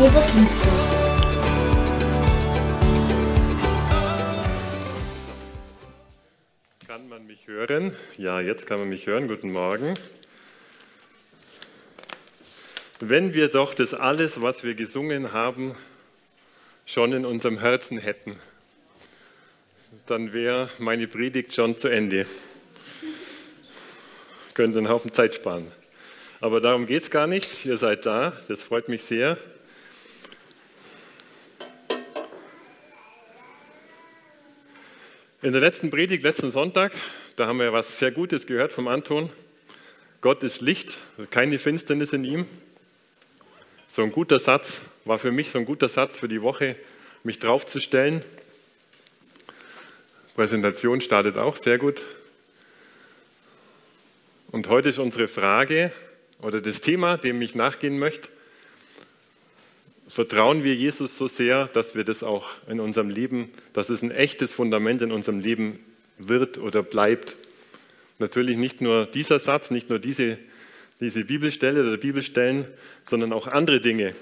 Jesus 0.00 0.34
liebt 0.34 0.50
dich. 0.50 0.70
Kann 6.88 7.06
man 7.10 7.26
mich 7.26 7.46
hören? 7.46 7.94
Ja, 8.16 8.40
jetzt 8.40 8.66
kann 8.66 8.78
man 8.78 8.88
mich 8.88 9.06
hören. 9.06 9.28
Guten 9.28 9.52
Morgen. 9.52 9.92
Wenn 13.00 13.34
wir 13.34 13.48
doch 13.48 13.74
das 13.74 13.92
alles, 13.92 14.40
was 14.40 14.64
wir 14.64 14.74
gesungen 14.74 15.34
haben, 15.34 15.76
schon 16.86 17.12
in 17.12 17.26
unserem 17.26 17.58
Herzen 17.58 17.98
hätten, 17.98 18.36
dann 20.06 20.32
wäre 20.32 20.70
meine 20.78 21.08
Predigt 21.08 21.54
schon 21.54 21.76
zu 21.76 21.88
Ende. 21.88 22.24
Könnte 24.54 24.78
einen 24.78 24.88
Haufen 24.88 25.12
Zeit 25.12 25.34
sparen. 25.34 25.70
Aber 26.40 26.62
darum 26.62 26.86
geht 26.86 27.02
es 27.02 27.10
gar 27.10 27.26
nicht. 27.26 27.66
Ihr 27.66 27.76
seid 27.76 28.06
da. 28.06 28.32
Das 28.48 28.62
freut 28.62 28.88
mich 28.88 29.02
sehr. 29.02 29.36
In 35.42 35.52
der 35.52 35.62
letzten 35.62 35.88
Predigt, 35.88 36.22
letzten 36.22 36.50
Sonntag, 36.50 36.92
da 37.36 37.46
haben 37.46 37.60
wir 37.60 37.72
was 37.72 37.98
sehr 37.98 38.10
Gutes 38.10 38.46
gehört 38.46 38.74
vom 38.74 38.88
Anton. 38.88 39.30
Gott 40.20 40.42
ist 40.42 40.60
Licht, 40.60 40.98
keine 41.30 41.58
Finsternis 41.58 42.12
in 42.12 42.24
ihm. 42.24 42.44
So 43.88 44.02
ein 44.02 44.12
guter 44.12 44.38
Satz, 44.38 44.82
war 45.06 45.18
für 45.18 45.32
mich 45.32 45.48
so 45.48 45.58
ein 45.58 45.64
guter 45.64 45.88
Satz 45.88 46.18
für 46.18 46.28
die 46.28 46.42
Woche, 46.42 46.76
mich 47.24 47.38
draufzustellen. 47.38 48.22
Präsentation 50.34 51.00
startet 51.00 51.38
auch 51.38 51.56
sehr 51.56 51.78
gut. 51.78 52.02
Und 54.50 54.68
heute 54.68 54.90
ist 54.90 54.98
unsere 54.98 55.26
Frage 55.26 55.90
oder 56.42 56.60
das 56.60 56.82
Thema, 56.82 57.16
dem 57.16 57.40
ich 57.40 57.54
nachgehen 57.54 57.98
möchte. 57.98 58.28
Vertrauen 60.10 60.64
wir 60.64 60.74
Jesus 60.74 61.16
so 61.16 61.28
sehr, 61.28 61.68
dass 61.68 61.94
wir 61.94 62.02
das 62.02 62.24
auch 62.24 62.48
in 62.66 62.80
unserem 62.80 63.10
Leben, 63.10 63.48
dass 63.72 63.90
es 63.90 64.02
ein 64.02 64.10
echtes 64.10 64.52
Fundament 64.52 65.02
in 65.02 65.12
unserem 65.12 65.38
Leben 65.38 65.78
wird 66.18 66.58
oder 66.58 66.82
bleibt. 66.82 67.36
Natürlich 68.18 68.56
nicht 68.56 68.80
nur 68.80 69.06
dieser 69.06 69.38
Satz, 69.38 69.70
nicht 69.70 69.88
nur 69.88 70.00
diese, 70.00 70.36
diese 70.98 71.24
Bibelstelle 71.24 71.86
oder 71.86 71.96
Bibelstellen, 71.96 72.66
sondern 73.08 73.32
auch 73.32 73.46
andere 73.46 73.80
Dinge. 73.80 74.16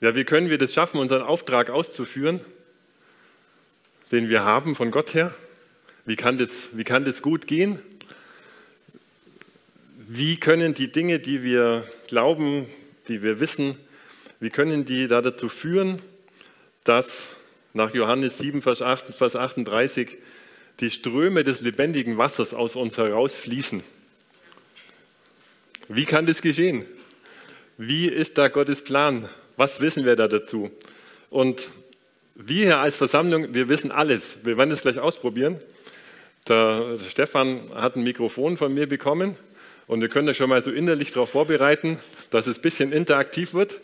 Ja, 0.00 0.14
wie 0.14 0.24
können 0.24 0.48
wir 0.48 0.58
das 0.58 0.72
schaffen, 0.72 1.00
unseren 1.00 1.22
Auftrag 1.22 1.68
auszuführen, 1.68 2.40
den 4.12 4.28
wir 4.28 4.44
haben 4.44 4.76
von 4.76 4.92
Gott 4.92 5.14
her? 5.14 5.34
Wie 6.04 6.14
kann 6.14 6.38
das, 6.38 6.68
wie 6.74 6.84
kann 6.84 7.04
das 7.04 7.22
gut 7.22 7.48
gehen? 7.48 7.80
Wie 10.08 10.36
können 10.36 10.72
die 10.72 10.92
Dinge, 10.92 11.18
die 11.18 11.42
wir 11.42 11.84
glauben, 12.06 12.68
die 13.08 13.22
wir 13.22 13.40
wissen, 13.40 13.76
wie 14.38 14.50
können 14.50 14.84
die 14.84 15.08
da 15.08 15.20
dazu 15.20 15.48
führen, 15.48 16.00
dass 16.84 17.30
nach 17.72 17.92
Johannes 17.92 18.38
7, 18.38 18.62
Vers 18.62 18.82
38 18.82 20.16
die 20.78 20.90
Ströme 20.90 21.42
des 21.42 21.60
lebendigen 21.60 22.18
Wassers 22.18 22.54
aus 22.54 22.76
uns 22.76 22.96
herausfließen? 22.98 23.82
Wie 25.88 26.04
kann 26.04 26.26
das 26.26 26.40
geschehen? 26.40 26.84
Wie 27.76 28.06
ist 28.06 28.38
da 28.38 28.46
Gottes 28.46 28.82
Plan? 28.82 29.28
Was 29.56 29.80
wissen 29.80 30.04
wir 30.04 30.14
da 30.14 30.28
dazu? 30.28 30.70
Und 31.30 31.70
wir 32.36 32.66
hier 32.66 32.78
als 32.78 32.96
Versammlung, 32.96 33.54
wir 33.54 33.68
wissen 33.68 33.90
alles. 33.90 34.38
Wir 34.44 34.56
werden 34.56 34.70
es 34.70 34.82
gleich 34.82 34.98
ausprobieren. 34.98 35.60
Der 36.46 36.96
Stefan 37.10 37.62
hat 37.74 37.96
ein 37.96 38.04
Mikrofon 38.04 38.56
von 38.56 38.72
mir 38.72 38.86
bekommen 38.86 39.36
und 39.86 40.02
ihr 40.02 40.08
könnt 40.08 40.28
euch 40.28 40.36
schon 40.36 40.48
mal 40.48 40.62
so 40.62 40.70
innerlich 40.70 41.12
darauf 41.12 41.30
vorbereiten, 41.30 41.98
dass 42.30 42.46
es 42.46 42.58
ein 42.58 42.62
bisschen 42.62 42.92
interaktiv 42.92 43.54
wird. 43.54 43.80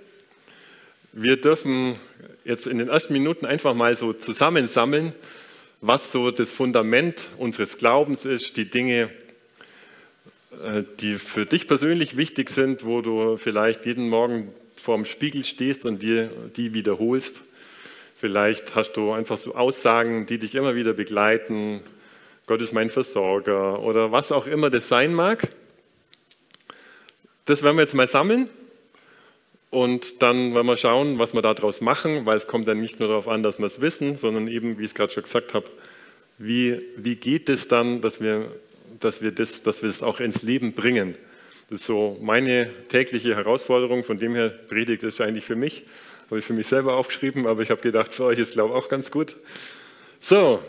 Wir 1.12 1.36
dürfen 1.36 1.96
jetzt 2.44 2.66
in 2.66 2.78
den 2.78 2.88
ersten 2.88 3.12
Minuten 3.12 3.46
einfach 3.46 3.74
mal 3.74 3.94
so 3.96 4.12
zusammensammeln, 4.12 5.14
was 5.80 6.10
so 6.12 6.30
das 6.30 6.52
Fundament 6.52 7.28
unseres 7.38 7.76
Glaubens 7.76 8.24
ist, 8.24 8.56
die 8.56 8.70
Dinge, 8.70 9.10
äh, 10.64 10.82
die 11.00 11.16
für 11.16 11.44
dich 11.44 11.68
persönlich 11.68 12.16
wichtig 12.16 12.50
sind, 12.50 12.84
wo 12.84 13.00
du 13.00 13.36
vielleicht 13.36 13.86
jeden 13.86 14.08
Morgen 14.08 14.52
vorm 14.76 15.04
Spiegel 15.04 15.44
stehst 15.44 15.86
und 15.86 16.02
dir 16.02 16.30
die 16.56 16.74
wiederholst. 16.74 17.40
Vielleicht 18.16 18.74
hast 18.74 18.92
du 18.92 19.12
einfach 19.12 19.36
so 19.36 19.54
Aussagen, 19.54 20.26
die 20.26 20.38
dich 20.38 20.54
immer 20.54 20.74
wieder 20.74 20.92
begleiten. 20.92 21.80
Gott 22.46 22.62
ist 22.62 22.72
mein 22.72 22.90
Versorger 22.90 23.80
oder 23.80 24.12
was 24.12 24.32
auch 24.32 24.46
immer 24.46 24.70
das 24.70 24.88
sein 24.88 25.14
mag. 25.14 25.48
Das 27.44 27.62
werden 27.62 27.76
wir 27.76 27.82
jetzt 27.82 27.94
mal 27.94 28.06
sammeln 28.06 28.48
und 29.70 30.22
dann 30.22 30.54
werden 30.54 30.66
wir 30.66 30.76
schauen, 30.76 31.18
was 31.18 31.34
wir 31.34 31.42
daraus 31.42 31.80
machen, 31.80 32.24
weil 32.24 32.36
es 32.36 32.46
kommt 32.46 32.68
dann 32.68 32.80
nicht 32.80 33.00
nur 33.00 33.08
darauf 33.08 33.26
an, 33.26 33.42
dass 33.42 33.58
wir 33.58 33.66
es 33.66 33.80
wissen, 33.80 34.16
sondern 34.16 34.46
eben, 34.46 34.78
wie 34.78 34.82
ich 34.82 34.90
es 34.90 34.94
gerade 34.94 35.12
schon 35.12 35.22
gesagt 35.24 35.54
habe, 35.54 35.66
wie, 36.38 36.80
wie 36.96 37.16
geht 37.16 37.48
es 37.48 37.68
dann, 37.68 38.00
dass 38.00 38.20
wir, 38.20 38.52
dass, 39.00 39.22
wir 39.22 39.32
das, 39.32 39.62
dass 39.62 39.82
wir 39.82 39.88
das 39.88 40.02
auch 40.02 40.20
ins 40.20 40.42
Leben 40.42 40.74
bringen. 40.74 41.16
Das 41.68 41.80
ist 41.80 41.86
so 41.86 42.18
meine 42.20 42.70
tägliche 42.88 43.34
Herausforderung, 43.34 44.04
von 44.04 44.18
dem 44.18 44.34
her 44.34 44.50
Predigt 44.50 45.02
ist 45.02 45.20
eigentlich 45.20 45.44
für 45.44 45.56
mich, 45.56 45.84
habe 46.30 46.38
ich 46.38 46.44
für 46.44 46.52
mich 46.52 46.66
selber 46.66 46.94
aufgeschrieben, 46.94 47.46
aber 47.46 47.62
ich 47.62 47.70
habe 47.70 47.80
gedacht, 47.80 48.14
für 48.14 48.24
euch 48.24 48.38
ist 48.38 48.52
glaube 48.52 48.74
ich 48.74 48.84
auch 48.84 48.88
ganz 48.88 49.10
gut. 49.10 49.36
So, 50.20 50.60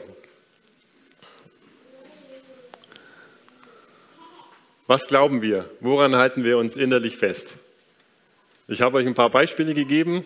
Was 4.93 5.07
glauben 5.07 5.41
wir? 5.41 5.67
Woran 5.79 6.15
halten 6.15 6.43
wir 6.43 6.59
uns 6.59 6.77
innerlich 6.77 7.17
fest? 7.17 7.55
Ich 8.67 8.83
habe 8.83 8.97
euch 8.97 9.07
ein 9.07 9.15
paar 9.15 9.31
Beispiele 9.31 9.73
gegeben. 9.73 10.23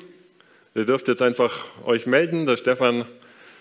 Ihr 0.75 0.83
dürft 0.83 1.07
jetzt 1.07 1.22
einfach 1.22 1.63
euch 1.85 2.05
melden. 2.05 2.45
Der 2.45 2.57
Stefan, 2.57 3.06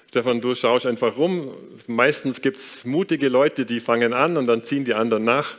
Stefan, 0.08 0.40
du 0.40 0.56
schaust 0.56 0.84
einfach 0.84 1.16
rum. 1.16 1.54
Meistens 1.86 2.42
gibt 2.42 2.56
es 2.56 2.84
mutige 2.84 3.28
Leute, 3.28 3.64
die 3.64 3.78
fangen 3.78 4.14
an 4.14 4.36
und 4.36 4.48
dann 4.48 4.64
ziehen 4.64 4.84
die 4.84 4.94
anderen 4.94 5.22
nach. 5.22 5.54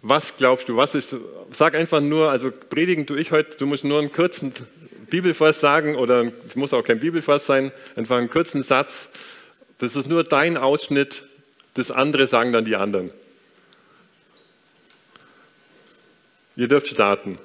Was 0.00 0.34
glaubst 0.38 0.70
du? 0.70 0.78
Was 0.78 0.94
ist? 0.94 1.14
Sag 1.50 1.74
einfach 1.74 2.00
nur, 2.00 2.30
also 2.30 2.50
predigen 2.50 3.06
tue 3.06 3.20
ich 3.20 3.32
heute. 3.32 3.58
Du 3.58 3.66
musst 3.66 3.84
nur 3.84 3.98
einen 3.98 4.12
kurzen 4.12 4.50
Bibelvers 5.10 5.60
sagen 5.60 5.94
oder 5.94 6.32
es 6.48 6.56
muss 6.56 6.72
auch 6.72 6.84
kein 6.84 7.00
Bibelvers 7.00 7.44
sein. 7.44 7.70
Einfach 7.96 8.16
einen 8.16 8.30
kurzen 8.30 8.62
Satz. 8.62 9.10
Das 9.76 9.94
ist 9.94 10.08
nur 10.08 10.24
dein 10.24 10.56
Ausschnitt. 10.56 11.24
Das 11.74 11.90
andere 11.90 12.26
sagen 12.26 12.54
dann 12.54 12.64
die 12.64 12.76
anderen. 12.76 13.10
Ihr 16.56 16.68
dürft 16.68 16.88
starten. 16.88 17.38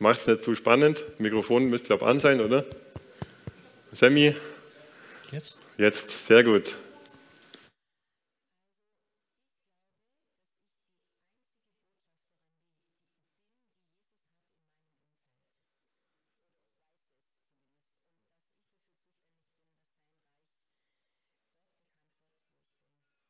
Macht 0.00 0.18
es 0.18 0.26
nicht 0.26 0.42
zu 0.42 0.56
spannend. 0.56 1.04
Mikrofon 1.20 1.66
müsste, 1.66 1.86
glaube 1.86 2.04
ich, 2.04 2.10
an 2.10 2.18
sein, 2.18 2.40
oder? 2.40 2.64
Sammy? 3.92 4.34
Jetzt? 5.30 5.56
Jetzt, 5.78 6.26
sehr 6.26 6.42
gut. 6.42 6.74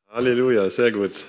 Halleluja, 0.09 0.69
sehr 0.71 0.91
gut. 0.91 1.23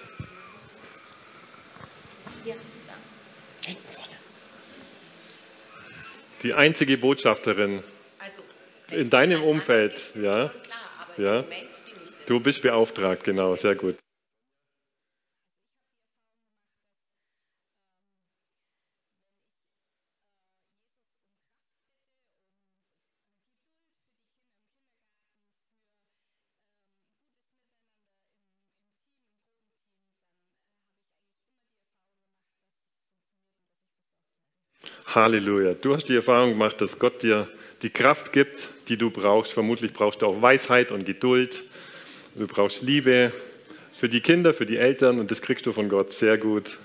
Die 6.42 6.54
einzige 6.54 6.98
Botschafterin 6.98 7.82
also, 8.18 9.00
in 9.00 9.10
deinem 9.10 9.42
Umfeld, 9.42 9.94
ja. 10.14 10.50
ja. 11.16 11.44
Du 12.26 12.40
bist 12.40 12.62
beauftragt, 12.62 13.24
genau, 13.24 13.54
sehr 13.56 13.74
gut. 13.74 13.96
Halleluja. 35.16 35.74
Du 35.74 35.94
hast 35.94 36.08
die 36.08 36.14
Erfahrung 36.14 36.50
gemacht, 36.50 36.80
dass 36.80 36.98
Gott 36.98 37.22
dir 37.22 37.48
die 37.82 37.90
Kraft 37.90 38.32
gibt, 38.32 38.68
die 38.88 38.96
du 38.96 39.10
brauchst. 39.10 39.52
Vermutlich 39.52 39.92
brauchst 39.92 40.22
du 40.22 40.26
auch 40.26 40.42
Weisheit 40.42 40.92
und 40.92 41.06
Geduld. 41.06 41.64
Du 42.34 42.46
brauchst 42.46 42.82
Liebe 42.82 43.32
für 43.96 44.08
die 44.08 44.20
Kinder, 44.20 44.52
für 44.52 44.66
die 44.66 44.76
Eltern 44.76 45.18
und 45.18 45.30
das 45.30 45.40
kriegst 45.40 45.64
du 45.66 45.72
von 45.72 45.88
Gott 45.88 46.12
sehr 46.12 46.36
gut. 46.36 46.76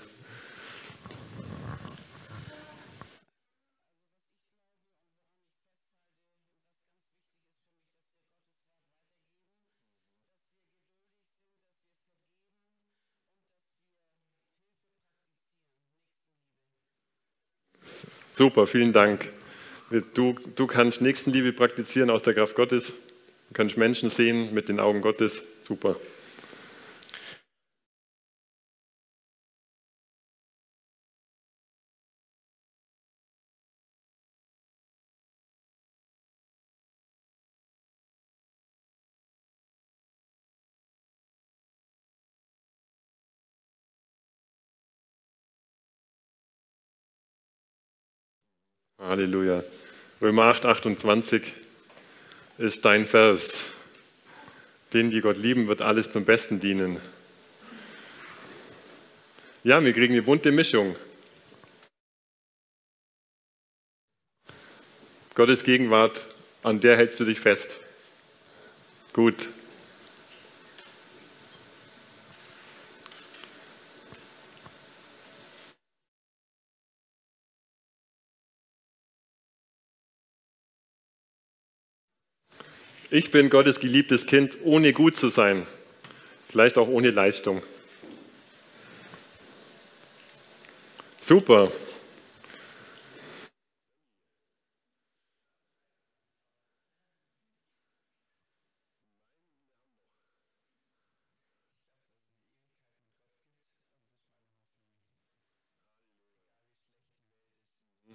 Super, 18.34 18.66
vielen 18.66 18.94
Dank. 18.94 19.30
Du, 20.14 20.34
du 20.56 20.66
kannst 20.66 21.02
Nächstenliebe 21.02 21.52
praktizieren 21.52 22.08
aus 22.08 22.22
der 22.22 22.32
Kraft 22.32 22.56
Gottes. 22.56 22.88
Du 22.88 23.52
kannst 23.52 23.76
Menschen 23.76 24.08
sehen 24.08 24.54
mit 24.54 24.70
den 24.70 24.80
Augen 24.80 25.02
Gottes. 25.02 25.42
Super. 25.60 25.96
Halleluja. 49.12 49.62
Römer 50.22 50.44
8, 50.44 50.64
28 50.64 51.42
ist 52.56 52.82
dein 52.86 53.04
Vers. 53.04 53.64
Denen, 54.94 55.10
die 55.10 55.20
Gott 55.20 55.36
lieben, 55.36 55.68
wird 55.68 55.82
alles 55.82 56.10
zum 56.10 56.24
Besten 56.24 56.60
dienen. 56.60 56.98
Ja, 59.64 59.84
wir 59.84 59.92
kriegen 59.92 60.14
eine 60.14 60.22
bunte 60.22 60.50
Mischung. 60.50 60.96
Gottes 65.34 65.62
Gegenwart, 65.62 66.24
an 66.62 66.80
der 66.80 66.96
hältst 66.96 67.20
du 67.20 67.26
dich 67.26 67.38
fest. 67.38 67.76
Gut. 69.12 69.50
Ich 83.14 83.30
bin 83.30 83.50
Gottes 83.50 83.78
geliebtes 83.78 84.24
Kind, 84.24 84.56
ohne 84.64 84.94
gut 84.94 85.16
zu 85.16 85.28
sein, 85.28 85.66
vielleicht 86.48 86.78
auch 86.78 86.88
ohne 86.88 87.10
Leistung. 87.10 87.62
Super. 91.20 91.70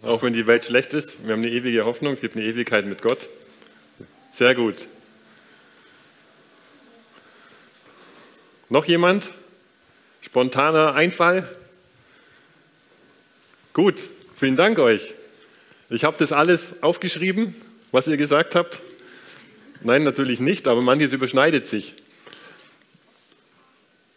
Auch 0.02 0.24
wenn 0.24 0.34
die 0.34 0.48
Welt 0.48 0.66
schlecht 0.66 0.96
ist, 0.96 1.24
wir 1.24 1.34
haben 1.34 1.44
eine 1.44 1.52
ewige 1.52 1.86
Hoffnung, 1.86 2.14
es 2.14 2.22
gibt 2.22 2.36
eine 2.36 2.46
Ewigkeit 2.46 2.88
mit 2.88 3.04
Gott. 3.04 3.28
Sehr 4.38 4.54
gut. 4.54 4.86
Noch 8.70 8.86
jemand? 8.86 9.32
Spontaner 10.22 10.94
Einfall? 10.94 11.50
Gut, 13.74 13.96
vielen 14.36 14.56
Dank 14.56 14.78
euch. 14.78 15.16
Ich 15.90 16.04
habe 16.04 16.18
das 16.20 16.32
alles 16.34 16.84
aufgeschrieben, 16.84 17.56
was 17.92 18.06
ihr 18.06 18.18
gesagt 18.18 18.54
habt. 18.54 18.80
Nein, 19.82 20.04
natürlich 20.04 20.40
nicht, 20.40 20.68
aber 20.68 20.84
manches 20.84 21.14
überschneidet 21.14 21.66
sich. 21.66 21.96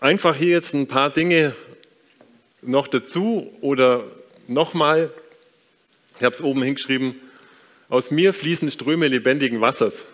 Einfach 0.00 0.36
hier 0.36 0.50
jetzt 0.50 0.74
ein 0.74 0.86
paar 0.86 1.08
Dinge 1.08 1.54
noch 2.60 2.88
dazu 2.88 3.56
oder 3.62 4.04
nochmal. 4.48 5.14
Ich 6.18 6.24
habe 6.26 6.34
es 6.34 6.42
oben 6.42 6.62
hingeschrieben, 6.62 7.18
aus 7.90 8.12
mir 8.12 8.32
fließen 8.32 8.70
Ströme 8.70 9.08
lebendigen 9.08 9.60
Wassers. 9.60 10.04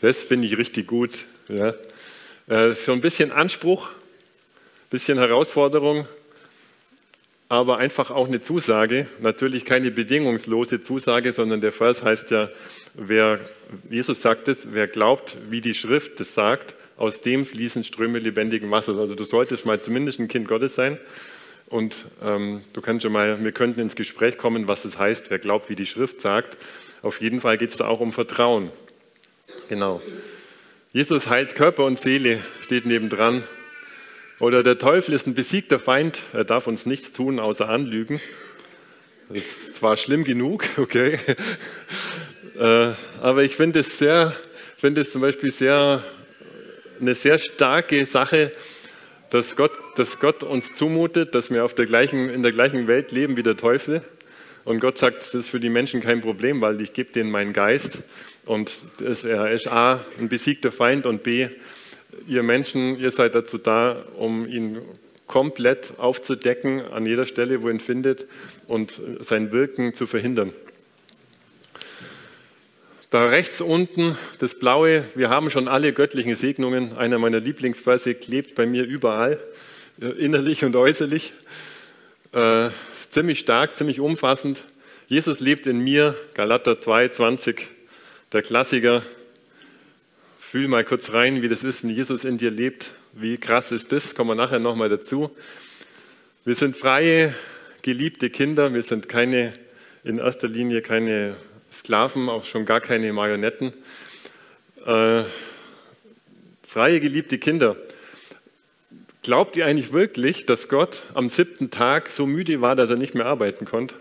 Das 0.00 0.24
finde 0.24 0.48
ich 0.48 0.56
richtig 0.56 0.86
gut. 0.86 1.10
Ja. 1.48 1.74
Äh, 2.48 2.72
so 2.74 2.92
ein 2.92 3.02
bisschen 3.02 3.30
Anspruch, 3.30 3.90
ein 3.90 4.90
bisschen 4.90 5.18
Herausforderung, 5.18 6.08
aber 7.50 7.76
einfach 7.76 8.10
auch 8.10 8.26
eine 8.26 8.40
Zusage. 8.40 9.06
Natürlich 9.20 9.66
keine 9.66 9.90
bedingungslose 9.90 10.82
Zusage, 10.82 11.32
sondern 11.32 11.60
der 11.60 11.72
Vers 11.72 12.02
heißt 12.02 12.30
ja, 12.30 12.48
wer, 12.94 13.38
Jesus 13.90 14.22
sagt 14.22 14.48
es, 14.48 14.72
wer 14.72 14.88
glaubt, 14.88 15.36
wie 15.50 15.60
die 15.60 15.74
Schrift 15.74 16.18
es 16.20 16.32
sagt, 16.32 16.74
aus 16.96 17.20
dem 17.20 17.44
fließen 17.44 17.84
Ströme 17.84 18.18
lebendigen 18.18 18.70
Wassers. 18.70 18.96
Also 18.96 19.14
du 19.14 19.24
solltest 19.24 19.66
mal 19.66 19.80
zumindest 19.80 20.20
ein 20.20 20.28
Kind 20.28 20.48
Gottes 20.48 20.74
sein 20.74 20.98
und 21.68 22.06
ähm, 22.22 22.62
du 22.72 22.80
kannst 22.80 23.02
schon 23.02 23.12
mal, 23.12 23.42
wir 23.42 23.52
könnten 23.52 23.80
ins 23.80 23.94
Gespräch 23.94 24.38
kommen, 24.38 24.68
was 24.68 24.84
es 24.84 24.98
heißt, 24.98 25.30
wer 25.30 25.38
glaubt, 25.38 25.68
wie 25.68 25.76
die 25.76 25.86
Schrift 25.86 26.20
sagt. 26.20 26.56
Auf 27.02 27.20
jeden 27.20 27.40
Fall 27.40 27.58
geht 27.58 27.70
es 27.70 27.76
da 27.76 27.86
auch 27.86 28.00
um 28.00 28.12
Vertrauen. 28.12 28.70
Genau. 29.68 30.00
Jesus 30.92 31.28
heilt 31.28 31.54
Körper 31.54 31.84
und 31.84 32.00
Seele, 32.00 32.40
steht 32.64 32.86
nebendran. 32.86 33.44
Oder 34.40 34.62
der 34.62 34.78
Teufel 34.78 35.14
ist 35.14 35.26
ein 35.26 35.34
besiegter 35.34 35.78
Feind, 35.78 36.22
er 36.32 36.44
darf 36.44 36.66
uns 36.66 36.86
nichts 36.86 37.12
tun, 37.12 37.38
außer 37.38 37.68
anlügen. 37.68 38.20
Das 39.28 39.38
ist 39.38 39.74
zwar 39.74 39.96
schlimm 39.96 40.24
genug, 40.24 40.64
okay, 40.78 41.18
äh, 42.58 42.92
aber 43.20 43.42
ich 43.42 43.56
finde 43.56 43.80
es 43.80 43.98
sehr, 43.98 44.34
es 44.80 45.12
zum 45.12 45.20
Beispiel 45.20 45.52
sehr, 45.52 46.02
eine 46.98 47.14
sehr 47.14 47.38
starke 47.38 48.06
Sache, 48.06 48.52
dass 49.30 49.56
Gott, 49.56 49.72
dass 49.96 50.18
Gott 50.20 50.42
uns 50.42 50.74
zumutet, 50.74 51.34
dass 51.34 51.50
wir 51.50 51.64
auf 51.64 51.74
der 51.74 51.86
gleichen, 51.86 52.30
in 52.30 52.42
der 52.42 52.52
gleichen 52.52 52.86
Welt 52.86 53.12
leben 53.12 53.36
wie 53.36 53.42
der 53.42 53.56
Teufel. 53.56 54.02
Und 54.64 54.80
Gott 54.80 54.98
sagt, 54.98 55.18
das 55.18 55.34
ist 55.34 55.48
für 55.48 55.60
die 55.60 55.70
Menschen 55.70 56.00
kein 56.00 56.20
Problem, 56.20 56.60
weil 56.60 56.80
ich 56.80 56.92
gebe 56.92 57.12
denen 57.12 57.30
meinen 57.30 57.52
Geist. 57.52 58.00
Und 58.44 58.76
das, 58.98 59.24
er 59.24 59.50
ist 59.50 59.68
A, 59.68 60.04
ein 60.18 60.28
besiegter 60.28 60.72
Feind 60.72 61.06
und 61.06 61.22
B, 61.22 61.48
ihr 62.26 62.42
Menschen, 62.42 62.98
ihr 62.98 63.10
seid 63.10 63.34
dazu 63.34 63.58
da, 63.58 64.04
um 64.16 64.46
ihn 64.46 64.80
komplett 65.26 65.94
aufzudecken 65.98 66.80
an 66.80 67.06
jeder 67.06 67.26
Stelle, 67.26 67.62
wo 67.62 67.68
ihn 67.68 67.80
findet 67.80 68.26
und 68.66 69.00
sein 69.20 69.52
Wirken 69.52 69.94
zu 69.94 70.06
verhindern. 70.06 70.52
Da 73.10 73.24
rechts 73.24 73.62
unten 73.62 74.18
das 74.38 74.58
Blaue, 74.58 75.04
wir 75.14 75.30
haben 75.30 75.50
schon 75.50 75.66
alle 75.66 75.94
göttlichen 75.94 76.36
Segnungen. 76.36 76.94
Einer 76.98 77.18
meiner 77.18 77.40
Lieblingsverse 77.40 78.14
klebt 78.14 78.54
bei 78.54 78.66
mir 78.66 78.84
überall, 78.84 79.40
äh, 79.98 80.08
innerlich 80.08 80.62
und 80.62 80.76
äußerlich. 80.76 81.32
Äh, 82.32 82.68
ziemlich 83.08 83.38
stark, 83.38 83.76
ziemlich 83.76 84.00
umfassend. 84.00 84.62
Jesus 85.06 85.40
lebt 85.40 85.66
in 85.66 85.82
mir, 85.82 86.16
Galater 86.34 86.80
2, 86.80 87.08
20, 87.08 87.68
der 88.34 88.42
Klassiker. 88.42 89.02
Fühl 90.38 90.68
mal 90.68 90.84
kurz 90.84 91.14
rein, 91.14 91.40
wie 91.40 91.48
das 91.48 91.64
ist, 91.64 91.84
wenn 91.84 91.90
Jesus 91.90 92.26
in 92.26 92.36
dir 92.36 92.50
lebt. 92.50 92.90
Wie 93.14 93.38
krass 93.38 93.72
ist 93.72 93.90
das? 93.90 94.14
Kommen 94.14 94.32
wir 94.32 94.34
nachher 94.34 94.58
nochmal 94.58 94.90
dazu. 94.90 95.34
Wir 96.44 96.54
sind 96.54 96.76
freie, 96.76 97.34
geliebte 97.80 98.28
Kinder. 98.28 98.74
Wir 98.74 98.82
sind 98.82 99.08
keine, 99.08 99.54
in 100.04 100.18
erster 100.18 100.46
Linie 100.46 100.82
keine 100.82 101.36
Sklaven, 101.78 102.28
auch 102.28 102.44
schon 102.44 102.66
gar 102.66 102.80
keine 102.80 103.12
Marionetten. 103.12 103.72
Äh, 104.84 105.22
freie, 106.66 106.98
geliebte 106.98 107.38
Kinder. 107.38 107.76
Glaubt 109.22 109.56
ihr 109.56 109.64
eigentlich 109.64 109.92
wirklich, 109.92 110.44
dass 110.44 110.68
Gott 110.68 111.02
am 111.14 111.28
siebten 111.28 111.70
Tag 111.70 112.10
so 112.10 112.26
müde 112.26 112.60
war, 112.60 112.74
dass 112.74 112.90
er 112.90 112.96
nicht 112.96 113.14
mehr 113.14 113.26
arbeiten 113.26 113.64
konnte? 113.64 113.94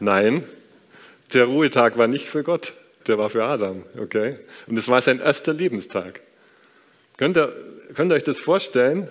Nein, 0.00 0.44
der 1.32 1.44
Ruhetag 1.44 1.96
war 1.96 2.08
nicht 2.08 2.26
für 2.26 2.42
Gott, 2.42 2.72
der 3.06 3.18
war 3.18 3.30
für 3.30 3.44
Adam. 3.44 3.84
Okay? 3.96 4.36
Und 4.66 4.76
es 4.76 4.88
war 4.88 5.00
sein 5.02 5.20
erster 5.20 5.54
Lebenstag. 5.54 6.22
Könnt 7.18 7.36
ihr, 7.36 7.54
könnt 7.94 8.10
ihr 8.10 8.16
euch 8.16 8.24
das 8.24 8.38
vorstellen? 8.38 9.08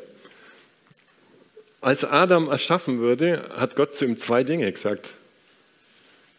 Als 1.80 2.04
Adam 2.04 2.50
erschaffen 2.50 3.00
wurde, 3.00 3.50
hat 3.56 3.76
Gott 3.76 3.96
zu 3.96 4.06
ihm 4.06 4.18
zwei 4.18 4.44
Dinge 4.44 4.70
gesagt. 4.70 5.14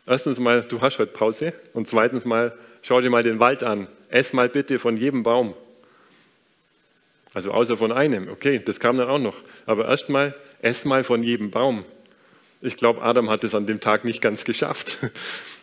Erstens 0.07 0.39
mal, 0.39 0.63
du 0.63 0.81
hast 0.81 0.99
heute 0.99 1.13
Pause. 1.13 1.53
Und 1.73 1.89
zweitens 1.89 2.25
mal, 2.25 2.57
schau 2.83 3.01
dir 3.01 3.11
mal 3.11 3.25
den 3.25 3.41
Wald 3.41 3.65
an. 3.65 3.89
Ess 4.09 4.33
mal 4.33 4.49
bitte 4.49 4.79
von 4.79 4.97
jedem 4.97 5.25
Baum. 5.25 5.55
Also 7.35 7.51
außer 7.51 7.77
von 7.77 7.93
einem. 7.93 8.29
Okay, 8.29 8.63
das 8.65 8.81
kam 8.81 8.97
dann 8.97 9.09
auch 9.09 9.19
noch. 9.19 9.37
Aber 9.67 9.89
erst 9.89 10.09
mal, 10.09 10.35
ess 10.63 10.85
mal 10.85 11.05
von 11.05 11.23
jedem 11.23 11.51
Baum. 11.51 11.85
Ich 12.63 12.77
glaube, 12.77 13.03
Adam 13.03 13.29
hat 13.29 13.45
es 13.45 13.55
an 13.55 13.67
dem 13.67 13.81
Tag 13.81 14.05
nicht 14.05 14.21
ganz 14.21 14.45
geschafft. 14.45 14.99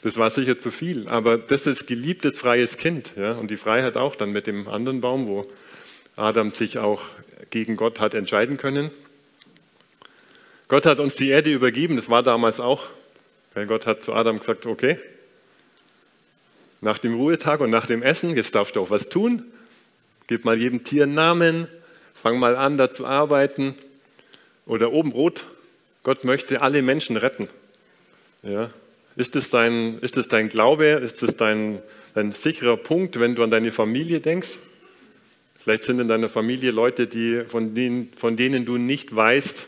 Das 0.04 0.18
war 0.18 0.30
sicher 0.30 0.60
zu 0.60 0.70
viel. 0.70 1.08
Aber 1.08 1.38
das 1.38 1.66
ist 1.66 1.88
geliebtes 1.88 2.38
freies 2.38 2.76
Kind. 2.76 3.14
Ja? 3.16 3.36
Und 3.36 3.50
die 3.50 3.56
Freiheit 3.56 3.96
auch 3.96 4.18
dann 4.18 4.34
mit 4.34 4.48
dem 4.48 4.68
anderen 4.68 5.00
Baum, 5.00 5.28
wo 5.28 5.50
Adam 6.18 6.52
sich 6.52 6.78
auch 6.78 7.04
gegen 7.52 7.78
Gott 7.78 8.02
hat 8.02 8.14
entscheiden 8.14 8.58
können. 8.58 8.92
Gott 10.68 10.86
hat 10.86 11.00
uns 11.00 11.16
die 11.16 11.30
Erde 11.30 11.54
übergeben. 11.54 11.96
Das 11.96 12.10
war 12.10 12.22
damals 12.22 12.60
auch 12.60 12.84
weil 13.54 13.68
Gott 13.68 13.86
hat 13.86 14.04
zu 14.04 14.14
Adam 14.14 14.40
gesagt, 14.40 14.66
okay, 14.66 14.98
nach 16.82 16.98
dem 16.98 17.16
Ruhetag 17.16 17.62
und 17.62 17.70
nach 17.70 17.86
dem 17.86 18.04
Essen, 18.04 18.36
jetzt 18.36 18.56
darfst 18.56 18.76
du 18.76 18.82
auch 18.82 18.90
was 18.90 19.10
tun. 19.10 19.44
Gib 20.28 20.46
mal 20.46 20.58
jedem 20.58 20.84
Tier 20.84 21.04
einen 21.04 21.14
Namen, 21.14 21.68
fang 22.14 22.40
mal 22.40 22.56
an, 22.56 22.78
da 22.78 22.92
zu 22.92 23.06
arbeiten. 23.06 23.76
Oder 24.66 24.92
oben 24.92 25.12
Brot, 25.12 25.46
Gott 26.04 26.24
möchte 26.24 26.62
alle 26.62 26.82
Menschen 26.82 27.18
retten. 27.18 27.48
Ja? 28.42 28.70
Ist 29.16 29.36
das 29.36 29.50
dein, 29.50 30.00
ist 30.00 30.18
das 30.18 30.28
dein 30.28 30.50
Glaube? 30.50 30.86
Ist 30.88 31.22
das 31.22 31.36
dein, 31.36 31.82
dein 32.16 32.32
sicherer 32.32 32.78
Punkt, 32.78 33.20
wenn 33.20 33.36
du 33.36 33.44
an 33.44 33.52
deine 33.52 33.72
Familie 33.72 34.20
denkst? 34.20 34.58
Vielleicht 35.64 35.84
sind 35.84 36.00
in 36.00 36.10
deiner 36.10 36.30
Familie 36.30 36.72
Leute, 36.72 37.08
die, 37.08 37.44
von, 37.48 37.74
denen, 37.74 38.12
von 38.18 38.36
denen 38.36 38.66
du 38.66 38.78
nicht 38.78 39.16
weißt, 39.16 39.68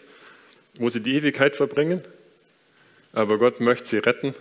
wo 0.80 0.89
sie 0.89 1.00
die 1.00 1.15
Ewigkeit 1.15 1.56
verbringen. 1.56 2.01
Aber 3.16 3.38
Gott 3.38 3.62
möchte 3.62 3.88
sie 3.88 3.98
retten. 3.98 4.36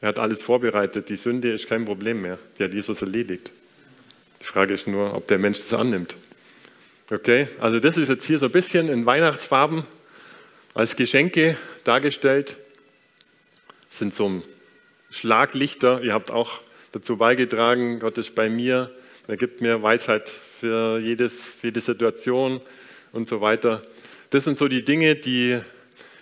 Er 0.00 0.08
hat 0.08 0.18
alles 0.20 0.42
vorbereitet. 0.42 1.08
Die 1.08 1.16
Sünde 1.16 1.52
ist 1.52 1.68
kein 1.68 1.84
Problem 1.84 2.22
mehr. 2.22 2.38
Die 2.58 2.64
hat 2.64 2.72
Jesus 2.72 3.02
erledigt. 3.02 3.50
Die 4.40 4.44
Frage 4.44 4.72
ist 4.72 4.86
nur, 4.86 5.14
ob 5.14 5.26
der 5.26 5.38
Mensch 5.38 5.58
das 5.58 5.74
annimmt. 5.74 6.16
Okay, 7.10 7.48
also 7.58 7.80
das 7.80 7.98
ist 7.98 8.08
jetzt 8.08 8.24
hier 8.24 8.38
so 8.38 8.46
ein 8.46 8.52
bisschen 8.52 8.88
in 8.88 9.04
Weihnachtsfarben 9.04 9.82
als 10.74 10.94
Geschenke 10.94 11.58
dargestellt. 11.82 12.56
Das 13.90 13.98
sind 13.98 14.14
so 14.14 14.42
Schlaglichter. 15.10 16.02
Ihr 16.02 16.14
habt 16.14 16.30
auch 16.30 16.60
dazu 16.92 17.16
beigetragen, 17.16 17.98
Gott 17.98 18.16
ist 18.16 18.36
bei 18.36 18.48
mir. 18.48 18.90
Er 19.26 19.36
gibt 19.36 19.60
mir 19.60 19.82
Weisheit 19.82 20.28
für, 20.28 21.00
jedes, 21.00 21.54
für 21.56 21.66
jede 21.66 21.80
Situation 21.80 22.60
und 23.10 23.26
so 23.26 23.40
weiter. 23.40 23.82
Das 24.30 24.44
sind 24.44 24.56
so 24.56 24.68
die 24.68 24.84
Dinge, 24.84 25.16
die, 25.16 25.58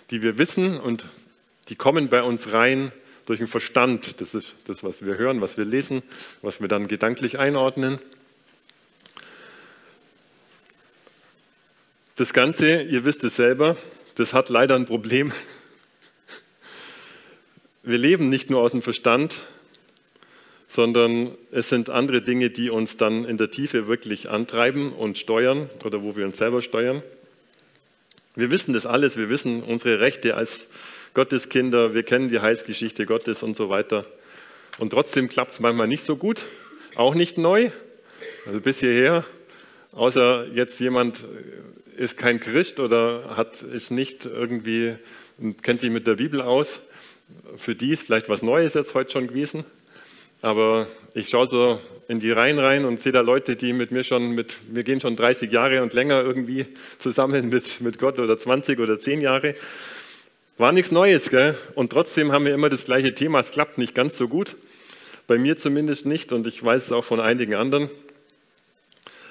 die 0.09 0.23
wir 0.23 0.39
wissen 0.39 0.79
und 0.79 1.07
die 1.69 1.75
kommen 1.75 2.09
bei 2.09 2.23
uns 2.23 2.53
rein 2.53 2.91
durch 3.25 3.39
den 3.39 3.47
Verstand. 3.47 4.19
Das 4.21 4.33
ist 4.33 4.55
das, 4.67 4.83
was 4.83 5.05
wir 5.05 5.17
hören, 5.17 5.41
was 5.41 5.57
wir 5.57 5.65
lesen, 5.65 6.01
was 6.41 6.61
wir 6.61 6.67
dann 6.67 6.87
gedanklich 6.87 7.39
einordnen. 7.39 7.99
Das 12.15 12.33
Ganze, 12.33 12.81
ihr 12.81 13.05
wisst 13.05 13.23
es 13.23 13.35
selber, 13.35 13.77
das 14.15 14.33
hat 14.33 14.49
leider 14.49 14.75
ein 14.75 14.85
Problem. 14.85 15.31
Wir 17.83 17.97
leben 17.97 18.29
nicht 18.29 18.49
nur 18.49 18.61
aus 18.61 18.73
dem 18.73 18.81
Verstand, 18.81 19.39
sondern 20.67 21.35
es 21.51 21.69
sind 21.69 21.89
andere 21.89 22.21
Dinge, 22.21 22.49
die 22.49 22.69
uns 22.69 22.95
dann 22.95 23.25
in 23.25 23.37
der 23.37 23.49
Tiefe 23.49 23.87
wirklich 23.87 24.29
antreiben 24.29 24.93
und 24.93 25.17
steuern 25.17 25.69
oder 25.83 26.03
wo 26.03 26.15
wir 26.15 26.25
uns 26.25 26.37
selber 26.37 26.61
steuern. 26.61 27.01
Wir 28.35 28.51
wissen 28.51 28.71
das 28.73 28.85
alles, 28.85 29.17
wir 29.17 29.29
wissen 29.29 29.63
unsere 29.63 29.99
Rechte 29.99 30.35
als 30.35 30.67
Gotteskinder, 31.13 31.93
wir 31.93 32.03
kennen 32.03 32.29
die 32.29 32.39
Heilsgeschichte 32.39 33.05
Gottes 33.05 33.43
und 33.43 33.55
so 33.55 33.69
weiter. 33.69 34.05
Und 34.77 34.91
trotzdem 34.91 35.27
klappt 35.27 35.51
es 35.51 35.59
manchmal 35.59 35.87
nicht 35.87 36.03
so 36.03 36.15
gut, 36.15 36.45
auch 36.95 37.15
nicht 37.15 37.37
neu, 37.37 37.71
also 38.45 38.61
bis 38.61 38.79
hierher, 38.79 39.25
außer 39.91 40.47
jetzt 40.53 40.79
jemand 40.79 41.25
ist 41.97 42.17
kein 42.17 42.39
Christ 42.39 42.79
oder 42.79 43.35
hat, 43.35 43.61
ist 43.61 43.91
nicht 43.91 44.25
irgendwie, 44.25 44.95
kennt 45.61 45.81
sich 45.81 45.91
mit 45.91 46.07
der 46.07 46.15
Bibel 46.15 46.41
aus. 46.41 46.79
Für 47.57 47.75
die 47.75 47.91
ist 47.91 48.03
vielleicht 48.03 48.29
was 48.29 48.41
Neues 48.41 48.73
jetzt 48.73 48.93
heute 48.93 49.11
schon 49.11 49.27
gewesen. 49.27 49.65
Aber 50.41 50.87
ich 51.13 51.29
schaue 51.29 51.45
so 51.45 51.81
in 52.07 52.19
die 52.19 52.31
Reihen 52.31 52.57
rein 52.57 52.85
und 52.85 52.99
sehe 52.99 53.11
da 53.11 53.21
Leute, 53.21 53.55
die 53.55 53.73
mit 53.73 53.91
mir 53.91 54.03
schon, 54.03 54.31
mit, 54.31 54.55
wir 54.67 54.83
gehen 54.83 54.99
schon 54.99 55.15
30 55.15 55.51
Jahre 55.51 55.83
und 55.83 55.93
länger 55.93 56.23
irgendwie 56.23 56.65
zusammen 56.97 57.49
mit, 57.49 57.81
mit 57.81 57.99
Gott 57.99 58.17
oder 58.19 58.37
20 58.37 58.79
oder 58.79 58.97
10 58.97 59.21
Jahre. 59.21 59.55
War 60.61 60.73
nichts 60.73 60.91
Neues, 60.91 61.31
gell? 61.31 61.57
Und 61.73 61.91
trotzdem 61.91 62.31
haben 62.31 62.45
wir 62.45 62.53
immer 62.53 62.69
das 62.69 62.85
gleiche 62.85 63.15
Thema. 63.15 63.39
Es 63.39 63.49
klappt 63.49 63.79
nicht 63.79 63.95
ganz 63.95 64.15
so 64.15 64.27
gut. 64.27 64.55
Bei 65.25 65.39
mir 65.39 65.57
zumindest 65.57 66.05
nicht 66.05 66.31
und 66.33 66.45
ich 66.45 66.63
weiß 66.63 66.85
es 66.85 66.91
auch 66.91 67.03
von 67.03 67.19
einigen 67.19 67.55
anderen. 67.55 67.89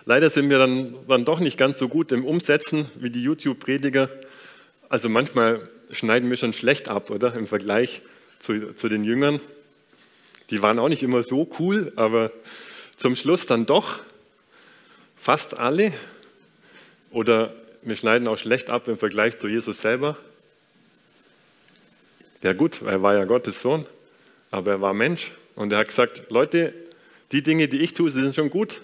Leider 0.07 0.29
sind 0.29 0.51
wir 0.51 0.59
dann, 0.59 0.93
dann 1.07 1.25
doch 1.25 1.39
nicht 1.39 1.57
ganz 1.57 1.79
so 1.79 1.89
gut 1.89 2.11
im 2.11 2.25
Umsetzen 2.25 2.91
wie 2.97 3.11
die 3.11 3.23
YouTube-Prediger. 3.23 4.11
Also 4.89 5.09
manchmal 5.09 5.71
schneiden 5.93 6.29
wir 6.29 6.37
schon 6.37 6.53
schlecht 6.53 6.89
ab, 6.89 7.11
oder? 7.11 7.33
Im 7.35 7.47
Vergleich 7.47 8.03
zu, 8.41 8.75
zu 8.75 8.89
den 8.89 9.05
Jüngern. 9.05 9.39
Die 10.51 10.61
waren 10.65 10.81
auch 10.81 10.89
nicht 10.89 11.05
immer 11.05 11.23
so 11.23 11.49
cool, 11.61 11.93
aber 11.95 12.33
zum 12.97 13.15
Schluss 13.15 13.47
dann 13.47 13.67
doch 13.67 14.01
fast 15.15 15.61
alle. 15.61 15.93
Oder 17.13 17.55
wir 17.83 17.95
schneiden 17.95 18.27
auch 18.27 18.39
schlecht 18.39 18.69
ab 18.69 18.89
im 18.89 18.99
Vergleich 18.99 19.37
zu 19.37 19.47
Jesus 19.47 19.81
selber. 19.81 20.19
Ja 22.43 22.55
gut, 22.55 22.81
er 22.83 23.03
war 23.03 23.15
ja 23.15 23.25
Gottes 23.25 23.61
Sohn, 23.61 23.87
aber 24.51 24.73
er 24.73 24.81
war 24.81 24.95
Mensch. 24.95 25.33
Und 25.55 25.73
er 25.73 25.81
hat 25.81 25.89
gesagt, 25.89 26.31
Leute, 26.31 26.73
die 27.33 27.43
Dinge, 27.43 27.69
die 27.69 27.81
ich 27.81 27.93
tue, 27.93 28.11
sind 28.11 28.35
schon 28.35 28.49
gut, 28.49 28.81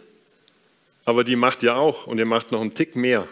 aber 1.04 1.24
die 1.24 1.36
macht 1.36 1.62
ihr 1.62 1.76
auch 1.76 2.06
und 2.06 2.18
ihr 2.18 2.26
macht 2.26 2.52
noch 2.52 2.60
einen 2.60 2.74
Tick 2.74 2.96
mehr. 2.96 3.26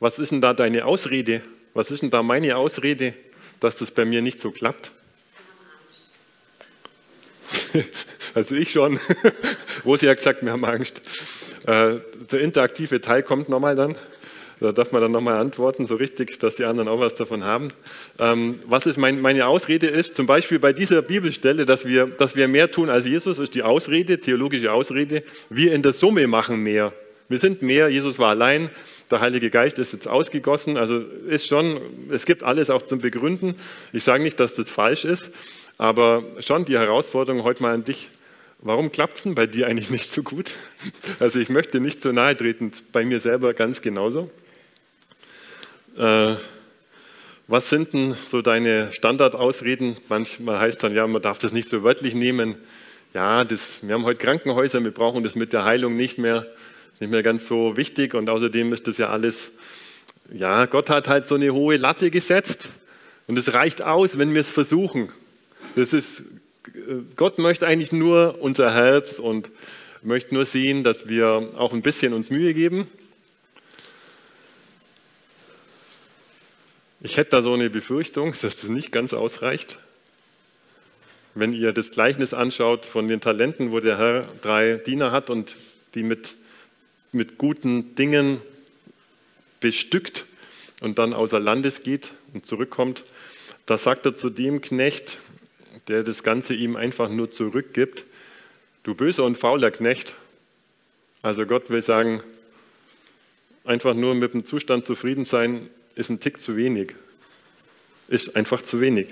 Was 0.00 0.18
ist 0.18 0.32
denn 0.32 0.40
da 0.40 0.54
deine 0.54 0.86
Ausrede? 0.86 1.42
Was 1.74 1.90
ist 1.90 2.02
denn 2.02 2.10
da 2.10 2.22
meine 2.22 2.56
Ausrede, 2.56 3.14
dass 3.60 3.76
das 3.76 3.90
bei 3.90 4.04
mir 4.04 4.22
nicht 4.22 4.40
so 4.40 4.50
klappt? 4.50 4.90
Also 8.34 8.56
ich 8.56 8.72
schon. 8.72 8.98
Rosi 9.84 10.06
hat 10.06 10.16
gesagt, 10.16 10.42
wir 10.44 10.50
haben 10.50 10.64
Angst. 10.64 11.00
Äh, 11.68 12.00
der 12.32 12.40
interaktive 12.40 13.00
Teil 13.00 13.22
kommt 13.22 13.48
nochmal 13.48 13.76
dann. 13.76 13.96
Da 14.64 14.72
darf 14.72 14.92
man 14.92 15.02
dann 15.02 15.12
nochmal 15.12 15.36
antworten, 15.36 15.84
so 15.84 15.96
richtig, 15.96 16.38
dass 16.38 16.56
die 16.56 16.64
anderen 16.64 16.88
auch 16.88 16.98
was 16.98 17.14
davon 17.14 17.44
haben. 17.44 17.68
Ähm, 18.18 18.60
was 18.66 18.86
ist 18.86 18.96
mein, 18.96 19.20
meine 19.20 19.46
Ausrede 19.46 19.88
ist, 19.88 20.16
zum 20.16 20.24
Beispiel 20.24 20.58
bei 20.58 20.72
dieser 20.72 21.02
Bibelstelle, 21.02 21.66
dass 21.66 21.86
wir, 21.86 22.06
dass 22.06 22.34
wir 22.34 22.48
mehr 22.48 22.70
tun 22.70 22.88
als 22.88 23.04
Jesus, 23.04 23.38
ist 23.38 23.54
die 23.54 23.62
Ausrede, 23.62 24.20
theologische 24.20 24.72
Ausrede. 24.72 25.22
Wir 25.50 25.74
in 25.74 25.82
der 25.82 25.92
Summe 25.92 26.26
machen 26.26 26.62
mehr. 26.62 26.94
Wir 27.28 27.36
sind 27.36 27.60
mehr, 27.60 27.90
Jesus 27.90 28.18
war 28.18 28.30
allein, 28.30 28.70
der 29.10 29.20
Heilige 29.20 29.50
Geist 29.50 29.78
ist 29.78 29.92
jetzt 29.92 30.08
ausgegossen. 30.08 30.78
Also 30.78 31.00
ist 31.28 31.46
schon, 31.46 31.80
es 32.10 32.24
gibt 32.24 32.42
alles 32.42 32.70
auch 32.70 32.82
zum 32.82 33.00
Begründen. 33.00 33.56
Ich 33.92 34.02
sage 34.02 34.22
nicht, 34.22 34.40
dass 34.40 34.54
das 34.54 34.70
falsch 34.70 35.04
ist, 35.04 35.30
aber 35.76 36.24
schon 36.40 36.64
die 36.64 36.78
Herausforderung 36.78 37.42
heute 37.42 37.62
mal 37.62 37.74
an 37.74 37.84
dich. 37.84 38.08
Warum 38.60 38.90
klappt 38.90 39.18
es 39.18 39.24
denn 39.24 39.34
bei 39.34 39.46
dir 39.46 39.66
eigentlich 39.66 39.90
nicht 39.90 40.10
so 40.10 40.22
gut? 40.22 40.54
Also 41.20 41.38
ich 41.38 41.50
möchte 41.50 41.80
nicht 41.80 42.00
so 42.00 42.12
nahe 42.12 42.34
treten, 42.34 42.72
bei 42.92 43.04
mir 43.04 43.20
selber 43.20 43.52
ganz 43.52 43.82
genauso. 43.82 44.30
Äh, 45.96 46.34
was 47.46 47.68
sind 47.68 47.92
denn 47.92 48.16
so 48.26 48.40
deine 48.40 48.92
Standardausreden? 48.92 49.96
Manchmal 50.08 50.58
heißt 50.58 50.82
dann, 50.82 50.94
ja, 50.94 51.06
man 51.06 51.22
darf 51.22 51.38
das 51.38 51.52
nicht 51.52 51.68
so 51.68 51.82
wörtlich 51.82 52.14
nehmen. 52.14 52.56
Ja, 53.12 53.44
das, 53.44 53.78
wir 53.82 53.94
haben 53.94 54.04
heute 54.04 54.18
Krankenhäuser, 54.18 54.82
wir 54.82 54.90
brauchen 54.90 55.22
das 55.22 55.36
mit 55.36 55.52
der 55.52 55.64
Heilung 55.64 55.94
nicht 55.94 56.18
mehr, 56.18 56.46
nicht 56.98 57.10
mehr 57.10 57.22
ganz 57.22 57.46
so 57.46 57.76
wichtig 57.76 58.14
und 58.14 58.28
außerdem 58.28 58.72
ist 58.72 58.88
das 58.88 58.98
ja 58.98 59.10
alles, 59.10 59.50
ja, 60.32 60.66
Gott 60.66 60.90
hat 60.90 61.06
halt 61.06 61.28
so 61.28 61.36
eine 61.36 61.52
hohe 61.52 61.76
Latte 61.76 62.10
gesetzt 62.10 62.70
und 63.28 63.38
es 63.38 63.54
reicht 63.54 63.86
aus, 63.86 64.18
wenn 64.18 64.34
wir 64.34 64.40
es 64.40 64.50
versuchen. 64.50 65.10
Das 65.76 65.92
ist, 65.92 66.24
Gott 67.14 67.38
möchte 67.38 67.68
eigentlich 67.68 67.92
nur 67.92 68.38
unser 68.40 68.74
Herz 68.74 69.20
und 69.20 69.50
möchte 70.02 70.34
nur 70.34 70.46
sehen, 70.46 70.82
dass 70.82 71.06
wir 71.06 71.50
auch 71.56 71.72
ein 71.72 71.82
bisschen 71.82 72.14
uns 72.14 72.30
Mühe 72.30 72.52
geben. 72.52 72.88
Ich 77.06 77.18
hätte 77.18 77.32
da 77.32 77.42
so 77.42 77.52
eine 77.52 77.68
Befürchtung, 77.68 78.32
dass 78.40 78.40
das 78.40 78.64
nicht 78.64 78.90
ganz 78.90 79.12
ausreicht. 79.12 79.78
Wenn 81.34 81.52
ihr 81.52 81.72
das 81.72 81.90
Gleichnis 81.90 82.32
anschaut 82.32 82.86
von 82.86 83.08
den 83.08 83.20
Talenten, 83.20 83.72
wo 83.72 83.80
der 83.80 83.98
Herr 83.98 84.22
drei 84.40 84.76
Diener 84.76 85.12
hat 85.12 85.28
und 85.28 85.56
die 85.94 86.02
mit, 86.02 86.34
mit 87.12 87.36
guten 87.36 87.94
Dingen 87.94 88.40
bestückt 89.60 90.24
und 90.80 90.98
dann 90.98 91.12
außer 91.12 91.38
Landes 91.38 91.82
geht 91.82 92.10
und 92.32 92.46
zurückkommt, 92.46 93.04
da 93.66 93.76
sagt 93.76 94.06
er 94.06 94.14
zu 94.14 94.30
dem 94.30 94.62
Knecht, 94.62 95.18
der 95.88 96.04
das 96.04 96.22
Ganze 96.22 96.54
ihm 96.54 96.74
einfach 96.74 97.10
nur 97.10 97.30
zurückgibt. 97.30 98.04
Du 98.82 98.94
böser 98.94 99.24
und 99.24 99.36
fauler 99.36 99.70
Knecht. 99.70 100.14
Also 101.20 101.44
Gott 101.44 101.68
will 101.68 101.82
sagen, 101.82 102.22
einfach 103.64 103.92
nur 103.92 104.14
mit 104.14 104.32
dem 104.32 104.46
Zustand 104.46 104.86
zufrieden 104.86 105.26
sein, 105.26 105.68
ist 105.94 106.10
ein 106.10 106.20
Tick 106.20 106.40
zu 106.40 106.56
wenig. 106.56 106.94
Ist 108.08 108.36
einfach 108.36 108.62
zu 108.62 108.80
wenig. 108.80 109.08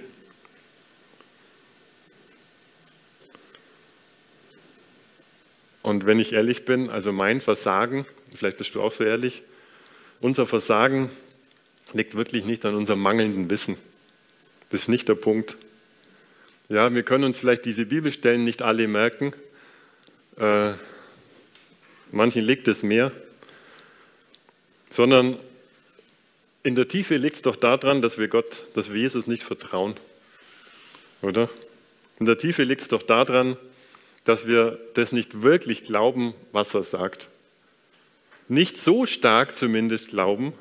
Und 5.83 6.07
wenn 6.07 6.21
ich 6.21 6.33
ehrlich 6.33 6.65
bin, 6.65 6.91
also 6.91 7.12
mein 7.12 7.41
Versagen, 7.41 8.07
vielleicht 8.35 8.59
bist 8.59 8.75
du 8.75 8.83
auch 8.83 8.93
so 8.93 9.05
ehrlich, 9.05 9.43
unser 10.21 10.47
Versagen 10.47 11.11
liegt 11.93 12.15
wirklich 12.15 12.45
nicht 12.45 12.65
an 12.65 12.75
unserem 12.75 13.01
mangelnden 13.01 13.51
Wissen. 13.51 13.77
Das 14.71 14.83
ist 14.83 14.89
nicht 14.89 15.09
der 15.09 15.17
Punkt. 15.17 15.57
Ja, 16.69 16.95
wir 16.95 17.03
können 17.03 17.25
uns 17.25 17.39
vielleicht 17.39 17.65
diese 17.65 17.85
Bibelstellen 17.85 18.45
nicht 18.45 18.62
alle 18.62 18.87
merken. 18.89 19.33
Äh, 20.39 20.73
manchen 22.12 22.43
liegt 22.45 22.69
es 22.69 22.83
mehr. 22.83 23.12
Sondern 24.91 25.39
in 26.62 26.75
der 26.75 26.88
Tiefe 26.88 27.16
liegt 27.16 27.37
es 27.37 27.42
doch 27.42 27.57
daran, 27.57 28.02
dass 28.02 28.19
wir 28.19 28.28
Gott, 28.28 28.64
dass 28.75 28.92
wir 28.92 29.00
Jesus 29.00 29.26
nicht 29.26 29.42
vertrauen. 29.42 29.95
Oder? 31.21 31.49
In 32.21 32.26
der 32.26 32.38
Tiefe 32.38 32.62
liegt 32.62 32.83
es 32.83 32.88
doch 32.88 33.02
daran, 33.02 33.57
dass 34.25 34.47
wir 34.47 34.78
das 34.95 35.12
nicht 35.12 35.42
wirklich 35.42 35.83
glauben, 35.83 36.35
was 36.52 36.75
er 36.75 36.85
sagt. 36.85 37.28
Nicht 38.49 38.76
so 38.76 39.07
stark 39.07 39.57
zumindest 39.57 40.09
glauben, 40.09 40.52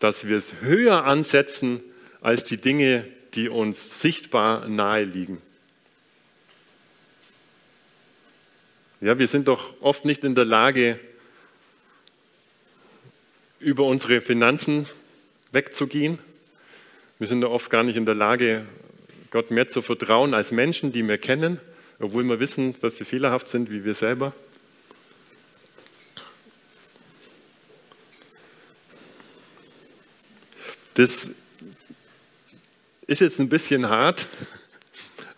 dass 0.00 0.26
wir 0.26 0.36
es 0.36 0.54
höher 0.60 1.04
ansetzen 1.04 1.80
als 2.20 2.42
die 2.42 2.56
Dinge, 2.56 3.04
die 3.34 3.48
uns 3.48 4.00
sichtbar 4.00 4.68
nahe 4.68 5.04
liegen. 5.04 5.40
Ja, 9.00 9.18
wir 9.18 9.28
sind 9.28 9.48
doch 9.48 9.74
oft 9.80 10.04
nicht 10.04 10.24
in 10.24 10.34
der 10.34 10.46
Lage, 10.46 10.98
über 13.64 13.84
unsere 13.84 14.20
Finanzen 14.20 14.86
wegzugehen. 15.52 16.18
Wir 17.18 17.26
sind 17.26 17.40
doch 17.40 17.50
oft 17.50 17.70
gar 17.70 17.82
nicht 17.82 17.96
in 17.96 18.06
der 18.06 18.14
Lage, 18.14 18.66
Gott 19.30 19.50
mehr 19.50 19.68
zu 19.68 19.82
vertrauen 19.82 20.34
als 20.34 20.52
Menschen, 20.52 20.92
die 20.92 21.06
wir 21.06 21.18
kennen, 21.18 21.60
obwohl 21.98 22.24
wir 22.24 22.38
wissen, 22.38 22.78
dass 22.80 22.96
sie 22.96 23.04
fehlerhaft 23.04 23.48
sind 23.48 23.70
wie 23.70 23.84
wir 23.84 23.94
selber. 23.94 24.32
Das 30.94 31.30
ist 33.06 33.20
jetzt 33.20 33.40
ein 33.40 33.48
bisschen 33.48 33.88
hart, 33.88 34.28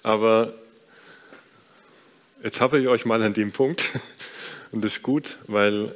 aber 0.02 0.52
Jetzt 2.46 2.60
habe 2.60 2.78
ich 2.78 2.86
euch 2.86 3.04
mal 3.04 3.20
an 3.24 3.34
dem 3.34 3.50
Punkt 3.50 3.86
und 4.70 4.84
das 4.84 4.98
ist 4.98 5.02
gut, 5.02 5.36
weil 5.48 5.92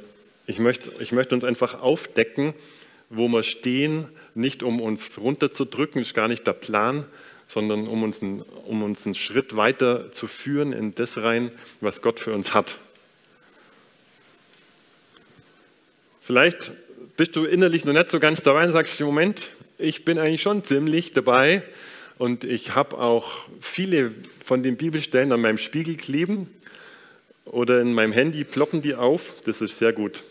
ich 0.51 0.59
möchte, 0.59 0.91
ich 0.99 1.13
möchte 1.13 1.33
uns 1.33 1.45
einfach 1.45 1.81
aufdecken, 1.81 2.53
wo 3.09 3.29
wir 3.29 3.41
stehen, 3.41 4.09
nicht 4.35 4.63
um 4.63 4.81
uns 4.81 5.17
runterzudrücken, 5.17 6.01
ist 6.01 6.13
gar 6.13 6.27
nicht 6.27 6.45
der 6.45 6.51
Plan, 6.51 7.05
sondern 7.47 7.87
um 7.87 8.03
uns, 8.03 8.21
einen, 8.21 8.41
um 8.41 8.83
uns 8.83 9.05
einen 9.05 9.15
Schritt 9.15 9.55
weiter 9.55 10.11
zu 10.11 10.27
führen 10.27 10.73
in 10.73 10.93
das 10.93 11.23
rein, 11.23 11.53
was 11.79 12.01
Gott 12.01 12.19
für 12.19 12.33
uns 12.33 12.53
hat. 12.53 12.77
Vielleicht 16.21 16.73
bist 17.15 17.37
du 17.37 17.45
innerlich 17.45 17.85
noch 17.85 17.93
nicht 17.93 18.09
so 18.09 18.19
ganz 18.19 18.43
dabei 18.43 18.65
und 18.65 18.73
sagst, 18.73 18.99
Moment, 18.99 19.51
ich 19.77 20.03
bin 20.03 20.19
eigentlich 20.19 20.41
schon 20.41 20.65
ziemlich 20.65 21.11
dabei 21.11 21.63
und 22.17 22.43
ich 22.43 22.75
habe 22.75 22.97
auch 22.97 23.31
viele 23.61 24.11
von 24.43 24.63
den 24.63 24.75
Bibelstellen 24.75 25.31
an 25.31 25.39
meinem 25.39 25.57
Spiegel 25.57 25.95
kleben 25.95 26.53
oder 27.45 27.79
in 27.79 27.93
meinem 27.93 28.11
Handy 28.11 28.43
ploppen 28.43 28.81
die 28.81 28.95
auf. 28.95 29.35
Das 29.45 29.61
ist 29.61 29.77
sehr 29.77 29.93
gut. 29.93 30.23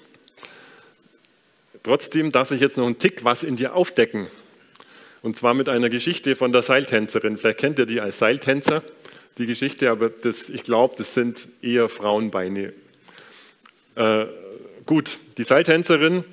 Trotzdem 1.82 2.30
darf 2.30 2.50
ich 2.50 2.60
jetzt 2.60 2.76
noch 2.76 2.86
einen 2.86 2.98
Tick 2.98 3.24
was 3.24 3.42
in 3.42 3.56
dir 3.56 3.74
aufdecken. 3.74 4.28
Und 5.22 5.36
zwar 5.36 5.54
mit 5.54 5.68
einer 5.68 5.88
Geschichte 5.88 6.36
von 6.36 6.52
der 6.52 6.62
Seiltänzerin. 6.62 7.38
Vielleicht 7.38 7.58
kennt 7.58 7.78
ihr 7.78 7.86
die 7.86 8.00
als 8.00 8.18
Seiltänzer, 8.18 8.82
die 9.38 9.46
Geschichte, 9.46 9.90
aber 9.90 10.10
das, 10.10 10.48
ich 10.48 10.64
glaube, 10.64 10.94
das 10.96 11.14
sind 11.14 11.48
eher 11.62 11.88
Frauenbeine. 11.88 12.72
Äh, 13.94 14.26
gut, 14.84 15.18
die 15.38 15.42
Seiltänzerin 15.42 16.24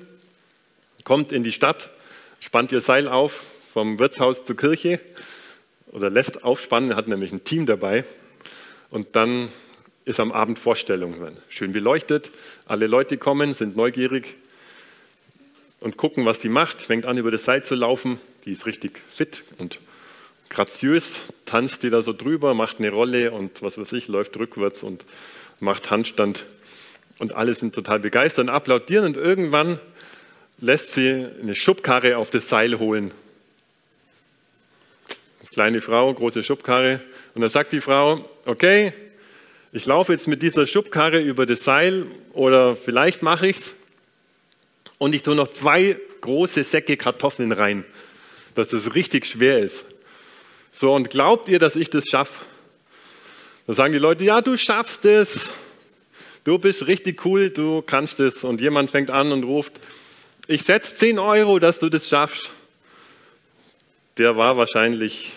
kommt 1.04 1.32
in 1.32 1.44
die 1.44 1.52
Stadt, 1.52 1.90
spannt 2.40 2.72
ihr 2.72 2.80
Seil 2.80 3.08
auf 3.08 3.46
vom 3.72 3.98
Wirtshaus 3.98 4.44
zur 4.44 4.56
Kirche 4.56 5.00
oder 5.92 6.10
lässt 6.10 6.44
aufspannen, 6.44 6.94
hat 6.94 7.08
nämlich 7.08 7.32
ein 7.32 7.44
Team 7.44 7.64
dabei. 7.64 8.04
Und 8.90 9.16
dann 9.16 9.50
ist 10.04 10.20
am 10.20 10.32
Abend 10.32 10.58
Vorstellung. 10.58 11.14
Schön 11.48 11.72
beleuchtet, 11.72 12.30
alle 12.66 12.86
Leute 12.86 13.16
kommen, 13.16 13.54
sind 13.54 13.76
neugierig 13.76 14.36
und 15.80 15.96
gucken, 15.96 16.26
was 16.26 16.38
die 16.38 16.48
macht. 16.48 16.82
Fängt 16.82 17.06
an, 17.06 17.18
über 17.18 17.30
das 17.30 17.44
Seil 17.44 17.64
zu 17.64 17.74
laufen. 17.74 18.20
Die 18.44 18.52
ist 18.52 18.66
richtig 18.66 19.00
fit 19.14 19.44
und 19.58 19.80
graziös, 20.48 21.20
tanzt 21.44 21.82
die 21.82 21.90
da 21.90 22.02
so 22.02 22.12
drüber, 22.12 22.54
macht 22.54 22.78
eine 22.78 22.90
Rolle 22.90 23.32
und 23.32 23.62
was 23.62 23.78
weiß 23.78 23.92
ich, 23.92 24.08
läuft 24.08 24.36
rückwärts 24.38 24.82
und 24.82 25.04
macht 25.60 25.90
Handstand. 25.90 26.44
Und 27.18 27.34
alle 27.34 27.52
sind 27.54 27.74
total 27.74 28.00
begeistert 28.00 28.48
und 28.48 28.54
applaudieren. 28.54 29.04
Und 29.04 29.16
irgendwann 29.16 29.78
lässt 30.58 30.92
sie 30.92 31.26
eine 31.42 31.54
Schubkarre 31.54 32.16
auf 32.16 32.30
das 32.30 32.48
Seil 32.48 32.78
holen 32.78 33.12
kleine 35.58 35.80
Frau, 35.80 36.14
große 36.14 36.44
Schubkarre. 36.44 37.00
Und 37.34 37.42
da 37.42 37.48
sagt 37.48 37.72
die 37.72 37.80
Frau, 37.80 38.24
okay, 38.44 38.92
ich 39.72 39.86
laufe 39.86 40.12
jetzt 40.12 40.28
mit 40.28 40.40
dieser 40.40 40.68
Schubkarre 40.68 41.18
über 41.18 41.46
das 41.46 41.64
Seil 41.64 42.06
oder 42.32 42.76
vielleicht 42.76 43.24
mache 43.24 43.48
ich 43.48 43.56
es 43.56 43.74
und 44.98 45.14
ich 45.14 45.22
tue 45.22 45.34
noch 45.34 45.48
zwei 45.48 45.96
große 46.20 46.64
Säcke 46.64 46.96
Kartoffeln 46.96 47.52
rein, 47.52 47.84
dass 48.54 48.72
es 48.72 48.94
richtig 48.94 49.26
schwer 49.26 49.60
ist. 49.60 49.84
So, 50.72 50.92
und 50.94 51.10
glaubt 51.10 51.48
ihr, 51.48 51.58
dass 51.58 51.76
ich 51.76 51.90
das 51.90 52.04
schaffe? 52.08 52.44
Da 53.66 53.74
sagen 53.74 53.92
die 53.92 53.98
Leute, 53.98 54.24
ja, 54.24 54.40
du 54.40 54.56
schaffst 54.56 55.04
es. 55.04 55.50
Du 56.44 56.58
bist 56.58 56.86
richtig 56.86 57.24
cool, 57.24 57.50
du 57.50 57.82
kannst 57.82 58.20
es. 58.20 58.44
Und 58.44 58.60
jemand 58.60 58.90
fängt 58.90 59.10
an 59.10 59.32
und 59.32 59.44
ruft, 59.44 59.72
ich 60.46 60.62
setze 60.62 60.94
10 60.94 61.18
Euro, 61.18 61.58
dass 61.58 61.78
du 61.78 61.88
das 61.88 62.08
schaffst. 62.08 62.50
Der 64.16 64.36
war 64.36 64.56
wahrscheinlich 64.56 65.34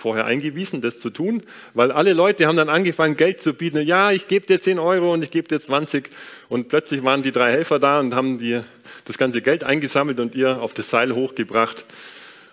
vorher 0.00 0.24
eingewiesen, 0.24 0.80
das 0.80 0.98
zu 0.98 1.10
tun, 1.10 1.42
weil 1.74 1.92
alle 1.92 2.12
Leute 2.12 2.46
haben 2.46 2.56
dann 2.56 2.68
angefangen, 2.68 3.16
Geld 3.16 3.40
zu 3.40 3.54
bieten. 3.54 3.82
Ja, 3.82 4.10
ich 4.10 4.26
gebe 4.26 4.46
dir 4.46 4.60
10 4.60 4.78
Euro 4.78 5.12
und 5.12 5.22
ich 5.22 5.30
gebe 5.30 5.46
dir 5.46 5.60
20. 5.60 6.10
Und 6.48 6.68
plötzlich 6.68 7.04
waren 7.04 7.22
die 7.22 7.32
drei 7.32 7.52
Helfer 7.52 7.78
da 7.78 8.00
und 8.00 8.14
haben 8.14 8.38
die, 8.38 8.60
das 9.04 9.18
ganze 9.18 9.42
Geld 9.42 9.62
eingesammelt 9.62 10.18
und 10.18 10.34
ihr 10.34 10.60
auf 10.60 10.74
das 10.74 10.90
Seil 10.90 11.14
hochgebracht. 11.14 11.84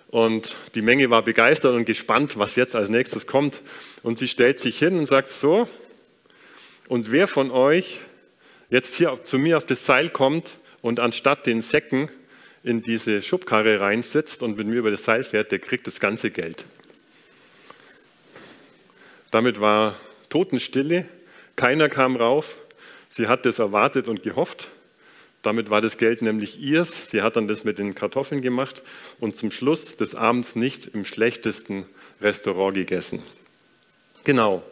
Und 0.09 0.55
die 0.75 0.81
Menge 0.81 1.09
war 1.09 1.23
begeistert 1.23 1.73
und 1.73 1.85
gespannt, 1.85 2.37
was 2.37 2.55
jetzt 2.55 2.75
als 2.75 2.89
nächstes 2.89 3.27
kommt. 3.27 3.61
Und 4.03 4.17
sie 4.17 4.27
stellt 4.27 4.59
sich 4.59 4.77
hin 4.77 4.97
und 4.97 5.05
sagt 5.05 5.29
so, 5.29 5.67
und 6.87 7.11
wer 7.11 7.27
von 7.27 7.51
euch 7.51 7.99
jetzt 8.69 8.95
hier 8.95 9.19
zu 9.23 9.37
mir 9.37 9.57
auf 9.57 9.65
das 9.65 9.85
Seil 9.85 10.09
kommt 10.09 10.57
und 10.81 10.99
anstatt 10.99 11.45
den 11.45 11.61
Säcken 11.61 12.09
in 12.63 12.81
diese 12.81 13.21
Schubkarre 13.21 13.79
reinsitzt 13.79 14.43
und 14.43 14.57
mit 14.57 14.67
mir 14.67 14.77
über 14.77 14.91
das 14.91 15.03
Seil 15.03 15.23
fährt, 15.23 15.51
der 15.51 15.59
kriegt 15.59 15.87
das 15.87 15.99
ganze 15.99 16.31
Geld. 16.31 16.65
Damit 19.31 19.59
war 19.59 19.95
Totenstille, 20.29 21.05
keiner 21.55 21.89
kam 21.89 22.15
rauf. 22.15 22.55
Sie 23.09 23.27
hat 23.27 23.45
das 23.45 23.59
erwartet 23.59 24.07
und 24.07 24.23
gehofft. 24.23 24.69
Damit 25.41 25.69
war 25.69 25.81
das 25.81 25.97
Geld 25.97 26.21
nämlich 26.21 26.59
ihrs. 26.59 27.09
Sie 27.09 27.21
hat 27.21 27.35
dann 27.35 27.47
das 27.47 27.63
mit 27.63 27.77
den 27.77 27.95
Kartoffeln 27.95 28.41
gemacht 28.41 28.81
und 29.19 29.35
zum 29.35 29.51
Schluss 29.51 29.95
des 29.95 30.15
Abends 30.15 30.55
nicht 30.55 30.87
im 30.87 31.05
schlechtesten 31.05 31.85
Restaurant 32.21 32.75
gegessen. 32.75 33.23
Genau, 34.23 34.63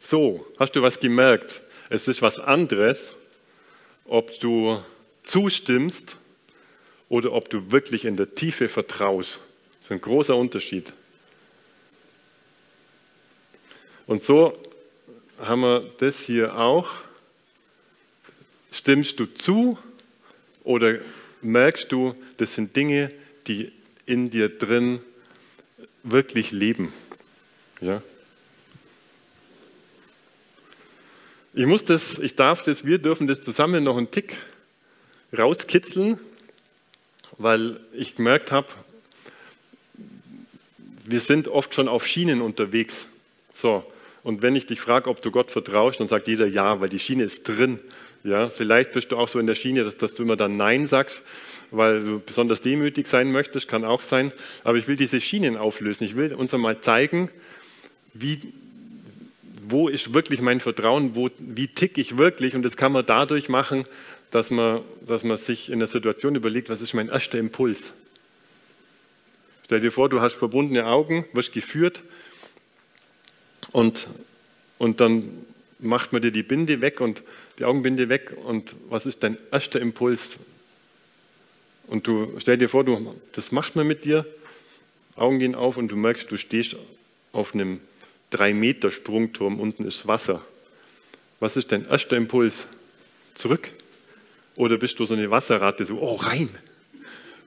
so, 0.00 0.46
hast 0.58 0.74
du 0.74 0.82
was 0.82 0.98
gemerkt? 1.00 1.62
Es 1.90 2.08
ist 2.08 2.22
was 2.22 2.38
anderes, 2.38 3.12
ob 4.04 4.38
du 4.40 4.82
zustimmst 5.22 6.16
oder 7.08 7.32
ob 7.32 7.50
du 7.50 7.70
wirklich 7.70 8.04
in 8.04 8.16
der 8.16 8.34
Tiefe 8.34 8.68
vertraust. 8.68 9.38
Das 9.74 9.84
ist 9.84 9.92
ein 9.92 10.00
großer 10.00 10.34
Unterschied. 10.34 10.92
Und 14.06 14.22
so 14.22 14.56
haben 15.40 15.62
wir 15.62 15.90
das 15.98 16.20
hier 16.20 16.58
auch. 16.58 16.90
Stimmst 18.70 19.20
du 19.20 19.26
zu 19.26 19.78
oder 20.64 20.98
merkst 21.42 21.90
du, 21.92 22.14
das 22.36 22.54
sind 22.54 22.74
Dinge, 22.76 23.12
die 23.46 23.72
in 24.06 24.30
dir 24.30 24.48
drin 24.48 25.00
wirklich 26.02 26.52
leben? 26.52 26.92
Ja? 27.80 28.02
Ich 31.54 31.66
muss 31.66 31.84
das, 31.84 32.18
ich 32.18 32.34
darf 32.34 32.62
das, 32.62 32.84
wir 32.86 32.98
dürfen 32.98 33.26
das 33.26 33.40
zusammen 33.40 33.84
noch 33.84 33.98
einen 33.98 34.10
Tick 34.10 34.38
rauskitzeln, 35.36 36.18
weil 37.36 37.78
ich 37.92 38.16
gemerkt 38.16 38.52
habe, 38.52 38.68
wir 41.04 41.20
sind 41.20 41.48
oft 41.48 41.74
schon 41.74 41.88
auf 41.88 42.06
Schienen 42.06 42.40
unterwegs. 42.40 43.06
So, 43.62 43.84
und 44.24 44.42
wenn 44.42 44.56
ich 44.56 44.66
dich 44.66 44.80
frage, 44.80 45.08
ob 45.08 45.22
du 45.22 45.30
Gott 45.30 45.52
vertraust, 45.52 46.00
dann 46.00 46.08
sagt 46.08 46.26
jeder 46.26 46.48
ja, 46.48 46.80
weil 46.80 46.88
die 46.88 46.98
Schiene 46.98 47.22
ist 47.22 47.44
drin. 47.44 47.78
Ja, 48.24 48.48
vielleicht 48.48 48.90
bist 48.92 49.12
du 49.12 49.16
auch 49.16 49.28
so 49.28 49.38
in 49.38 49.46
der 49.46 49.54
Schiene, 49.54 49.84
dass, 49.84 49.96
dass 49.96 50.16
du 50.16 50.24
immer 50.24 50.34
dann 50.34 50.56
Nein 50.56 50.88
sagst, 50.88 51.22
weil 51.70 52.02
du 52.02 52.18
besonders 52.18 52.60
demütig 52.60 53.06
sein 53.06 53.30
möchtest, 53.30 53.68
kann 53.68 53.84
auch 53.84 54.02
sein. 54.02 54.32
Aber 54.64 54.78
ich 54.78 54.88
will 54.88 54.96
diese 54.96 55.20
Schienen 55.20 55.56
auflösen. 55.56 56.02
Ich 56.02 56.16
will 56.16 56.34
uns 56.34 56.52
einmal 56.52 56.80
zeigen, 56.80 57.30
wie, 58.14 58.40
wo 59.68 59.88
ist 59.88 60.12
wirklich 60.12 60.40
mein 60.40 60.58
Vertrauen, 60.58 61.14
wo, 61.14 61.30
wie 61.38 61.68
tick 61.68 61.98
ich 61.98 62.18
wirklich. 62.18 62.56
Und 62.56 62.64
das 62.64 62.76
kann 62.76 62.90
man 62.90 63.06
dadurch 63.06 63.48
machen, 63.48 63.86
dass 64.32 64.50
man, 64.50 64.80
dass 65.06 65.22
man 65.22 65.36
sich 65.36 65.70
in 65.70 65.78
der 65.78 65.86
Situation 65.86 66.34
überlegt, 66.34 66.68
was 66.68 66.80
ist 66.80 66.94
mein 66.94 67.08
erster 67.08 67.38
Impuls. 67.38 67.92
Stell 69.66 69.80
dir 69.80 69.92
vor, 69.92 70.08
du 70.08 70.20
hast 70.20 70.34
verbundene 70.34 70.86
Augen, 70.86 71.26
wirst 71.32 71.52
geführt 71.52 72.02
und, 73.72 74.06
und 74.78 75.00
dann 75.00 75.44
macht 75.78 76.12
man 76.12 76.22
dir 76.22 76.30
die 76.30 76.42
Binde 76.42 76.80
weg 76.80 77.00
und 77.00 77.22
die 77.58 77.64
Augenbinde 77.64 78.08
weg 78.08 78.32
und 78.44 78.74
was 78.88 79.06
ist 79.06 79.22
dein 79.22 79.36
erster 79.50 79.80
Impuls? 79.80 80.38
Und 81.88 82.06
du 82.06 82.34
stell 82.38 82.56
dir 82.56 82.68
vor, 82.68 82.84
du, 82.84 83.14
das 83.32 83.52
macht 83.52 83.76
man 83.76 83.86
mit 83.86 84.04
dir, 84.04 84.24
Augen 85.16 85.38
gehen 85.38 85.54
auf 85.54 85.76
und 85.76 85.88
du 85.88 85.96
merkst, 85.96 86.30
du 86.30 86.36
stehst 86.36 86.76
auf 87.32 87.54
einem 87.54 87.80
3 88.30 88.54
Meter 88.54 88.90
Sprungturm, 88.90 89.60
unten 89.60 89.86
ist 89.86 90.06
Wasser. 90.06 90.42
Was 91.40 91.56
ist 91.56 91.72
dein 91.72 91.86
erster 91.86 92.16
Impuls? 92.16 92.66
Zurück? 93.34 93.68
Oder 94.54 94.78
bist 94.78 94.98
du 94.98 95.06
so 95.06 95.14
eine 95.14 95.30
Wasserratte, 95.30 95.84
so, 95.84 95.98
oh 95.98 96.14
rein? 96.16 96.48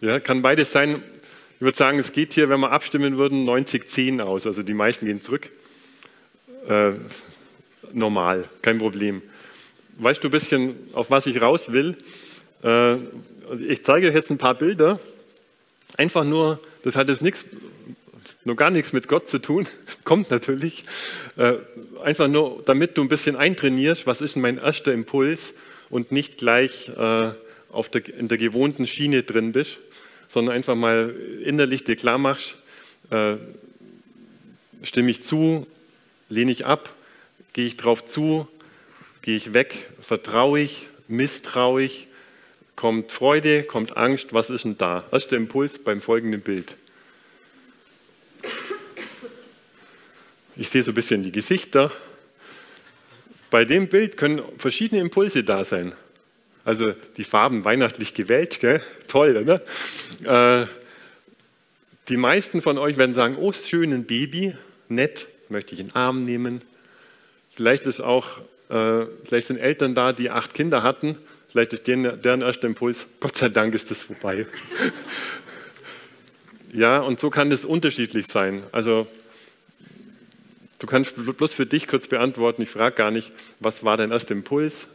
Ja, 0.01 0.19
kann 0.19 0.41
beides 0.41 0.71
sein. 0.71 1.01
Ich 1.55 1.61
würde 1.61 1.77
sagen, 1.77 1.99
es 1.99 2.11
geht 2.11 2.33
hier, 2.33 2.49
wenn 2.49 2.59
wir 2.59 2.71
abstimmen 2.71 3.17
würden, 3.17 3.47
90-10 3.47 4.21
aus. 4.21 4.45
Also 4.45 4.63
die 4.63 4.73
meisten 4.73 5.05
gehen 5.05 5.21
zurück. 5.21 5.49
Äh, 6.67 6.93
normal, 7.93 8.49
kein 8.61 8.79
Problem. 8.79 9.21
Weißt 9.97 10.23
du 10.23 10.27
ein 10.27 10.31
bisschen, 10.31 10.75
auf 10.93 11.11
was 11.11 11.27
ich 11.27 11.41
raus 11.41 11.71
will? 11.71 11.95
Äh, 12.63 12.95
ich 13.67 13.83
zeige 13.83 14.07
euch 14.07 14.15
jetzt 14.15 14.31
ein 14.31 14.37
paar 14.37 14.55
Bilder. 14.55 14.99
Einfach 15.97 16.23
nur, 16.23 16.59
das 16.83 16.95
hat 16.95 17.07
jetzt 17.07 17.21
nichts, 17.21 17.45
nur 18.43 18.55
gar 18.55 18.71
nichts 18.71 18.93
mit 18.93 19.07
Gott 19.07 19.27
zu 19.27 19.39
tun, 19.39 19.67
kommt 20.03 20.31
natürlich. 20.31 20.83
Äh, 21.37 21.53
einfach 22.03 22.27
nur, 22.27 22.63
damit 22.65 22.97
du 22.97 23.01
ein 23.01 23.09
bisschen 23.09 23.35
eintrainierst, 23.35 24.07
was 24.07 24.21
ist 24.21 24.35
mein 24.35 24.57
erster 24.57 24.91
Impuls 24.91 25.53
und 25.89 26.11
nicht 26.11 26.39
gleich 26.39 26.89
äh, 26.89 27.31
auf 27.69 27.89
der, 27.89 28.09
in 28.09 28.27
der 28.27 28.37
gewohnten 28.37 28.87
Schiene 28.87 29.23
drin 29.23 29.51
bist, 29.51 29.77
sondern 30.27 30.55
einfach 30.55 30.75
mal 30.75 31.15
innerlich 31.43 31.83
dir 31.83 31.95
klar 31.95 32.17
machst, 32.17 32.57
äh, 33.11 33.35
stimme 34.81 35.11
ich 35.11 35.21
zu, 35.21 35.67
lehne 36.29 36.51
ich 36.51 36.65
ab, 36.65 36.93
gehe 37.53 37.65
ich 37.65 37.77
drauf 37.77 38.05
zu, 38.05 38.47
gehe 39.21 39.37
ich 39.37 39.53
weg, 39.53 39.89
vertraue 40.01 40.59
ich, 40.59 40.87
misstrauisch, 41.07 42.07
kommt 42.75 43.11
Freude, 43.11 43.63
kommt 43.63 43.95
Angst, 43.97 44.33
was 44.33 44.49
ist 44.49 44.65
denn 44.65 44.77
da? 44.77 45.05
Erster 45.11 45.37
Impuls 45.37 45.79
beim 45.79 46.01
folgenden 46.01 46.41
Bild. 46.41 46.75
Ich 50.57 50.69
sehe 50.69 50.83
so 50.83 50.91
ein 50.91 50.95
bisschen 50.95 51.23
die 51.23 51.31
Gesichter. 51.31 51.91
Bei 53.49 53.65
dem 53.65 53.87
Bild 53.87 54.17
können 54.17 54.41
verschiedene 54.57 55.01
Impulse 55.01 55.43
da 55.43 55.63
sein. 55.63 55.93
Also 56.63 56.93
die 57.17 57.23
Farben 57.23 57.63
weihnachtlich 57.63 58.13
gewählt, 58.13 58.59
gell? 58.59 58.81
toll, 59.07 59.43
ne? 59.43 59.61
Äh, 60.23 60.65
die 62.09 62.17
meisten 62.17 62.61
von 62.61 62.77
euch 62.77 62.97
werden 62.97 63.13
sagen, 63.13 63.37
oh, 63.37 63.51
schön 63.51 63.93
ein 63.93 64.05
Baby, 64.05 64.55
nett, 64.89 65.27
möchte 65.49 65.73
ich 65.73 65.79
in 65.79 65.87
den 65.87 65.95
Arm 65.95 66.25
nehmen. 66.25 66.61
Vielleicht 67.53 67.85
ist 67.85 68.01
auch, 68.01 68.39
äh, 68.69 69.05
vielleicht 69.25 69.47
sind 69.47 69.57
Eltern 69.57 69.95
da, 69.95 70.13
die 70.13 70.29
acht 70.29 70.53
Kinder 70.53 70.83
hatten 70.83 71.17
Vielleicht 71.55 71.71
ist 71.71 71.87
deren, 71.87 72.21
deren 72.21 72.41
erster 72.41 72.67
Impuls, 72.67 73.07
Gott 73.21 73.37
sei 73.37 73.47
Dank 73.47 73.73
ist 73.75 73.89
das 73.89 74.03
vorbei. 74.03 74.45
ja, 76.73 76.99
und 76.99 77.17
so 77.17 77.29
kann 77.29 77.49
das 77.49 77.63
unterschiedlich 77.63 78.27
sein. 78.27 78.63
Also 78.73 79.07
du 80.79 80.85
kannst 80.85 81.15
bloß 81.15 81.53
für 81.53 81.65
dich 81.65 81.87
kurz 81.87 82.09
beantworten, 82.09 82.61
ich 82.61 82.69
frage 82.69 82.97
gar 82.97 83.09
nicht, 83.09 83.31
was 83.61 83.85
war 83.85 83.95
dein 83.95 84.11
erster 84.11 84.33
Impuls? 84.33 84.87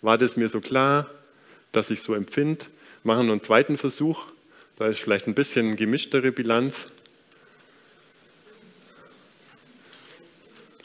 War 0.00 0.16
das 0.16 0.38
mir 0.38 0.48
so 0.48 0.62
klar, 0.62 1.10
dass 1.72 1.90
ich 1.90 2.00
so 2.00 2.14
empfinde? 2.14 2.64
Machen 3.04 3.26
wir 3.26 3.32
einen 3.32 3.42
zweiten 3.42 3.76
Versuch. 3.76 4.24
Da 4.76 4.86
ist 4.86 5.00
vielleicht 5.00 5.26
ein 5.26 5.34
bisschen 5.34 5.76
gemischtere 5.76 6.32
Bilanz. 6.32 6.86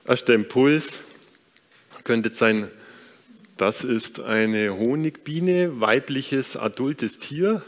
Erster 0.07 0.33
Impuls 0.33 0.99
könnte 2.03 2.33
sein, 2.33 2.69
das 3.57 3.83
ist 3.83 4.19
eine 4.19 4.75
Honigbiene, 4.75 5.79
weibliches, 5.79 6.57
adultes 6.57 7.19
Tier, 7.19 7.61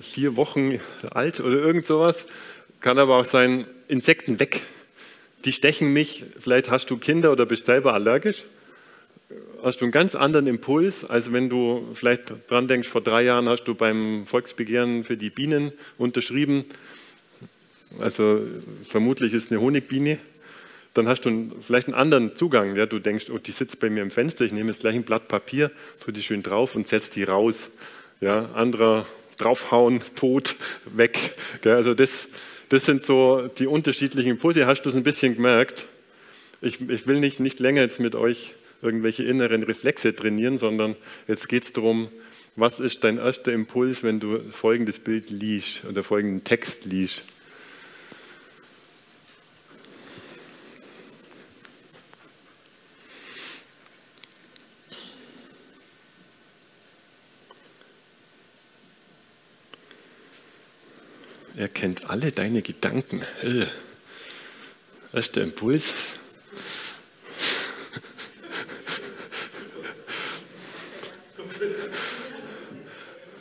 vier 0.00 0.36
Wochen 0.36 0.78
alt 1.10 1.40
oder 1.40 1.58
irgend 1.58 1.84
sowas. 1.84 2.26
Kann 2.80 2.98
aber 2.98 3.16
auch 3.16 3.24
sein, 3.24 3.66
Insekten 3.88 4.38
weg. 4.38 4.62
Die 5.44 5.52
stechen 5.52 5.92
mich. 5.92 6.24
Vielleicht 6.38 6.70
hast 6.70 6.90
du 6.90 6.96
Kinder 6.96 7.32
oder 7.32 7.44
bist 7.44 7.66
selber 7.66 7.92
allergisch. 7.92 8.44
Hast 9.60 9.80
du 9.80 9.86
einen 9.86 9.92
ganz 9.92 10.14
anderen 10.14 10.46
Impuls, 10.46 11.04
als 11.04 11.32
wenn 11.32 11.48
du 11.48 11.88
vielleicht 11.94 12.34
dran 12.48 12.68
denkst, 12.68 12.88
vor 12.88 13.00
drei 13.00 13.22
Jahren 13.22 13.48
hast 13.48 13.64
du 13.64 13.74
beim 13.74 14.26
Volksbegehren 14.26 15.02
für 15.02 15.16
die 15.16 15.30
Bienen 15.30 15.72
unterschrieben. 15.98 16.66
Also 17.98 18.42
vermutlich 18.88 19.32
ist 19.32 19.50
eine 19.50 19.60
Honigbiene 19.60 20.18
dann 20.94 21.08
hast 21.08 21.22
du 21.22 21.52
vielleicht 21.60 21.88
einen 21.88 21.94
anderen 21.94 22.36
Zugang. 22.36 22.76
Ja? 22.76 22.86
Du 22.86 22.98
denkst, 22.98 23.26
oh, 23.30 23.38
die 23.38 23.50
sitzt 23.50 23.80
bei 23.80 23.90
mir 23.90 24.02
im 24.02 24.10
Fenster, 24.10 24.44
ich 24.44 24.52
nehme 24.52 24.70
jetzt 24.70 24.80
gleich 24.80 24.94
ein 24.94 25.02
Blatt 25.02 25.28
Papier, 25.28 25.70
tue 26.02 26.12
die 26.12 26.22
schön 26.22 26.42
drauf 26.42 26.74
und 26.74 26.88
setze 26.88 27.10
die 27.12 27.24
raus. 27.24 27.68
Ja? 28.20 28.52
Anderer 28.52 29.06
draufhauen, 29.36 30.00
tot, 30.14 30.56
weg. 30.86 31.34
Ja? 31.64 31.74
Also 31.74 31.94
das, 31.94 32.28
das 32.68 32.86
sind 32.86 33.04
so 33.04 33.48
die 33.58 33.66
unterschiedlichen 33.66 34.30
Impulse. 34.30 34.66
Hast 34.66 34.82
du 34.82 34.88
es 34.88 34.94
ein 34.94 35.02
bisschen 35.02 35.34
gemerkt? 35.34 35.86
Ich, 36.60 36.80
ich 36.88 37.06
will 37.06 37.18
nicht, 37.18 37.40
nicht 37.40 37.58
länger 37.58 37.82
jetzt 37.82 38.00
mit 38.00 38.14
euch 38.14 38.54
irgendwelche 38.80 39.24
inneren 39.24 39.62
Reflexe 39.62 40.14
trainieren, 40.14 40.58
sondern 40.58 40.94
jetzt 41.26 41.48
geht 41.48 41.64
es 41.64 41.72
darum, 41.72 42.08
was 42.56 42.78
ist 42.78 43.02
dein 43.02 43.18
erster 43.18 43.52
Impuls, 43.52 44.04
wenn 44.04 44.20
du 44.20 44.38
folgendes 44.50 45.00
Bild 45.00 45.30
liest 45.30 45.84
oder 45.86 46.04
folgenden 46.04 46.44
Text 46.44 46.84
liest? 46.84 47.22
Er 61.56 61.68
kennt 61.68 62.10
alle 62.10 62.32
deine 62.32 62.62
Gedanken. 62.62 63.22
Äh. 63.42 63.66
Erster 65.12 65.42
Impuls. 65.42 65.94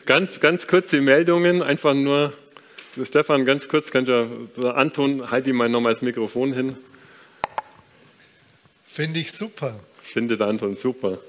Ganz, 0.05 0.39
ganz 0.39 0.67
kurze 0.67 1.01
Meldungen, 1.01 1.63
einfach 1.63 1.93
nur, 1.93 2.33
Stefan, 3.03 3.45
ganz 3.45 3.69
kurz, 3.69 3.89
kannst 3.89 4.09
du, 4.09 4.67
Anton, 4.67 5.31
halt 5.31 5.47
ihm 5.47 5.55
mal 5.55 5.69
nochmal 5.69 5.93
das 5.93 6.01
Mikrofon 6.01 6.53
hin. 6.53 6.77
Finde 8.83 9.21
ich 9.21 9.31
super. 9.31 9.79
Finde 10.03 10.45
Anton 10.45 10.75
super. 10.75 11.19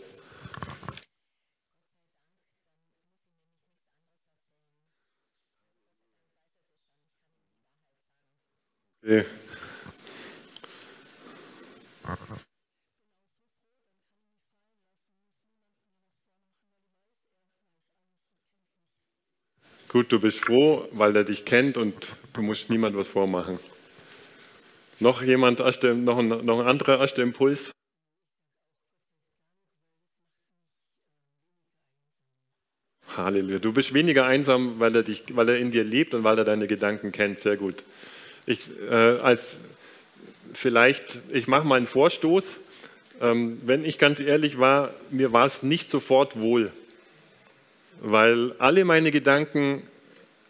Okay. 9.15 9.27
Gut, 19.89 20.11
du 20.11 20.19
bist 20.19 20.45
froh, 20.45 20.89
weil 20.91 21.15
er 21.15 21.23
dich 21.23 21.45
kennt 21.45 21.77
und 21.77 21.95
du 22.33 22.43
musst 22.43 22.69
niemand 22.71 22.97
was 22.97 23.07
vormachen. 23.07 23.61
Noch 24.99 25.23
jemand, 25.23 25.61
erste, 25.61 25.95
noch, 25.95 26.19
ein, 26.19 26.29
noch 26.29 26.61
ein 26.61 26.67
anderer 26.67 26.99
erster 26.99 27.23
Impuls? 27.23 27.71
Halleluja. 33.17 33.61
Du 33.61 33.73
bist 33.73 33.95
weniger 33.95 34.27
einsam, 34.27 34.81
weil 34.81 34.97
er, 34.97 35.05
dich, 35.05 35.25
weil 35.37 35.49
er 35.49 35.59
in 35.59 35.71
dir 35.71 35.85
lebt 35.85 36.15
und 36.15 36.25
weil 36.25 36.39
er 36.39 36.45
deine 36.45 36.67
Gedanken 36.67 37.13
kennt. 37.13 37.39
Sehr 37.39 37.57
gut. 37.57 37.85
Ich, 38.47 38.61
äh, 38.91 38.95
als 38.95 39.57
vielleicht, 40.53 41.19
ich 41.33 41.49
mache 41.49 41.67
mal 41.67 41.77
einen 41.77 41.87
Vorstoß. 41.87 42.57
Ähm, 43.21 43.59
wenn 43.65 43.85
ich 43.85 43.99
ganz 43.99 44.21
ehrlich 44.21 44.59
war, 44.59 44.93
mir 45.11 45.33
war 45.33 45.47
es 45.47 45.63
nicht 45.63 45.89
sofort 45.89 46.39
wohl, 46.39 46.71
weil 48.01 48.53
alle 48.59 48.85
meine 48.85 49.11
Gedanken, 49.11 49.83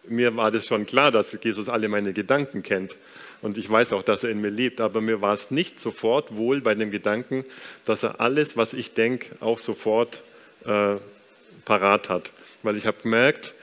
mir 0.09 0.37
war 0.37 0.51
das 0.51 0.67
schon 0.67 0.87
klar, 0.87 1.13
dass 1.13 1.37
Jesus 1.41 1.69
alle 1.69 1.89
meine 1.89 2.13
Gedanken 2.13 2.63
kennt. 2.63 2.97
Und 3.43 3.59
ich 3.59 3.71
weiß 3.71 3.93
auch, 3.93 4.03
dass 4.03 4.25
er 4.25 4.31
in 4.31 4.41
mir 4.41 4.51
lebt, 4.51 4.81
aber 4.81 5.01
mir 5.01 5.21
war 5.21 5.35
es 5.35 5.51
nicht 5.51 5.79
sofort 5.79 6.35
wohl 6.35 6.63
bei 6.63 6.75
dem 6.75 6.91
Gedanken, 6.91 7.45
dass 7.85 8.03
er 8.03 8.21
alles, 8.21 8.57
was 8.57 8.73
ich 8.73 8.95
denke, 8.95 9.37
auch 9.41 9.59
sofort 9.59 10.23
äh, 10.65 10.97
parat 11.65 12.09
hat. 12.09 12.31
Weil 12.63 12.77
ich 12.77 12.87
habe 12.87 13.03
gemerkt, 13.03 13.55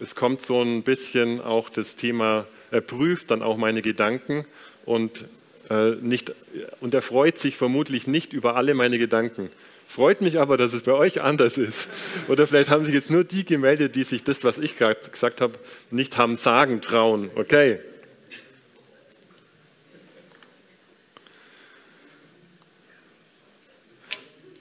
es 0.00 0.14
kommt 0.14 0.42
so 0.42 0.62
ein 0.62 0.82
bisschen 0.82 1.40
auch 1.40 1.68
das 1.68 1.96
Thema 1.96 2.46
er 2.70 2.80
prüft 2.80 3.30
dann 3.30 3.42
auch 3.42 3.56
meine 3.56 3.82
Gedanken 3.82 4.44
und, 4.84 5.24
äh, 5.70 5.92
nicht, 6.00 6.32
und 6.80 6.94
er 6.94 7.02
freut 7.02 7.38
sich 7.38 7.56
vermutlich 7.56 8.06
nicht 8.06 8.32
über 8.32 8.56
alle 8.56 8.74
meine 8.74 8.98
Gedanken. 8.98 9.50
Freut 9.88 10.20
mich 10.20 10.40
aber, 10.40 10.56
dass 10.56 10.72
es 10.72 10.82
bei 10.82 10.92
euch 10.92 11.22
anders 11.22 11.58
ist. 11.58 11.88
Oder 12.28 12.46
vielleicht 12.46 12.70
haben 12.70 12.84
sich 12.84 12.94
jetzt 12.94 13.08
nur 13.08 13.22
die 13.22 13.44
gemeldet, 13.44 13.94
die 13.94 14.02
sich 14.02 14.24
das, 14.24 14.42
was 14.42 14.58
ich 14.58 14.76
gerade 14.76 14.98
gesagt 15.10 15.40
habe, 15.40 15.54
nicht 15.90 16.16
haben 16.16 16.34
sagen 16.34 16.80
trauen. 16.80 17.30
Okay. 17.36 17.78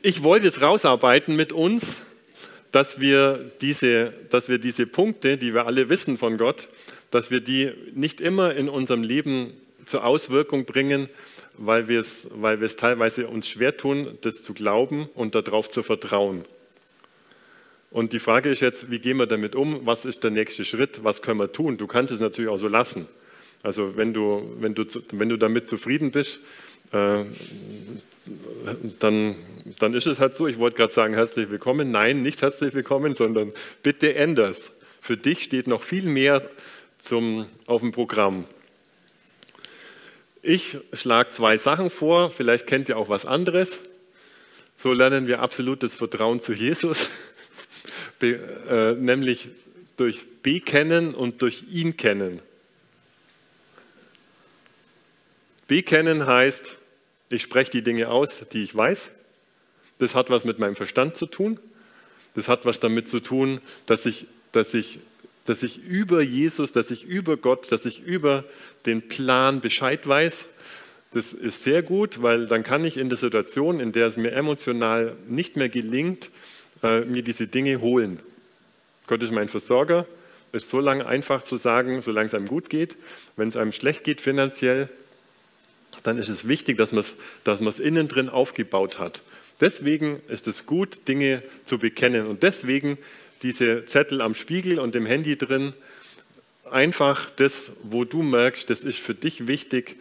Ich 0.03 0.21
wollte 0.21 0.47
es 0.47 0.61
rausarbeiten 0.61 1.35
mit 1.35 1.51
uns, 1.51 1.97
dass 2.75 2.99
wir, 2.99 3.51
diese, 3.61 4.11
dass 4.29 4.49
wir 4.49 4.57
diese 4.57 4.85
Punkte, 4.85 5.37
die 5.37 5.53
wir 5.53 5.65
alle 5.65 5.87
wissen 5.87 6.17
von 6.17 6.37
Gott, 6.37 6.67
dass 7.09 7.31
wir 7.31 7.39
die 7.39 7.71
nicht 7.93 8.19
immer 8.19 8.53
in 8.53 8.67
unserem 8.67 9.01
Leben 9.01 9.53
zur 9.85 10.03
Auswirkung 10.03 10.65
bringen, 10.65 11.07
weil 11.57 11.87
wir 11.87 12.01
es, 12.01 12.27
weil 12.31 12.59
teilweise 12.67 13.27
uns 13.27 13.47
schwer 13.47 13.77
tun, 13.77 14.17
das 14.23 14.43
zu 14.43 14.53
glauben 14.53 15.07
und 15.13 15.35
darauf 15.35 15.69
zu 15.69 15.83
vertrauen. 15.83 16.43
Und 17.91 18.11
die 18.11 18.19
Frage 18.19 18.49
ist 18.49 18.59
jetzt, 18.59 18.91
wie 18.91 18.99
gehen 18.99 19.15
wir 19.15 19.25
damit 19.25 19.55
um? 19.55 19.85
Was 19.85 20.03
ist 20.03 20.25
der 20.25 20.31
nächste 20.31 20.65
Schritt? 20.65 21.01
Was 21.01 21.21
können 21.21 21.39
wir 21.39 21.53
tun? 21.53 21.77
Du 21.77 21.87
kannst 21.87 22.11
es 22.11 22.19
natürlich 22.19 22.51
auch 22.51 22.57
so 22.57 22.67
lassen. 22.67 23.07
Also 23.63 23.95
wenn 23.95 24.13
du, 24.13 24.53
wenn 24.59 24.75
du, 24.75 24.83
wenn 25.13 25.29
du 25.29 25.37
damit 25.37 25.69
zufrieden 25.69 26.11
bist, 26.11 26.41
äh, 26.91 27.23
dann, 28.99 29.35
dann 29.79 29.93
ist 29.93 30.07
es 30.07 30.19
halt 30.19 30.35
so. 30.35 30.47
Ich 30.47 30.59
wollte 30.59 30.77
gerade 30.77 30.93
sagen, 30.93 31.13
herzlich 31.13 31.49
willkommen. 31.49 31.91
Nein, 31.91 32.21
nicht 32.21 32.41
herzlich 32.41 32.73
willkommen, 32.73 33.15
sondern 33.15 33.51
bitte 33.83 34.15
änders. 34.15 34.71
Für 35.01 35.17
dich 35.17 35.43
steht 35.43 35.67
noch 35.67 35.83
viel 35.83 36.05
mehr 36.05 36.49
zum, 36.99 37.45
auf 37.67 37.81
dem 37.81 37.91
Programm. 37.91 38.45
Ich 40.41 40.77
schlage 40.93 41.29
zwei 41.29 41.57
Sachen 41.57 41.89
vor, 41.89 42.29
vielleicht 42.31 42.67
kennt 42.67 42.89
ihr 42.89 42.97
auch 42.97 43.09
was 43.09 43.25
anderes. 43.25 43.79
So 44.77 44.93
lernen 44.93 45.27
wir 45.27 45.39
absolutes 45.39 45.95
Vertrauen 45.95 46.41
zu 46.41 46.53
Jesus, 46.53 47.09
Be, 48.19 48.39
äh, 48.69 48.93
nämlich 48.93 49.49
durch 49.97 50.25
Bekennen 50.41 51.15
und 51.15 51.41
durch 51.41 51.63
ihn 51.71 51.97
kennen. 51.97 52.41
Bekennen 55.67 56.27
heißt, 56.27 56.77
ich 57.35 57.43
spreche 57.43 57.71
die 57.71 57.83
Dinge 57.83 58.09
aus, 58.09 58.43
die 58.51 58.63
ich 58.63 58.75
weiß. 58.75 59.11
Das 59.99 60.15
hat 60.15 60.29
was 60.29 60.45
mit 60.45 60.59
meinem 60.59 60.75
Verstand 60.75 61.15
zu 61.15 61.25
tun. 61.25 61.59
Das 62.33 62.47
hat 62.47 62.65
was 62.65 62.79
damit 62.79 63.07
zu 63.07 63.19
tun, 63.19 63.61
dass 63.85 64.05
ich, 64.05 64.25
dass 64.51 64.73
ich 64.73 64.99
dass 65.45 65.61
ich 65.61 65.83
über 65.83 66.21
Jesus, 66.21 66.71
dass 66.71 66.91
ich 66.91 67.05
über 67.05 67.37
Gott, 67.37 67.71
dass 67.71 67.85
ich 67.85 68.03
über 68.03 68.43
den 68.85 69.07
Plan 69.07 69.61
Bescheid 69.61 70.05
weiß. 70.07 70.45
Das 71.13 71.33
ist 71.33 71.63
sehr 71.63 71.83
gut, 71.83 72.21
weil 72.21 72.47
dann 72.47 72.63
kann 72.63 72.83
ich 72.83 72.97
in 72.97 73.09
der 73.09 73.17
Situation, 73.17 73.79
in 73.79 73.91
der 73.91 74.07
es 74.07 74.17
mir 74.17 74.31
emotional 74.31 75.15
nicht 75.27 75.55
mehr 75.55 75.69
gelingt, 75.69 76.31
äh, 76.83 77.01
mir 77.01 77.21
diese 77.21 77.47
Dinge 77.47 77.79
holen. 77.79 78.19
Gott 79.07 79.21
ist 79.21 79.31
mein 79.31 79.47
Versorger. 79.47 80.07
Ist 80.51 80.69
so 80.69 80.79
lange 80.79 81.05
einfach 81.05 81.43
zu 81.43 81.57
sagen, 81.57 82.01
solange 82.01 82.27
es 82.27 82.33
einem 82.33 82.47
gut 82.47 82.69
geht. 82.69 82.95
Wenn 83.35 83.49
es 83.49 83.57
einem 83.57 83.71
schlecht 83.71 84.03
geht 84.03 84.21
finanziell, 84.21 84.89
dann 86.05 86.17
ist 86.17 86.29
es 86.29 86.47
wichtig, 86.47 86.77
dass 86.77 86.91
man 86.91 87.01
es 87.01 87.15
dass 87.43 87.79
innen 87.79 88.07
drin 88.07 88.29
aufgebaut 88.29 88.99
hat. 88.99 89.21
Deswegen 89.61 90.21
ist 90.27 90.47
es 90.47 90.65
gut, 90.65 91.07
Dinge 91.07 91.41
zu 91.63 91.77
bekennen. 91.77 92.27
Und 92.27 92.43
deswegen 92.43 92.97
diese 93.41 93.85
Zettel 93.85 94.21
am 94.21 94.33
Spiegel 94.33 94.79
und 94.79 94.95
im 94.95 95.05
Handy 95.05 95.37
drin. 95.37 95.73
Einfach 96.69 97.29
das, 97.29 97.71
wo 97.83 98.03
du 98.03 98.23
merkst, 98.23 98.69
das 98.69 98.83
ist 98.83 98.99
für 98.99 99.13
dich 99.13 99.47
wichtig, 99.47 99.97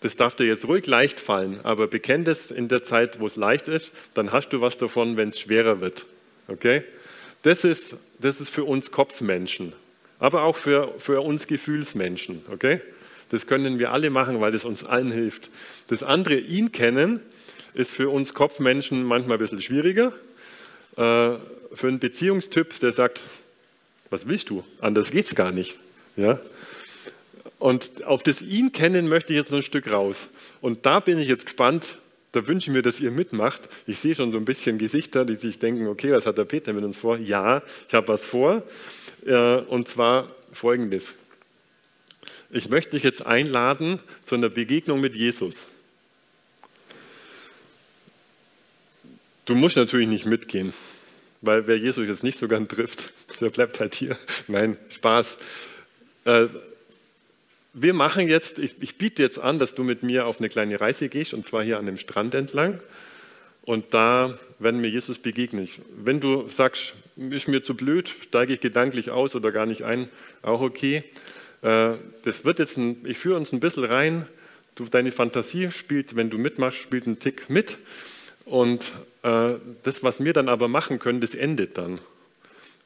das 0.00 0.16
darf 0.16 0.34
dir 0.34 0.46
jetzt 0.46 0.66
ruhig 0.66 0.86
leicht 0.86 1.20
fallen, 1.20 1.60
aber 1.62 1.86
bekenn 1.86 2.24
das 2.24 2.50
in 2.50 2.68
der 2.68 2.82
Zeit, 2.82 3.20
wo 3.20 3.26
es 3.26 3.36
leicht 3.36 3.68
ist, 3.68 3.92
dann 4.14 4.32
hast 4.32 4.48
du 4.48 4.62
was 4.62 4.78
davon, 4.78 5.18
wenn 5.18 5.28
es 5.28 5.38
schwerer 5.38 5.82
wird. 5.82 6.06
Okay? 6.48 6.82
Das 7.42 7.64
ist, 7.64 7.96
das 8.18 8.40
ist 8.40 8.48
für 8.48 8.64
uns 8.64 8.90
Kopfmenschen, 8.90 9.74
aber 10.18 10.42
auch 10.42 10.56
für, 10.56 10.94
für 10.98 11.20
uns 11.20 11.46
Gefühlsmenschen. 11.46 12.42
Okay? 12.50 12.80
Das 13.30 13.46
können 13.46 13.78
wir 13.78 13.92
alle 13.92 14.10
machen, 14.10 14.40
weil 14.40 14.52
das 14.52 14.64
uns 14.64 14.84
allen 14.84 15.10
hilft. 15.10 15.50
Das 15.88 16.02
andere, 16.02 16.38
ihn 16.38 16.72
kennen, 16.72 17.20
ist 17.74 17.92
für 17.92 18.10
uns 18.10 18.34
Kopfmenschen 18.34 19.04
manchmal 19.04 19.38
ein 19.38 19.40
bisschen 19.40 19.62
schwieriger. 19.62 20.12
Äh, 20.96 21.36
für 21.72 21.88
einen 21.88 22.00
Beziehungstyp, 22.00 22.80
der 22.80 22.92
sagt, 22.92 23.22
was 24.10 24.26
willst 24.26 24.50
du? 24.50 24.64
Anders 24.80 25.10
geht 25.10 25.26
es 25.26 25.34
gar 25.34 25.52
nicht. 25.52 25.78
Ja? 26.16 26.40
Und 27.58 28.04
auf 28.04 28.22
das 28.22 28.42
ihn 28.42 28.72
kennen 28.72 29.08
möchte 29.08 29.32
ich 29.32 29.38
jetzt 29.38 29.50
noch 29.50 29.58
ein 29.58 29.62
Stück 29.62 29.92
raus. 29.92 30.28
Und 30.60 30.84
da 30.86 30.98
bin 31.00 31.18
ich 31.18 31.28
jetzt 31.28 31.44
gespannt, 31.44 31.98
da 32.32 32.46
wünsche 32.46 32.70
ich 32.70 32.74
mir, 32.74 32.82
dass 32.82 33.00
ihr 33.00 33.10
mitmacht. 33.10 33.68
Ich 33.86 33.98
sehe 33.98 34.14
schon 34.14 34.32
so 34.32 34.38
ein 34.38 34.44
bisschen 34.44 34.78
Gesichter, 34.78 35.24
die 35.24 35.36
sich 35.36 35.58
denken, 35.58 35.86
okay, 35.86 36.12
was 36.12 36.26
hat 36.26 36.38
der 36.38 36.44
Peter 36.44 36.72
mit 36.72 36.84
uns 36.84 36.96
vor? 36.96 37.16
Ja, 37.18 37.62
ich 37.88 37.94
habe 37.94 38.08
was 38.08 38.24
vor. 38.24 38.62
Äh, 39.24 39.56
und 39.62 39.88
zwar 39.88 40.34
folgendes. 40.52 41.14
Ich 42.50 42.68
möchte 42.68 42.92
dich 42.92 43.02
jetzt 43.04 43.24
einladen 43.24 44.00
zu 44.24 44.34
einer 44.34 44.48
Begegnung 44.48 45.00
mit 45.00 45.14
Jesus. 45.14 45.66
Du 49.44 49.54
musst 49.54 49.76
natürlich 49.76 50.08
nicht 50.08 50.26
mitgehen. 50.26 50.72
Weil 51.42 51.66
wer 51.66 51.78
Jesus 51.78 52.06
jetzt 52.06 52.22
nicht 52.22 52.38
so 52.38 52.48
gern 52.48 52.68
trifft, 52.68 53.12
der 53.40 53.50
bleibt 53.50 53.80
halt 53.80 53.94
hier. 53.94 54.16
Nein, 54.48 54.76
Spaß. 54.90 55.38
Äh, 56.24 56.46
wir 57.72 57.94
machen 57.94 58.28
jetzt, 58.28 58.58
ich, 58.58 58.98
biete 58.98 59.22
jetzt 59.22 59.38
an, 59.38 59.58
dass 59.58 59.74
du 59.74 59.84
mit 59.84 60.02
mir 60.02 60.26
auf 60.26 60.38
eine 60.38 60.48
kleine 60.48 60.80
Reise 60.80 61.08
gehst, 61.08 61.34
und 61.34 61.46
zwar 61.46 61.62
hier 61.62 61.78
an 61.78 61.86
dem 61.86 61.98
Strand 61.98 62.34
entlang. 62.34 62.80
Und 63.62 63.94
da 63.94 64.38
werden 64.58 64.80
mir 64.80 64.88
Jesus 64.88 65.18
begegnen. 65.18 65.68
Wenn 65.96 66.18
du 66.18 66.48
sagst, 66.48 66.94
ist 67.16 67.46
mir 67.46 67.62
zu 67.62 67.74
blöd, 67.74 68.12
steige 68.22 68.54
ich 68.54 68.60
gedanklich 68.60 69.10
aus 69.10 69.36
oder 69.36 69.52
gar 69.52 69.66
nicht 69.66 69.82
ein, 69.82 70.08
auch 70.42 70.60
okay. 70.60 71.04
Äh, 71.62 71.92
das 72.22 72.44
wird 72.44 72.58
jetzt, 72.58 72.76
ein, 72.76 73.04
ich 73.04 73.18
führe 73.18 73.36
uns 73.36 73.52
ein 73.52 73.60
bisschen 73.60 73.84
rein. 73.84 74.26
Du, 74.74 74.84
deine 74.84 75.12
Fantasie 75.12 75.70
spielt, 75.70 76.16
wenn 76.16 76.30
du 76.30 76.38
mitmachst, 76.38 76.78
spielt 76.78 77.06
einen 77.06 77.18
Tick 77.18 77.50
mit. 77.50 77.78
Und 78.44 78.92
äh, 79.22 79.54
das, 79.82 80.02
was 80.02 80.22
wir 80.22 80.32
dann 80.32 80.48
aber 80.48 80.68
machen 80.68 80.98
können, 80.98 81.20
das 81.20 81.34
endet 81.34 81.78
dann. 81.78 82.00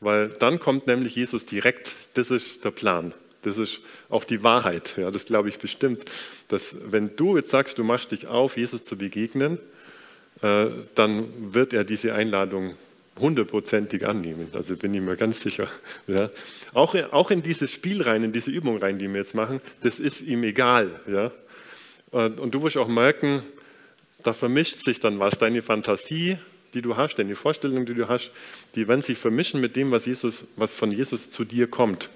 Weil 0.01 0.29
dann 0.29 0.59
kommt 0.59 0.87
nämlich 0.87 1.17
Jesus 1.17 1.47
direkt, 1.47 1.95
das 2.15 2.31
ist 2.31 2.65
der 2.65 2.71
Plan. 2.71 3.15
Das 3.43 3.59
ist 3.59 3.81
auch 4.09 4.25
die 4.25 4.43
Wahrheit. 4.43 4.95
Ja, 4.97 5.11
das 5.11 5.27
glaube 5.27 5.49
ich 5.49 5.59
bestimmt. 5.59 6.05
Dass 6.49 6.77
wenn 6.85 7.15
du 7.17 7.37
jetzt 7.37 7.51
sagst, 7.51 7.79
du 7.79 7.85
machst 7.85 8.13
dich 8.13 8.27
auf, 8.27 8.57
Jesus 8.57 8.85
zu 8.85 8.97
begegnen, 8.97 9.59
äh, 10.43 10.67
dann 10.95 11.55
wird 11.55 11.73
er 11.73 11.85
diese 11.85 12.15
Einladung 12.15 12.75
hundertprozentig 13.19 14.07
annehmen. 14.07 14.49
Also 14.53 14.77
bin 14.77 14.93
ich 14.95 15.01
mir 15.01 15.17
ganz 15.17 15.41
sicher. 15.41 15.69
Ja. 16.07 16.31
Auch, 16.75 16.95
auch 17.13 17.31
in 17.31 17.43
dieses 17.43 17.71
Spiel 17.71 18.03
rein, 18.03 18.23
in 18.23 18.33
diese 18.33 18.51
Übung 18.51 18.79
rein, 18.79 18.99
die 18.99 19.09
wir 19.09 19.17
jetzt 19.17 19.35
machen, 19.35 19.61
das 19.83 19.99
ist 19.99 20.21
ihm 20.21 20.45
egal. 20.45 20.91
Ja. 21.07 21.31
Und 22.11 22.55
du 22.55 22.63
wirst 22.63 22.77
auch 22.77 22.89
merken, 22.89 23.43
da 24.23 24.33
vermischt 24.33 24.85
sich 24.85 25.01
dann 25.01 25.19
was. 25.19 25.39
Deine 25.39 25.63
Fantasie, 25.63 26.39
die 26.75 26.83
du 26.83 26.97
hast, 26.97 27.17
deine 27.17 27.37
Vorstellung, 27.37 27.87
die 27.87 27.95
du 27.95 28.09
hast, 28.09 28.33
die 28.75 28.87
werden 28.87 29.03
sich 29.03 29.19
vermischen 29.19 29.61
mit 29.61 29.77
dem, 29.77 29.91
was, 29.91 30.07
Jesus, 30.07 30.45
was 30.57 30.75
von 30.75 30.91
Jesus 30.91 31.31
zu 31.31 31.45
dir 31.45 31.67
kommt. 31.69 32.11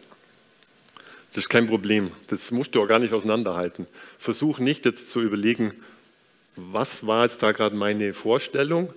Das 1.31 1.45
ist 1.45 1.49
kein 1.49 1.67
Problem. 1.67 2.11
Das 2.29 2.51
musst 2.51 2.75
du 2.75 2.83
auch 2.83 2.89
gar 2.89 2.99
nicht 2.99 3.13
auseinanderhalten. 3.13 3.87
Versuch 4.19 4.59
nicht 4.59 4.85
jetzt 4.87 5.11
zu 5.11 5.21
überlegen, 5.21 5.73
was 6.57 7.07
war 7.07 7.25
jetzt 7.25 7.43
da 7.43 7.53
gerade 7.53 7.77
meine 7.77 8.15
Vorstellung 8.15 8.93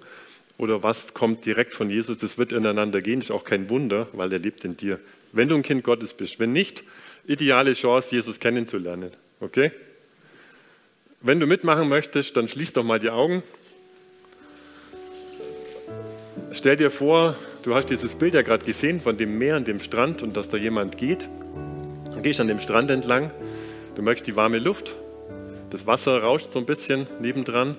oder 0.57 0.83
was 0.83 1.13
kommt 1.13 1.45
direkt 1.45 1.73
von 1.73 1.89
Jesus. 1.89 2.17
Das 2.17 2.37
wird 2.37 2.51
ineinander 2.51 3.01
gehen. 3.01 3.21
Ist 3.21 3.31
auch 3.31 3.43
kein 3.43 3.69
Wunder, 3.69 4.07
weil 4.13 4.31
er 4.31 4.39
lebt 4.39 4.63
in 4.63 4.77
dir. 4.77 4.99
Wenn 5.31 5.47
du 5.47 5.55
ein 5.55 5.63
Kind 5.63 5.83
Gottes 5.83 6.13
bist. 6.13 6.39
Wenn 6.39 6.51
nicht, 6.51 6.83
ideale 7.25 7.73
Chance, 7.73 8.15
Jesus 8.15 8.39
kennenzulernen. 8.39 9.11
Okay? 9.39 9.71
Wenn 11.21 11.39
du 11.39 11.45
mitmachen 11.45 11.87
möchtest, 11.87 12.35
dann 12.35 12.47
schließ 12.47 12.73
doch 12.73 12.83
mal 12.83 12.99
die 12.99 13.09
Augen. 13.09 13.43
Stell 16.51 16.75
dir 16.75 16.91
vor, 16.91 17.35
du 17.63 17.75
hast 17.75 17.89
dieses 17.89 18.15
Bild 18.15 18.33
ja 18.33 18.41
gerade 18.41 18.65
gesehen 18.65 19.01
von 19.01 19.17
dem 19.17 19.37
Meer 19.37 19.55
und 19.55 19.67
dem 19.67 19.79
Strand 19.79 20.21
und 20.21 20.35
dass 20.35 20.49
da 20.49 20.57
jemand 20.57 20.97
geht. 20.97 21.29
Du 22.13 22.21
gehst 22.21 22.39
an 22.41 22.47
dem 22.47 22.59
Strand 22.59 22.91
entlang, 22.91 23.31
du 23.95 24.01
merkst 24.01 24.27
die 24.27 24.35
warme 24.35 24.59
Luft, 24.59 24.95
das 25.69 25.87
Wasser 25.87 26.21
rauscht 26.21 26.51
so 26.51 26.59
ein 26.59 26.65
bisschen 26.65 27.07
nebendran, 27.21 27.77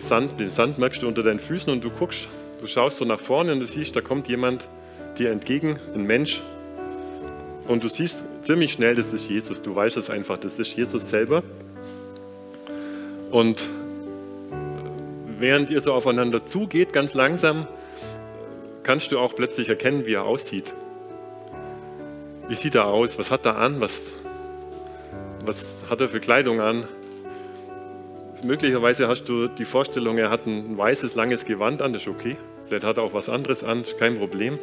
Sand, 0.00 0.38
den 0.38 0.50
Sand 0.50 0.78
merkst 0.78 1.02
du 1.02 1.08
unter 1.08 1.22
deinen 1.22 1.40
Füßen 1.40 1.72
und 1.72 1.82
du 1.82 1.90
guckst, 1.90 2.28
du 2.60 2.66
schaust 2.66 2.98
so 2.98 3.04
nach 3.04 3.20
vorne 3.20 3.52
und 3.52 3.60
du 3.60 3.66
siehst, 3.66 3.96
da 3.96 4.00
kommt 4.00 4.28
jemand 4.28 4.68
dir 5.18 5.30
entgegen, 5.30 5.78
ein 5.94 6.04
Mensch. 6.04 6.42
Und 7.66 7.84
du 7.84 7.88
siehst 7.88 8.24
ziemlich 8.42 8.72
schnell, 8.72 8.94
das 8.94 9.12
ist 9.12 9.28
Jesus. 9.28 9.60
Du 9.62 9.74
weißt 9.74 9.96
es 9.96 10.10
einfach, 10.10 10.38
das 10.38 10.58
ist 10.58 10.74
Jesus 10.76 11.10
selber. 11.10 11.42
Und 13.30 13.66
während 15.38 15.70
ihr 15.70 15.80
so 15.80 15.92
aufeinander 15.92 16.46
zugeht, 16.46 16.92
ganz 16.92 17.14
langsam, 17.14 17.66
kannst 18.82 19.12
du 19.12 19.18
auch 19.18 19.34
plötzlich 19.34 19.68
erkennen, 19.68 20.06
wie 20.06 20.14
er 20.14 20.24
aussieht. 20.24 20.72
Wie 22.48 22.54
sieht 22.54 22.74
er 22.74 22.86
aus? 22.86 23.18
Was 23.18 23.30
hat 23.30 23.44
er 23.44 23.58
an? 23.58 23.80
Was, 23.82 24.04
was 25.44 25.64
hat 25.90 26.00
er 26.00 26.08
für 26.08 26.20
Kleidung 26.20 26.60
an? 26.60 26.88
Möglicherweise 28.44 29.08
hast 29.08 29.24
du 29.24 29.48
die 29.48 29.64
Vorstellung, 29.64 30.16
er 30.16 30.30
hat 30.30 30.46
ein 30.46 30.78
weißes, 30.78 31.14
langes 31.16 31.44
Gewand 31.44 31.82
an, 31.82 31.92
das 31.92 32.02
ist 32.02 32.08
okay. 32.08 32.36
Vielleicht 32.66 32.84
hat 32.84 32.96
er 32.96 33.02
auch 33.02 33.12
was 33.12 33.28
anderes 33.28 33.64
an, 33.64 33.82
ist 33.82 33.98
kein 33.98 34.16
Problem. 34.16 34.58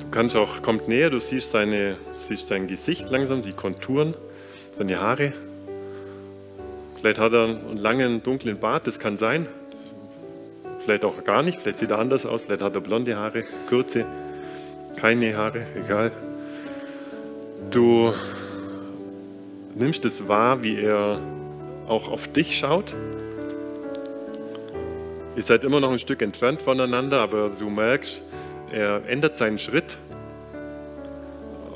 Du 0.00 0.10
kannst 0.10 0.34
auch, 0.34 0.62
kommt 0.62 0.88
näher, 0.88 1.10
du 1.10 1.18
siehst, 1.18 1.50
seine, 1.50 1.96
siehst 2.14 2.48
sein 2.48 2.68
Gesicht 2.68 3.10
langsam, 3.10 3.42
die 3.42 3.52
Konturen, 3.52 4.14
seine 4.78 5.00
Haare. 5.00 5.34
Vielleicht 6.98 7.18
hat 7.18 7.34
er 7.34 7.44
einen 7.44 7.76
langen, 7.76 8.22
dunklen 8.22 8.58
Bart, 8.58 8.86
das 8.86 8.98
kann 8.98 9.18
sein. 9.18 9.46
Vielleicht 10.78 11.04
auch 11.04 11.22
gar 11.22 11.42
nicht, 11.42 11.60
vielleicht 11.60 11.78
sieht 11.78 11.90
er 11.90 11.98
anders 11.98 12.24
aus, 12.24 12.42
vielleicht 12.42 12.62
hat 12.62 12.74
er 12.74 12.80
blonde 12.80 13.16
Haare, 13.16 13.44
kurze, 13.68 14.06
keine 14.96 15.36
Haare, 15.36 15.66
egal. 15.76 16.12
Du 17.70 18.14
nimmst 19.74 20.04
es 20.06 20.26
wahr, 20.26 20.62
wie 20.62 20.80
er 20.80 21.20
auch 21.88 22.08
auf 22.08 22.28
dich 22.28 22.58
schaut. 22.58 22.94
Ihr 25.36 25.42
seid 25.42 25.64
immer 25.64 25.80
noch 25.80 25.92
ein 25.92 25.98
Stück 25.98 26.22
entfernt 26.22 26.62
voneinander, 26.62 27.20
aber 27.20 27.50
du 27.50 27.68
merkst, 27.68 28.22
er 28.72 29.02
ändert 29.06 29.36
seinen 29.36 29.58
Schritt 29.58 29.98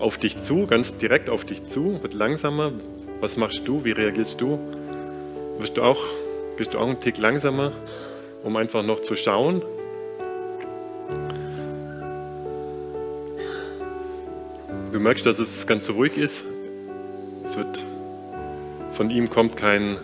auf 0.01 0.17
dich 0.17 0.41
zu, 0.41 0.67
ganz 0.67 0.97
direkt 0.97 1.29
auf 1.29 1.45
dich 1.45 1.67
zu, 1.67 2.03
wird 2.03 2.15
langsamer. 2.15 2.73
Was 3.21 3.37
machst 3.37 3.69
du? 3.69 3.85
Wie 3.85 3.93
reagierst 3.93 4.41
du? 4.41 4.59
Wirst 5.59 5.77
du 5.77 5.83
auch, 5.83 6.01
gehst 6.57 6.73
du 6.73 6.79
auch 6.79 6.87
einen 6.87 7.01
Tick 7.01 7.19
langsamer, 7.19 7.73
um 8.43 8.57
einfach 8.57 8.83
noch 8.83 9.01
zu 9.01 9.15
schauen? 9.15 9.63
Du 14.91 14.99
merkst, 14.99 15.25
dass 15.27 15.39
es 15.39 15.67
ganz 15.67 15.89
ruhig 15.91 16.17
ist. 16.17 16.45
Es 17.45 17.57
wird, 17.57 17.85
von 18.93 19.11
ihm 19.11 19.31
kommt 19.31 19.57
kein, 19.57 19.99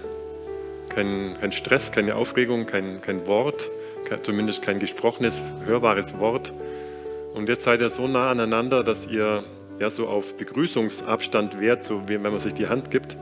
kein, 0.89 1.37
kein 1.41 1.53
Stress, 1.53 1.93
keine 1.93 2.17
Aufregung, 2.17 2.67
kein, 2.67 3.01
kein 3.03 3.27
Wort, 3.27 3.69
zumindest 4.23 4.63
kein 4.63 4.79
gesprochenes, 4.79 5.43
hörbares 5.65 6.19
Wort. 6.19 6.53
Und 7.35 7.49
jetzt 7.49 7.65
seid 7.65 7.81
ihr 7.81 7.91
so 7.91 8.07
nah 8.07 8.31
aneinander, 8.31 8.83
dass 8.83 9.07
ihr 9.07 9.45
ja, 9.79 9.91
so 9.91 10.07
auf 10.09 10.37
Begrüßungsabstand 10.37 11.61
wärt, 11.61 11.85
so 11.85 12.09
wie 12.09 12.15
wenn 12.15 12.23
man 12.23 12.39
sich 12.39 12.55
die 12.55 12.69
Hand 12.69 12.91
gibt. 12.91 13.17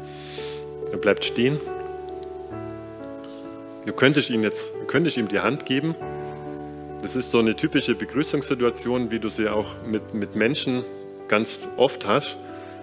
Er 0.92 0.98
bleibt 0.98 1.24
stehen. 1.24 1.59
Du 3.87 3.92
könntest 3.92 4.31
ihm 4.31 4.42
jetzt 4.42 4.72
könntest 4.87 5.16
ihm 5.16 5.29
die 5.29 5.40
Hand 5.40 5.66
geben. 5.66 5.94
Das 7.03 7.16
ist 7.16 7.33
so 7.33 7.38
eine 7.38 7.57
typische 7.57 7.94
Begrüßungssituation, 7.94 9.11
wie 9.11 9.18
du 9.18 9.29
sie 9.29 9.48
auch 9.48 9.66
mit, 9.85 10.14
mit 10.14 10.37
Menschen 10.37 10.85
ganz 11.29 11.66
oft 11.77 12.07
hast, 12.07 12.37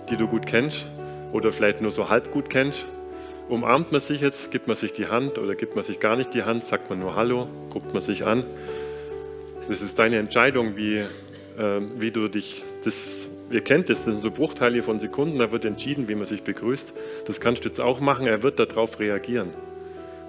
die 0.09 0.17
du 0.17 0.27
gut 0.27 0.45
kennst 0.45 0.85
oder 1.31 1.51
vielleicht 1.51 1.81
nur 1.81 1.91
so 1.91 2.09
halb 2.09 2.31
gut 2.31 2.49
kennst. 2.49 2.85
Umarmt 3.49 3.91
man 3.91 4.01
sich 4.01 4.21
jetzt, 4.21 4.51
gibt 4.51 4.67
man 4.67 4.75
sich 4.75 4.93
die 4.93 5.07
Hand 5.07 5.37
oder 5.37 5.55
gibt 5.55 5.75
man 5.75 5.83
sich 5.83 5.99
gar 5.99 6.15
nicht 6.15 6.33
die 6.33 6.43
Hand, 6.43 6.63
sagt 6.63 6.89
man 6.89 6.99
nur 6.99 7.15
Hallo, 7.15 7.47
guckt 7.69 7.93
man 7.93 8.01
sich 8.01 8.25
an. 8.25 8.43
Das 9.67 9.81
ist 9.81 9.99
deine 9.99 10.17
Entscheidung, 10.17 10.75
wie, 10.75 10.97
äh, 10.97 11.05
wie 11.97 12.11
du 12.11 12.27
dich, 12.27 12.63
das 12.83 13.27
Ihr 13.51 13.61
kennt 13.61 13.89
es, 13.89 13.97
das 13.97 14.05
sind 14.05 14.17
so 14.17 14.31
Bruchteile 14.31 14.81
von 14.81 14.99
Sekunden, 14.99 15.39
da 15.39 15.51
wird 15.51 15.65
entschieden, 15.65 16.07
wie 16.07 16.15
man 16.15 16.25
sich 16.25 16.43
begrüßt. 16.43 16.93
Das 17.27 17.41
kannst 17.41 17.65
du 17.65 17.67
jetzt 17.67 17.81
auch 17.81 17.99
machen, 17.99 18.25
er 18.25 18.43
wird 18.43 18.59
darauf 18.59 18.99
reagieren. 18.99 19.49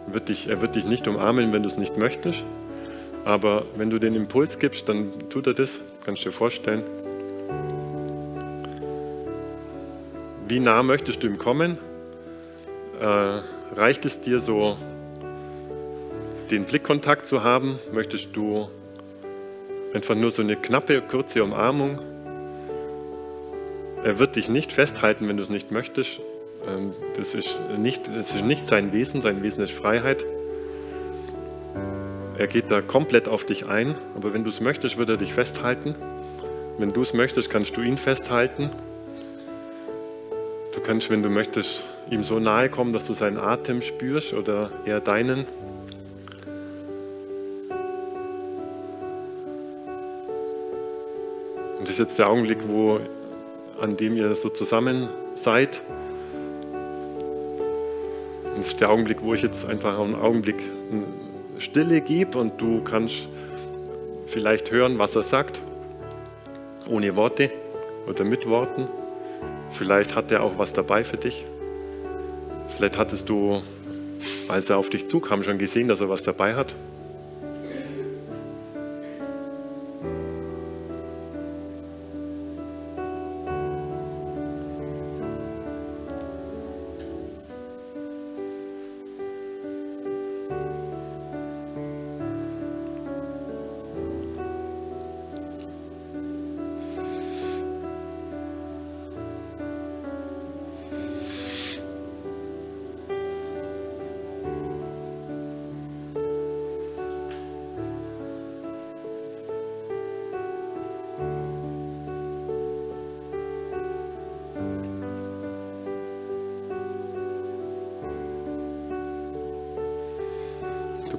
Er 0.08 0.14
wird 0.14 0.28
dich, 0.28 0.48
er 0.48 0.60
wird 0.60 0.74
dich 0.74 0.84
nicht 0.84 1.06
umarmen, 1.06 1.52
wenn 1.52 1.62
du 1.62 1.68
es 1.68 1.76
nicht 1.76 1.96
möchtest, 1.96 2.42
aber 3.24 3.64
wenn 3.76 3.90
du 3.90 4.00
den 4.00 4.16
Impuls 4.16 4.58
gibst, 4.58 4.88
dann 4.88 5.12
tut 5.30 5.46
er 5.46 5.54
das, 5.54 5.78
kannst 6.04 6.24
du 6.24 6.30
dir 6.30 6.34
vorstellen. 6.34 6.82
Wie 10.52 10.60
nah 10.60 10.82
möchtest 10.82 11.22
du 11.22 11.28
ihm 11.28 11.38
kommen? 11.38 11.78
Äh, 13.00 13.06
reicht 13.74 14.04
es 14.04 14.20
dir 14.20 14.42
so, 14.42 14.76
den 16.50 16.64
Blickkontakt 16.64 17.24
zu 17.24 17.42
haben? 17.42 17.78
Möchtest 17.94 18.36
du 18.36 18.68
einfach 19.94 20.14
nur 20.14 20.30
so 20.30 20.42
eine 20.42 20.56
knappe, 20.56 21.00
kurze 21.00 21.42
Umarmung? 21.42 22.00
Er 24.04 24.18
wird 24.18 24.36
dich 24.36 24.50
nicht 24.50 24.74
festhalten, 24.74 25.26
wenn 25.26 25.38
du 25.38 25.42
es 25.42 25.48
nicht 25.48 25.70
möchtest. 25.70 26.20
Ähm, 26.68 26.92
das 27.16 27.32
ist 27.32 27.58
nicht, 27.78 28.08
das 28.14 28.34
ist 28.34 28.44
nicht 28.44 28.66
sein 28.66 28.92
Wesen, 28.92 29.22
sein 29.22 29.42
Wesen 29.42 29.64
ist 29.64 29.72
Freiheit. 29.72 30.22
Er 32.36 32.46
geht 32.46 32.70
da 32.70 32.82
komplett 32.82 33.26
auf 33.26 33.46
dich 33.46 33.68
ein, 33.68 33.94
aber 34.16 34.34
wenn 34.34 34.44
du 34.44 34.50
es 34.50 34.60
möchtest, 34.60 34.98
wird 34.98 35.08
er 35.08 35.16
dich 35.16 35.32
festhalten. 35.32 35.94
Wenn 36.76 36.92
du 36.92 37.00
es 37.00 37.14
möchtest, 37.14 37.48
kannst 37.48 37.74
du 37.74 37.80
ihn 37.80 37.96
festhalten. 37.96 38.70
Du 40.82 40.88
kannst, 40.88 41.10
wenn 41.10 41.22
du 41.22 41.30
möchtest, 41.30 41.84
ihm 42.10 42.24
so 42.24 42.40
nahe 42.40 42.68
kommen, 42.68 42.92
dass 42.92 43.06
du 43.06 43.14
seinen 43.14 43.38
Atem 43.38 43.82
spürst 43.82 44.34
oder 44.34 44.68
er 44.84 44.98
deinen. 44.98 45.46
Und 51.78 51.82
das 51.82 51.90
ist 51.90 51.98
jetzt 52.00 52.18
der 52.18 52.28
Augenblick, 52.28 52.58
wo 52.66 52.98
an 53.80 53.96
dem 53.96 54.16
ihr 54.16 54.34
so 54.34 54.48
zusammen 54.48 55.08
seid. 55.36 55.80
Das 58.56 58.66
ist 58.66 58.80
der 58.80 58.90
Augenblick, 58.90 59.18
wo 59.22 59.34
ich 59.34 59.42
jetzt 59.42 59.64
einfach 59.64 60.00
einen 60.00 60.16
Augenblick 60.16 60.64
Stille 61.58 62.00
gebe 62.00 62.36
und 62.38 62.60
du 62.60 62.82
kannst 62.82 63.28
vielleicht 64.26 64.72
hören, 64.72 64.98
was 64.98 65.14
er 65.14 65.22
sagt, 65.22 65.62
ohne 66.90 67.14
Worte 67.14 67.52
oder 68.08 68.24
mit 68.24 68.48
Worten. 68.48 68.88
Vielleicht 69.72 70.14
hat 70.14 70.30
er 70.30 70.42
auch 70.42 70.58
was 70.58 70.72
dabei 70.72 71.04
für 71.04 71.16
dich. 71.16 71.44
Vielleicht 72.76 72.98
hattest 72.98 73.28
du, 73.28 73.62
als 74.48 74.70
er 74.70 74.76
auf 74.76 74.90
dich 74.90 75.08
zukam, 75.08 75.42
schon 75.44 75.58
gesehen, 75.58 75.88
dass 75.88 76.00
er 76.00 76.08
was 76.08 76.22
dabei 76.22 76.54
hat. 76.54 76.74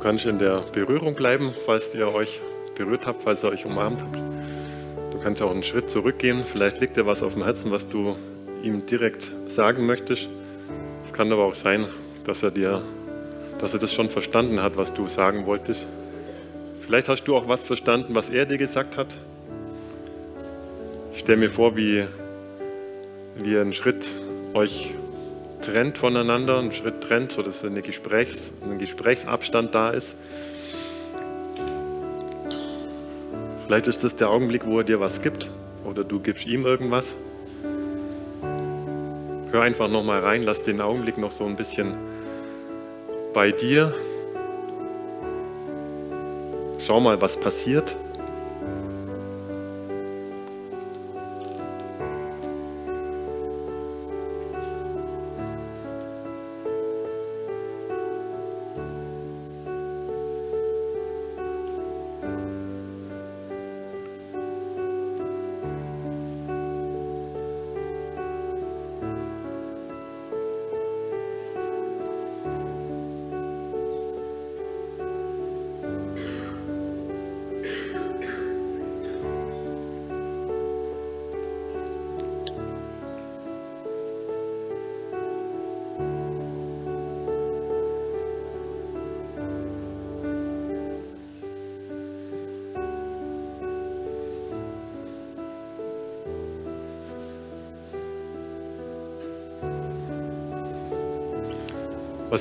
Kannst 0.03 0.25
in 0.25 0.37
der 0.37 0.65
Berührung 0.73 1.15
bleiben, 1.15 1.53
falls 1.65 1.95
ihr 1.95 2.13
euch 2.13 2.41
berührt 2.75 3.07
habt, 3.07 3.23
falls 3.23 3.41
ihr 3.41 3.49
euch 3.49 3.65
umarmt 3.65 4.01
habt. 4.01 4.17
Du 5.13 5.19
kannst 5.23 5.41
auch 5.41 5.49
einen 5.49 5.63
Schritt 5.63 5.89
zurückgehen. 5.89 6.43
Vielleicht 6.45 6.81
liegt 6.81 6.97
dir 6.97 7.05
was 7.05 7.23
auf 7.23 7.35
dem 7.35 7.45
Herzen, 7.45 7.71
was 7.71 7.87
du 7.87 8.17
ihm 8.61 8.85
direkt 8.85 9.31
sagen 9.47 9.85
möchtest. 9.85 10.27
Es 11.05 11.13
kann 11.13 11.31
aber 11.31 11.45
auch 11.45 11.55
sein, 11.55 11.85
dass 12.25 12.43
er 12.43 12.51
dir, 12.51 12.81
dass 13.59 13.73
er 13.73 13.79
das 13.79 13.93
schon 13.93 14.09
verstanden 14.09 14.61
hat, 14.61 14.75
was 14.75 14.93
du 14.93 15.07
sagen 15.07 15.45
wolltest. 15.45 15.85
Vielleicht 16.81 17.07
hast 17.07 17.23
du 17.23 17.37
auch 17.37 17.47
was 17.47 17.63
verstanden, 17.63 18.13
was 18.13 18.29
er 18.29 18.45
dir 18.45 18.57
gesagt 18.57 18.97
hat. 18.97 19.07
Ich 21.13 21.19
stelle 21.19 21.37
mir 21.37 21.49
vor, 21.49 21.77
wie, 21.77 22.03
wie 23.37 23.53
ihr 23.53 23.61
einen 23.61 23.71
Schritt 23.71 24.03
euch 24.53 24.93
trennt 25.61 25.97
voneinander, 25.97 26.59
einen 26.59 26.73
Schritt 26.73 27.02
trennt, 27.13 27.31
sodass 27.31 27.63
eine 27.63 27.81
Gesprächs-, 27.81 28.51
ein 28.63 28.79
Gesprächsabstand 28.79 29.75
da 29.75 29.91
ist. 29.91 30.15
Vielleicht 33.65 33.87
ist 33.87 34.03
das 34.03 34.15
der 34.15 34.29
Augenblick, 34.29 34.65
wo 34.65 34.79
er 34.79 34.83
dir 34.83 34.99
was 34.99 35.21
gibt 35.21 35.49
oder 35.85 36.03
du 36.03 36.19
gibst 36.19 36.45
ihm 36.47 36.65
irgendwas. 36.65 37.15
Hör 39.51 39.61
einfach 39.61 39.89
nochmal 39.89 40.19
rein, 40.19 40.41
lass 40.43 40.63
den 40.63 40.81
Augenblick 40.81 41.17
noch 41.17 41.31
so 41.31 41.45
ein 41.45 41.55
bisschen 41.55 41.95
bei 43.33 43.51
dir. 43.51 43.93
Schau 46.79 46.99
mal, 46.99 47.21
was 47.21 47.39
passiert. 47.39 47.95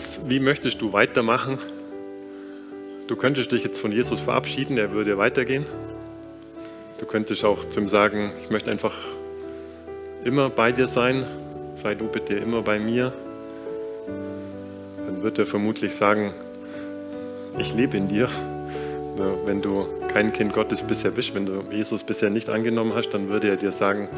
Was, 0.03 0.19
wie 0.29 0.41
möchtest 0.41 0.81
du 0.83 0.93
weitermachen? 0.93 1.59
du 3.07 3.17
könntest 3.17 3.53
dich 3.53 3.63
jetzt 3.63 3.79
von 3.79 3.93
Jesus 3.93 4.21
verabschieden, 4.21 4.79
er 4.79 4.91
würde 4.93 5.19
weitergehen. 5.19 5.67
Du 6.99 7.07
könntest 7.07 7.45
auch 7.45 7.63
zu 7.69 7.81
ihm 7.81 7.89
sagen, 7.89 8.33
ich 8.43 8.51
möchte 8.51 8.71
einfach 8.71 8.95
immer 10.25 10.49
bei 10.49 10.73
dir 10.73 10.87
sein, 10.87 11.27
sei 11.75 11.95
du 11.95 12.09
bitte 12.09 12.35
immer 12.35 12.63
bei 12.63 12.79
mir. 12.79 13.13
Dann 15.07 15.23
wird 15.23 15.39
er 15.39 15.47
vermutlich 15.47 15.95
sagen, 15.95 16.33
ich 17.59 17.75
lebe 17.75 17.97
in 17.97 18.09
dir. 18.09 18.29
Wenn 19.45 19.61
du 19.61 19.87
kein 20.09 20.33
Kind 20.33 20.53
Gottes 20.53 20.83
bisher 20.83 21.11
bist, 21.11 21.35
wenn 21.35 21.47
du 21.47 21.65
Jesus 21.71 22.03
bisher 22.03 22.31
nicht 22.31 22.49
angenommen 22.49 22.95
hast, 22.95 23.11
dann 23.11 23.29
würde 23.29 23.51
er 23.51 23.57
dir 23.57 23.73
sagen, 23.73 24.09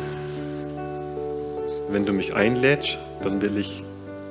wenn 1.91 2.07
du 2.07 2.13
mich 2.13 2.35
einlädst, 2.35 2.97
dann 3.23 3.43
will 3.43 3.59
ich 3.59 3.83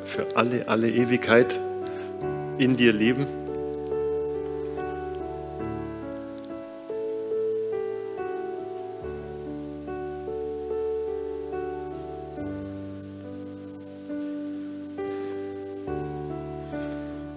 für 0.06 0.36
alle, 0.36 0.68
alle 0.68 0.90
Ewigkeit 0.90 1.60
in 2.58 2.76
dir 2.76 2.94
leben. 2.94 3.26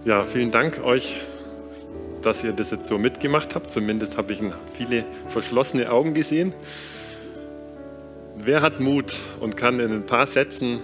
Ja, 0.06 0.22
vielen 0.22 0.52
Dank 0.52 0.84
euch, 0.84 1.16
dass 2.22 2.44
ihr 2.44 2.52
das 2.52 2.70
jetzt 2.70 2.86
so 2.86 2.96
mitgemacht 2.96 3.56
habt. 3.56 3.72
Zumindest 3.72 4.16
habe 4.16 4.32
ich 4.32 4.40
viele 4.74 5.04
verschlossene 5.26 5.90
Augen 5.90 6.14
gesehen. 6.14 6.52
Wer 8.36 8.62
hat 8.62 8.78
Mut 8.78 9.14
und 9.40 9.56
kann 9.56 9.80
in 9.80 9.90
ein 9.90 10.06
paar 10.06 10.28
Sätzen, 10.28 10.78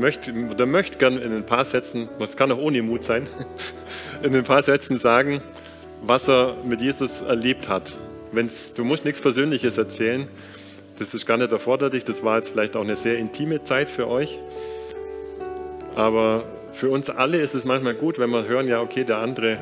möchte, 0.00 0.32
oder 0.50 0.66
möchte 0.66 0.98
gern 0.98 1.18
in 1.18 1.32
ein 1.32 1.46
paar 1.46 1.64
Sätzen, 1.64 2.08
das 2.18 2.36
kann 2.36 2.52
auch 2.52 2.58
ohne 2.58 2.82
Mut 2.82 3.04
sein, 3.04 3.28
in 4.22 4.34
ein 4.34 4.44
paar 4.44 4.62
Sätzen 4.62 4.98
sagen, 4.98 5.42
was 6.02 6.28
er 6.28 6.56
mit 6.64 6.80
Jesus 6.80 7.22
erlebt 7.22 7.68
hat. 7.68 7.96
Wenn's, 8.32 8.74
du 8.74 8.84
musst 8.84 9.04
nichts 9.04 9.20
Persönliches 9.20 9.78
erzählen, 9.78 10.28
das 10.98 11.14
ist 11.14 11.26
gar 11.26 11.36
nicht 11.36 11.50
erforderlich, 11.50 12.04
das 12.04 12.22
war 12.22 12.36
jetzt 12.36 12.50
vielleicht 12.50 12.76
auch 12.76 12.82
eine 12.82 12.96
sehr 12.96 13.18
intime 13.18 13.64
Zeit 13.64 13.88
für 13.88 14.08
euch. 14.08 14.38
Aber 15.94 16.44
für 16.72 16.90
uns 16.90 17.10
alle 17.10 17.38
ist 17.38 17.54
es 17.54 17.64
manchmal 17.64 17.94
gut, 17.94 18.18
wenn 18.18 18.30
wir 18.30 18.46
hören, 18.46 18.68
ja, 18.68 18.80
okay, 18.80 19.04
der 19.04 19.18
andere, 19.18 19.58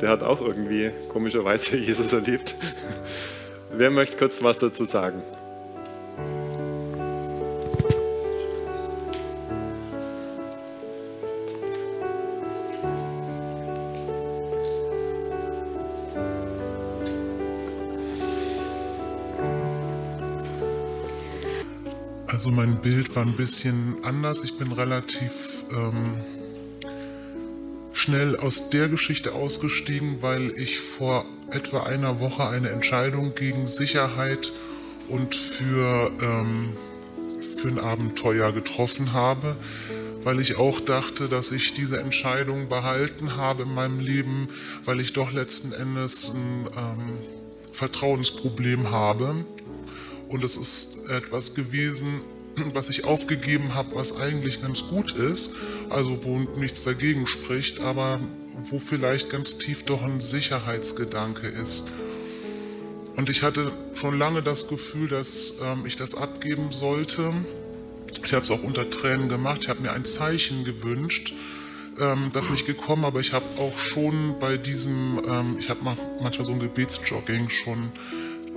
der 0.00 0.08
hat 0.08 0.22
auch 0.22 0.40
irgendwie 0.40 0.90
komischerweise 1.08 1.76
Jesus 1.76 2.12
erlebt. 2.12 2.54
Wer 3.72 3.90
möchte 3.90 4.16
kurz 4.16 4.42
was 4.42 4.58
dazu 4.58 4.84
sagen? 4.84 5.22
Also 22.44 22.54
mein 22.54 22.76
Bild 22.82 23.16
war 23.16 23.24
ein 23.24 23.36
bisschen 23.36 23.96
anders. 24.04 24.44
Ich 24.44 24.58
bin 24.58 24.70
relativ 24.70 25.64
ähm, 25.70 26.20
schnell 27.94 28.36
aus 28.36 28.68
der 28.68 28.90
Geschichte 28.90 29.32
ausgestiegen, 29.32 30.18
weil 30.20 30.50
ich 30.58 30.78
vor 30.78 31.24
etwa 31.52 31.84
einer 31.84 32.20
Woche 32.20 32.46
eine 32.46 32.68
Entscheidung 32.68 33.34
gegen 33.34 33.66
Sicherheit 33.66 34.52
und 35.08 35.34
für, 35.34 36.12
ähm, 36.20 36.76
für 37.40 37.68
ein 37.68 37.78
Abenteuer 37.78 38.52
getroffen 38.52 39.14
habe, 39.14 39.56
weil 40.22 40.38
ich 40.38 40.58
auch 40.58 40.80
dachte, 40.80 41.30
dass 41.30 41.50
ich 41.50 41.72
diese 41.72 41.98
Entscheidung 41.98 42.68
behalten 42.68 43.38
habe 43.38 43.62
in 43.62 43.72
meinem 43.72 44.00
Leben, 44.00 44.48
weil 44.84 45.00
ich 45.00 45.14
doch 45.14 45.32
letzten 45.32 45.72
Endes 45.72 46.34
ein 46.34 46.66
ähm, 46.76 47.18
Vertrauensproblem 47.72 48.90
habe. 48.90 49.46
Und 50.28 50.44
es 50.44 50.58
ist 50.58 51.10
etwas 51.10 51.54
gewesen, 51.54 52.20
was 52.72 52.88
ich 52.88 53.04
aufgegeben 53.04 53.74
habe, 53.74 53.94
was 53.94 54.18
eigentlich 54.18 54.62
ganz 54.62 54.88
gut 54.88 55.12
ist, 55.12 55.56
also 55.90 56.24
wo 56.24 56.38
nichts 56.58 56.84
dagegen 56.84 57.26
spricht, 57.26 57.80
aber 57.80 58.20
wo 58.70 58.78
vielleicht 58.78 59.30
ganz 59.30 59.58
tief 59.58 59.84
doch 59.84 60.02
ein 60.02 60.20
Sicherheitsgedanke 60.20 61.46
ist. 61.46 61.90
Und 63.16 63.30
ich 63.30 63.42
hatte 63.42 63.72
schon 63.94 64.18
lange 64.18 64.42
das 64.42 64.68
Gefühl, 64.68 65.08
dass 65.08 65.60
ähm, 65.62 65.86
ich 65.86 65.96
das 65.96 66.14
abgeben 66.14 66.72
sollte. 66.72 67.32
Ich 68.24 68.32
habe 68.32 68.42
es 68.42 68.50
auch 68.50 68.62
unter 68.62 68.90
Tränen 68.90 69.28
gemacht. 69.28 69.60
Ich 69.62 69.68
habe 69.68 69.82
mir 69.82 69.92
ein 69.92 70.04
Zeichen 70.04 70.64
gewünscht, 70.64 71.32
ähm, 72.00 72.30
das 72.32 72.50
nicht 72.50 72.66
gekommen, 72.66 73.04
aber 73.04 73.20
ich 73.20 73.32
habe 73.32 73.46
auch 73.58 73.78
schon 73.78 74.36
bei 74.40 74.56
diesem, 74.56 75.20
ähm, 75.28 75.56
ich 75.60 75.70
habe 75.70 75.80
manchmal 76.20 76.44
so 76.44 76.52
ein 76.52 76.58
Gebetsjogging 76.58 77.50
schon 77.50 77.92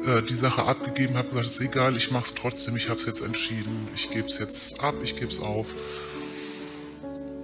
äh, 0.06 0.22
die 0.22 0.36
Sache 0.36 0.64
abgegeben, 0.64 1.18
habe 1.18 1.30
gesagt, 1.30 1.48
es 1.48 1.60
ist 1.60 1.62
egal, 1.62 1.96
ich 1.96 2.12
mache 2.12 2.26
es 2.26 2.36
trotzdem, 2.36 2.76
ich 2.76 2.90
habe 2.90 3.00
es 3.00 3.06
jetzt 3.06 3.22
entschieden, 3.22 3.88
ich 3.96 4.10
gebe 4.10 4.28
es 4.28 4.38
jetzt 4.38 4.82
ab, 4.82 4.96
ich 5.04 5.16
gebe 5.16 5.28
es 5.28 5.40
auf. 5.40 5.68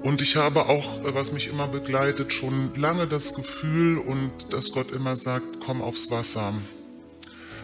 Und 0.04 0.22
ich 0.22 0.36
habe 0.36 0.68
auch, 0.68 1.06
äh, 1.06 1.16
was 1.16 1.32
mich 1.32 1.48
immer 1.48 1.68
begleitet, 1.68 2.34
schon 2.34 2.76
lange 2.76 3.08
das 3.08 3.36
Gefühl 3.36 3.98
und 3.98 4.32
dass 4.52 4.72
Gott 4.72 4.92
immer 4.92 5.16
sagt, 5.16 5.64
komm 5.66 5.82
aufs 5.82 6.12
Wasser. 6.12 6.54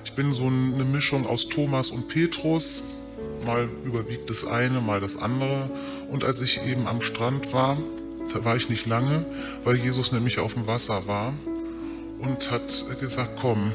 Ich 0.06 0.14
bin 0.14 0.34
so 0.34 0.46
eine 0.46 0.86
Mischung 0.86 1.28
aus 1.28 1.50
Thomas 1.50 1.92
und 1.92 2.08
Petrus. 2.08 2.84
Mal 3.46 3.70
überwiegt 3.84 4.30
das 4.30 4.46
eine, 4.46 4.80
mal 4.80 5.02
das 5.02 5.18
andere. 5.18 5.70
Und 6.10 6.24
als 6.24 6.42
ich 6.42 6.66
eben 6.66 6.88
am 6.88 7.02
Strand 7.02 7.52
war, 7.54 7.78
da 8.34 8.46
war 8.46 8.56
ich 8.56 8.70
nicht 8.70 8.86
lange, 8.86 9.26
weil 9.64 9.76
Jesus 9.76 10.12
nämlich 10.12 10.40
auf 10.40 10.54
dem 10.54 10.68
Wasser 10.68 11.08
war 11.08 11.34
und 12.20 12.52
hat 12.52 12.86
gesagt, 13.00 13.38
komm, 13.42 13.72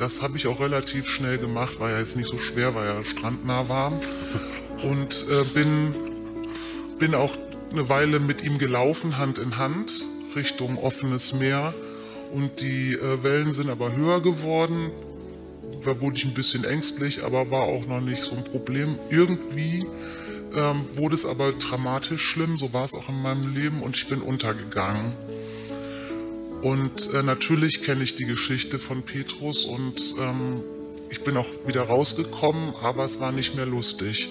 das 0.00 0.22
habe 0.22 0.38
ich 0.38 0.46
auch 0.46 0.60
relativ 0.60 1.06
schnell 1.06 1.36
gemacht, 1.36 1.78
war 1.78 1.90
ja 1.90 1.98
jetzt 1.98 2.16
nicht 2.16 2.28
so 2.28 2.38
schwer, 2.38 2.74
weil 2.74 2.86
ja 2.86 3.04
strandnah 3.04 3.68
war. 3.68 3.92
Und 4.82 5.26
äh, 5.30 5.44
bin, 5.52 5.94
bin 6.98 7.14
auch 7.14 7.36
eine 7.70 7.88
Weile 7.90 8.18
mit 8.18 8.42
ihm 8.42 8.58
gelaufen, 8.58 9.18
Hand 9.18 9.38
in 9.38 9.58
Hand, 9.58 10.06
Richtung 10.34 10.78
offenes 10.78 11.34
Meer. 11.34 11.74
Und 12.32 12.62
die 12.62 12.94
äh, 12.94 13.22
Wellen 13.22 13.52
sind 13.52 13.68
aber 13.68 13.94
höher 13.94 14.22
geworden. 14.22 14.90
Da 15.84 16.00
wurde 16.00 16.16
ich 16.16 16.24
ein 16.24 16.34
bisschen 16.34 16.64
ängstlich, 16.64 17.22
aber 17.22 17.50
war 17.50 17.64
auch 17.64 17.86
noch 17.86 18.00
nicht 18.00 18.22
so 18.22 18.34
ein 18.34 18.44
Problem. 18.44 18.98
Irgendwie 19.10 19.84
ähm, 20.56 20.84
wurde 20.94 21.14
es 21.14 21.26
aber 21.26 21.52
dramatisch 21.52 22.22
schlimm, 22.22 22.56
so 22.56 22.72
war 22.72 22.84
es 22.84 22.94
auch 22.94 23.08
in 23.10 23.20
meinem 23.20 23.54
Leben 23.54 23.82
und 23.82 23.96
ich 23.96 24.08
bin 24.08 24.22
untergegangen. 24.22 25.12
Und 26.62 27.14
äh, 27.14 27.22
natürlich 27.22 27.82
kenne 27.82 28.04
ich 28.04 28.16
die 28.16 28.26
Geschichte 28.26 28.78
von 28.78 29.02
Petrus 29.02 29.64
und 29.64 30.14
ähm, 30.18 30.62
ich 31.10 31.22
bin 31.22 31.36
auch 31.36 31.46
wieder 31.66 31.82
rausgekommen, 31.82 32.74
aber 32.82 33.04
es 33.04 33.18
war 33.18 33.32
nicht 33.32 33.56
mehr 33.56 33.66
lustig. 33.66 34.28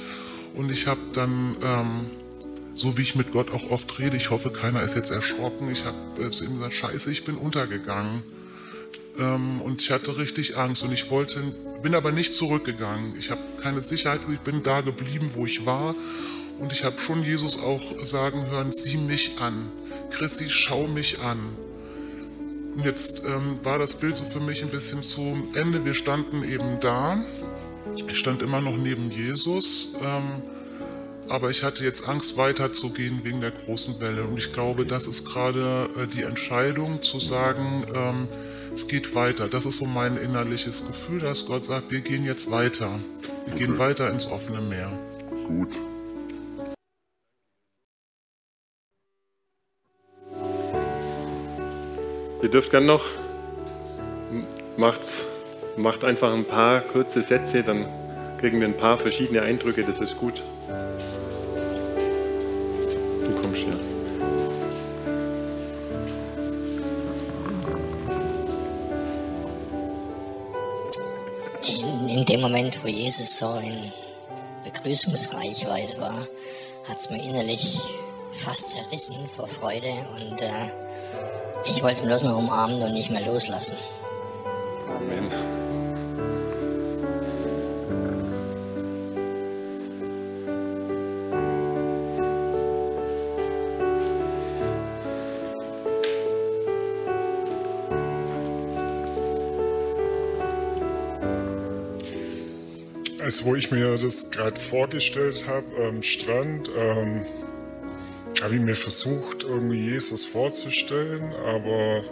Und 0.55 0.71
ich 0.71 0.87
habe 0.87 1.01
dann, 1.13 1.57
ähm, 1.63 2.09
so 2.73 2.97
wie 2.97 3.01
ich 3.01 3.15
mit 3.15 3.31
Gott 3.31 3.51
auch 3.51 3.71
oft 3.71 3.97
rede, 3.99 4.15
ich 4.15 4.29
hoffe, 4.29 4.51
keiner 4.51 4.83
ist 4.83 4.95
jetzt 4.95 5.09
erschrocken, 5.09 5.71
ich 5.71 5.85
habe 5.85 6.29
zu 6.29 6.45
ihm 6.45 6.55
gesagt, 6.55 6.75
scheiße, 6.75 7.11
ich 7.11 7.25
bin 7.25 7.35
untergegangen. 7.35 8.23
Ähm, 9.17 9.61
und 9.61 9.81
ich 9.81 9.91
hatte 9.91 10.17
richtig 10.17 10.55
Angst 10.55 10.83
und 10.83 10.93
ich 10.93 11.09
wollte, 11.09 11.41
bin 11.81 11.95
aber 11.95 12.11
nicht 12.11 12.33
zurückgegangen. 12.33 13.17
Ich 13.17 13.31
habe 13.31 13.41
keine 13.61 13.81
Sicherheit, 13.81 14.21
ich 14.31 14.39
bin 14.39 14.61
da 14.61 14.81
geblieben, 14.81 15.31
wo 15.33 15.45
ich 15.45 15.65
war. 15.65 15.95
Und 16.59 16.73
ich 16.73 16.83
habe 16.83 16.97
schon 16.99 17.23
Jesus 17.23 17.61
auch 17.61 17.81
sagen 18.03 18.45
hören, 18.51 18.71
sieh 18.71 18.97
mich 18.97 19.37
an. 19.39 19.71
Christi, 20.11 20.49
schau 20.49 20.87
mich 20.87 21.19
an. 21.21 21.39
Und 22.75 22.85
jetzt 22.85 23.23
ähm, 23.25 23.59
war 23.63 23.79
das 23.79 23.95
Bild 23.95 24.15
so 24.15 24.23
für 24.25 24.39
mich 24.39 24.63
ein 24.63 24.69
bisschen 24.69 25.03
zu 25.03 25.37
Ende. 25.55 25.83
Wir 25.85 25.93
standen 25.93 26.43
eben 26.43 26.79
da. 26.79 27.23
Ich 28.07 28.17
stand 28.17 28.41
immer 28.41 28.61
noch 28.61 28.77
neben 28.77 29.09
Jesus. 29.09 29.95
Ähm, 30.01 30.41
aber 31.29 31.51
ich 31.51 31.63
hatte 31.63 31.83
jetzt 31.83 32.07
Angst, 32.07 32.37
weiterzugehen 32.37 33.21
wegen 33.23 33.39
der 33.41 33.51
großen 33.51 33.99
Welle. 33.99 34.23
Und 34.23 34.37
ich 34.37 34.51
glaube, 34.51 34.85
das 34.85 35.05
ist 35.05 35.25
gerade 35.25 35.89
äh, 35.97 36.07
die 36.07 36.23
Entscheidung 36.23 37.03
zu 37.03 37.19
sagen, 37.19 37.85
ähm, 37.93 38.27
es 38.73 38.87
geht 38.87 39.13
weiter. 39.15 39.47
Das 39.47 39.65
ist 39.65 39.77
so 39.77 39.85
mein 39.85 40.17
innerliches 40.17 40.87
Gefühl, 40.87 41.19
dass 41.19 41.45
Gott 41.45 41.65
sagt, 41.65 41.91
wir 41.91 42.01
gehen 42.01 42.25
jetzt 42.25 42.49
weiter. 42.49 42.99
Wir 43.45 43.53
okay. 43.53 43.65
gehen 43.65 43.77
weiter 43.77 44.09
ins 44.09 44.27
offene 44.27 44.61
Meer. 44.61 44.91
Gut. 45.47 45.69
Ihr 52.41 52.47
dürft 52.47 52.71
gerne 52.71 52.85
noch, 52.85 53.03
macht's, 54.77 55.25
macht 55.75 56.05
einfach 56.05 56.33
ein 56.33 56.45
paar 56.45 56.79
kurze 56.79 57.21
Sätze, 57.21 57.63
dann 57.63 57.85
kriegen 58.39 58.61
wir 58.61 58.67
ein 58.67 58.77
paar 58.77 58.97
verschiedene 58.97 59.41
Eindrücke, 59.41 59.83
das 59.83 59.99
ist 59.99 60.17
gut. 60.17 60.41
Du 63.25 63.41
kommst 63.41 63.61
hier. 63.61 63.77
In, 71.67 72.07
in 72.07 72.25
dem 72.25 72.39
Moment, 72.39 72.81
wo 72.85 72.87
Jesus 72.87 73.37
so 73.37 73.59
in 73.61 73.91
Begrüßungsreichweite 74.63 75.99
war, 75.99 76.25
hat 76.87 76.99
es 76.99 77.09
mir 77.09 77.21
innerlich 77.21 77.81
fast 78.31 78.69
zerrissen 78.69 79.29
vor 79.35 79.49
Freude 79.49 79.91
und 80.15 80.41
äh, 80.41 80.88
Ich 81.69 81.83
wollte 81.83 82.01
bloß 82.01 82.23
noch 82.23 82.37
umarmen 82.37 82.81
und 82.81 82.93
nicht 82.93 83.11
mehr 83.11 83.21
loslassen. 83.21 83.77
Amen. 84.87 85.29
Also 103.21 103.45
wo 103.45 103.53
ich 103.53 103.69
mir 103.69 103.95
das 103.97 104.31
gerade 104.31 104.59
vorgestellt 104.59 105.45
habe 105.47 105.87
am 105.87 106.01
Strand, 106.01 106.67
ähm, 106.75 107.25
habe 108.41 108.55
ich 108.55 108.61
mir 108.61 108.75
versucht, 108.75 109.43
irgendwie 109.43 109.91
Jesus 109.91 110.23
vorzustellen, 110.25 111.33
aber 111.45 112.03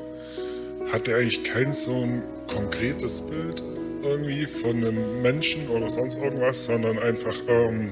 hatte 0.92 1.16
eigentlich 1.16 1.44
kein 1.44 1.72
so 1.72 1.96
ein 1.96 2.24
konkretes 2.48 3.22
Bild 3.22 3.62
irgendwie 4.04 4.46
von 4.46 4.78
einem 4.78 5.22
Menschen 5.22 5.68
oder 5.70 5.90
sonst 5.90 6.18
irgendwas, 6.18 6.66
sondern 6.66 7.00
einfach, 7.00 7.36
ähm, 7.48 7.92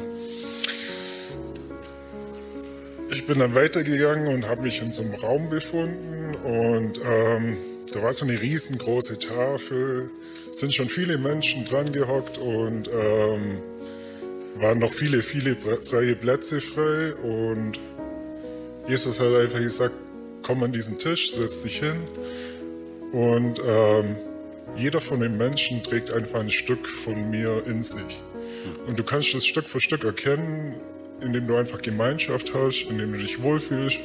ich 3.12 3.26
bin 3.26 3.40
dann 3.40 3.56
weitergegangen 3.56 4.28
und 4.28 4.48
habe 4.48 4.62
mich 4.62 4.82
in 4.82 4.92
so 4.92 5.04
einem 5.04 5.16
Raum 5.16 5.50
befunden 5.50 6.36
und 6.36 7.00
ähm, 7.04 7.58
da 7.92 8.02
war 8.02 8.14
so 8.14 8.26
eine 8.26 8.42
riesengroße 8.42 9.20
Tafel, 9.20 10.10
sind 10.52 10.74
schon 10.74 10.90
viele 10.90 11.18
Menschen 11.18 11.66
dran 11.66 11.92
gehockt 11.92 12.38
und 12.38 12.90
ähm, 12.90 13.62
waren 14.58 14.80
noch 14.80 14.94
viele, 14.94 15.22
viele 15.22 15.56
freie 15.56 16.16
Plätze 16.16 16.62
frei 16.62 17.14
und 17.16 17.80
Jesus 18.88 19.20
hat 19.20 19.34
einfach 19.34 19.60
gesagt, 19.60 19.96
komm 20.44 20.64
an 20.64 20.72
diesen 20.72 20.98
Tisch, 20.98 21.32
setz 21.32 21.64
dich 21.64 21.80
hin 21.80 21.96
und 23.12 23.60
ähm, 23.66 24.16
jeder 24.78 25.02
von 25.02 25.20
den 25.20 25.38
Menschen 25.38 25.82
trägt 25.82 26.12
einfach 26.12 26.40
ein 26.40 26.50
Stück 26.50 26.88
von 26.88 27.30
mir 27.30 27.64
in 27.66 27.82
sich. 27.82 28.22
Und 28.88 29.00
du 29.00 29.04
kannst 29.04 29.34
das 29.34 29.46
Stück 29.46 29.68
für 29.68 29.80
Stück 29.80 30.04
erkennen, 30.04 30.76
indem 31.22 31.48
du 31.48 31.56
einfach 31.56 31.82
Gemeinschaft 31.82 32.54
hast, 32.54 32.88
indem 32.90 33.14
du 33.14 33.20
dich 33.20 33.42
wohlfühlst, 33.42 34.00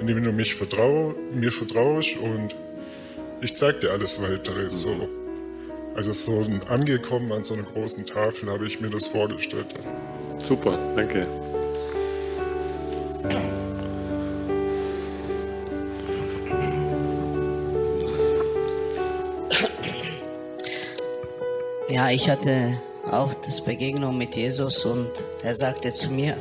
indem 0.00 0.24
du 0.24 0.32
mich 0.32 0.54
vertrau, 0.54 1.14
mir 1.32 1.52
vertraust 1.52 2.16
und 2.16 2.56
ich 3.40 3.54
zeig 3.54 3.80
dir 3.80 3.92
alles 3.92 4.20
weitere. 4.20 4.68
So. 4.70 5.08
Also 5.94 6.12
so 6.12 6.46
angekommen 6.68 7.32
an 7.32 7.44
so 7.44 7.54
einer 7.54 7.64
großen 7.64 8.06
Tafel 8.06 8.50
habe 8.50 8.66
ich 8.66 8.80
mir 8.80 8.90
das 8.90 9.06
vorgestellt. 9.08 9.66
Super, 10.42 10.78
danke. 10.96 11.26
Ja, 13.28 13.57
ich 22.06 22.30
hatte 22.30 22.80
auch 23.10 23.34
das 23.34 23.60
Begegnung 23.60 24.16
mit 24.16 24.36
Jesus 24.36 24.84
und 24.84 25.10
er 25.42 25.54
sagte 25.54 25.92
zu 25.92 26.12
mir, 26.12 26.36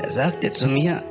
er 0.00 0.10
sagte 0.10 0.52
zu 0.52 0.68
mir, 0.68 1.02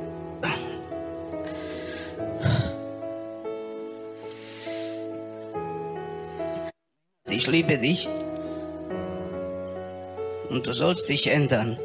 ich 7.40 7.46
liebe 7.46 7.78
dich 7.78 8.06
und 10.50 10.66
du 10.66 10.74
sollst 10.74 11.08
dich 11.08 11.28
ändern, 11.28 11.78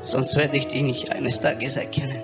sonst 0.00 0.36
werde 0.36 0.56
ich 0.56 0.68
dich 0.68 0.82
nicht 0.82 1.10
eines 1.10 1.40
Tages 1.40 1.76
erkennen. 1.76 2.22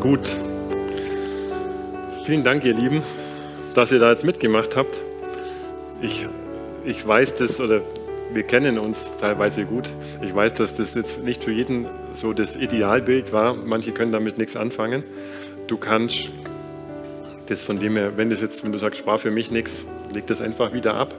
Gut. 0.00 0.36
Vielen 2.26 2.44
Dank, 2.44 2.66
ihr 2.66 2.74
Lieben, 2.74 3.02
dass 3.74 3.90
ihr 3.90 4.00
da 4.00 4.10
jetzt 4.10 4.26
mitgemacht 4.26 4.76
habt. 4.76 5.00
Ich, 6.02 6.26
ich 6.84 7.06
weiß 7.06 7.36
das, 7.36 7.58
oder 7.58 7.80
wir 8.34 8.42
kennen 8.44 8.78
uns 8.78 9.16
teilweise 9.18 9.64
gut. 9.64 9.90
Ich 10.22 10.34
weiß, 10.34 10.54
dass 10.54 10.76
das 10.76 10.94
jetzt 10.94 11.22
nicht 11.22 11.44
für 11.44 11.52
jeden 11.52 11.86
so 12.12 12.32
das 12.32 12.56
Idealbild 12.56 13.32
war. 13.32 13.54
Manche 13.54 13.92
können 13.92 14.12
damit 14.12 14.38
nichts 14.38 14.56
anfangen. 14.56 15.02
Du 15.66 15.76
kannst 15.76 16.30
das 17.46 17.62
von 17.62 17.78
dem 17.78 17.96
her, 17.96 18.12
wenn 18.16 18.30
das 18.30 18.40
jetzt, 18.40 18.64
wenn 18.64 18.72
du 18.72 18.78
sagst, 18.78 19.06
war 19.06 19.18
für 19.18 19.30
mich 19.30 19.50
nichts, 19.50 19.84
leg 20.12 20.26
das 20.26 20.40
einfach 20.40 20.72
wieder 20.72 20.94
ab. 20.94 21.14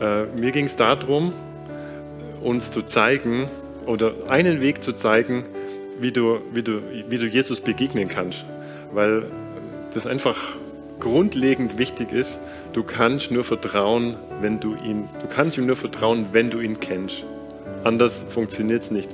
Äh, 0.00 0.24
mir 0.38 0.52
ging 0.52 0.66
es 0.66 0.76
darum, 0.76 1.32
uns 2.42 2.70
zu 2.70 2.82
zeigen 2.82 3.48
oder 3.86 4.14
einen 4.28 4.60
Weg 4.60 4.82
zu 4.82 4.92
zeigen, 4.92 5.44
wie 6.00 6.12
du, 6.12 6.40
wie 6.52 6.62
du, 6.62 6.80
wie 7.08 7.18
du 7.18 7.26
Jesus 7.26 7.60
begegnen 7.60 8.08
kannst. 8.08 8.44
Weil 8.92 9.24
das 9.92 10.06
einfach 10.06 10.38
grundlegend 11.00 11.78
wichtig 11.78 12.12
ist, 12.12 12.38
du 12.72 12.82
kannst 12.82 13.30
nur 13.30 13.44
vertrauen, 13.44 14.16
wenn 14.40 14.60
du 14.60 14.74
ihn, 14.76 15.08
du 15.20 15.26
kannst 15.26 15.58
ihm 15.58 15.66
nur 15.66 15.76
vertrauen, 15.76 16.26
wenn 16.32 16.50
du 16.50 16.60
ihn 16.60 16.78
kennst. 16.78 17.24
Anders 17.84 18.24
funktioniert 18.28 18.82
es 18.82 18.90
nicht. 18.90 19.10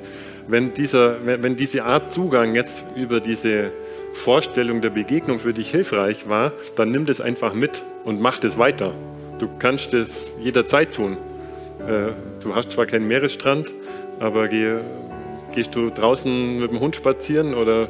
Wenn, 0.49 0.75
dieser, 0.75 1.25
wenn 1.25 1.57
diese 1.57 1.85
Art 1.85 2.13
Zugang 2.13 2.55
jetzt 2.55 2.85
über 2.95 3.21
diese 3.21 3.71
Vorstellung 4.13 4.81
der 4.81 4.91
Begegnung 4.91 5.41
für 5.41 5.53
dich 5.53 5.71
hilfreich 5.71 6.29
war, 6.29 6.53
dann 6.77 6.91
nimm 6.91 7.07
das 7.07 7.21
einfach 7.21 7.55
mit 7.55 7.83
und 8.05 8.21
mach 8.21 8.39
das 8.39 8.59
weiter. 8.59 8.93
Du 9.39 9.49
kannst 9.59 9.93
das 9.93 10.33
jederzeit 10.41 10.95
tun. 10.95 11.17
Äh, 11.81 12.13
du 12.43 12.55
hast 12.55 12.71
zwar 12.71 12.87
keinen 12.87 13.07
Meeresstrand, 13.09 13.73
aber 14.19 14.49
geh 14.49 14.79
Gehst 15.57 15.75
du 15.75 15.89
draußen 15.89 16.61
mit 16.61 16.71
dem 16.71 16.81
Hund 16.81 16.97
spazieren 16.97 17.55
oder 17.55 17.89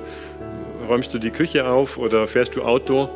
räumst 0.88 1.12
du 1.12 1.18
die 1.18 1.32
Küche 1.32 1.66
auf 1.66 1.98
oder 1.98 2.28
fährst 2.28 2.54
du 2.54 2.62
Auto? 2.62 3.08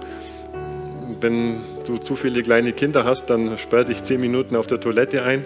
Wenn 1.20 1.60
du 1.86 1.98
zu 1.98 2.16
viele 2.16 2.42
kleine 2.42 2.72
Kinder 2.72 3.04
hast, 3.04 3.26
dann 3.26 3.58
sperr 3.58 3.84
dich 3.84 4.02
zehn 4.02 4.20
Minuten 4.20 4.56
auf 4.56 4.66
der 4.66 4.80
Toilette 4.80 5.22
ein. 5.22 5.44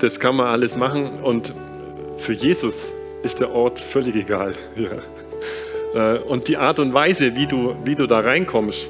Das 0.00 0.20
kann 0.20 0.36
man 0.36 0.46
alles 0.46 0.76
machen 0.76 1.20
und 1.22 1.52
für 2.18 2.32
Jesus 2.32 2.88
ist 3.22 3.40
der 3.40 3.52
Ort 3.52 3.80
völlig 3.80 4.16
egal. 4.16 4.52
Ja. 5.94 6.14
Äh, 6.14 6.18
und 6.20 6.48
die 6.48 6.56
Art 6.56 6.78
und 6.78 6.94
Weise, 6.94 7.36
wie 7.36 7.46
du, 7.46 7.76
wie 7.84 7.94
du 7.94 8.06
da 8.06 8.20
reinkommst, 8.20 8.88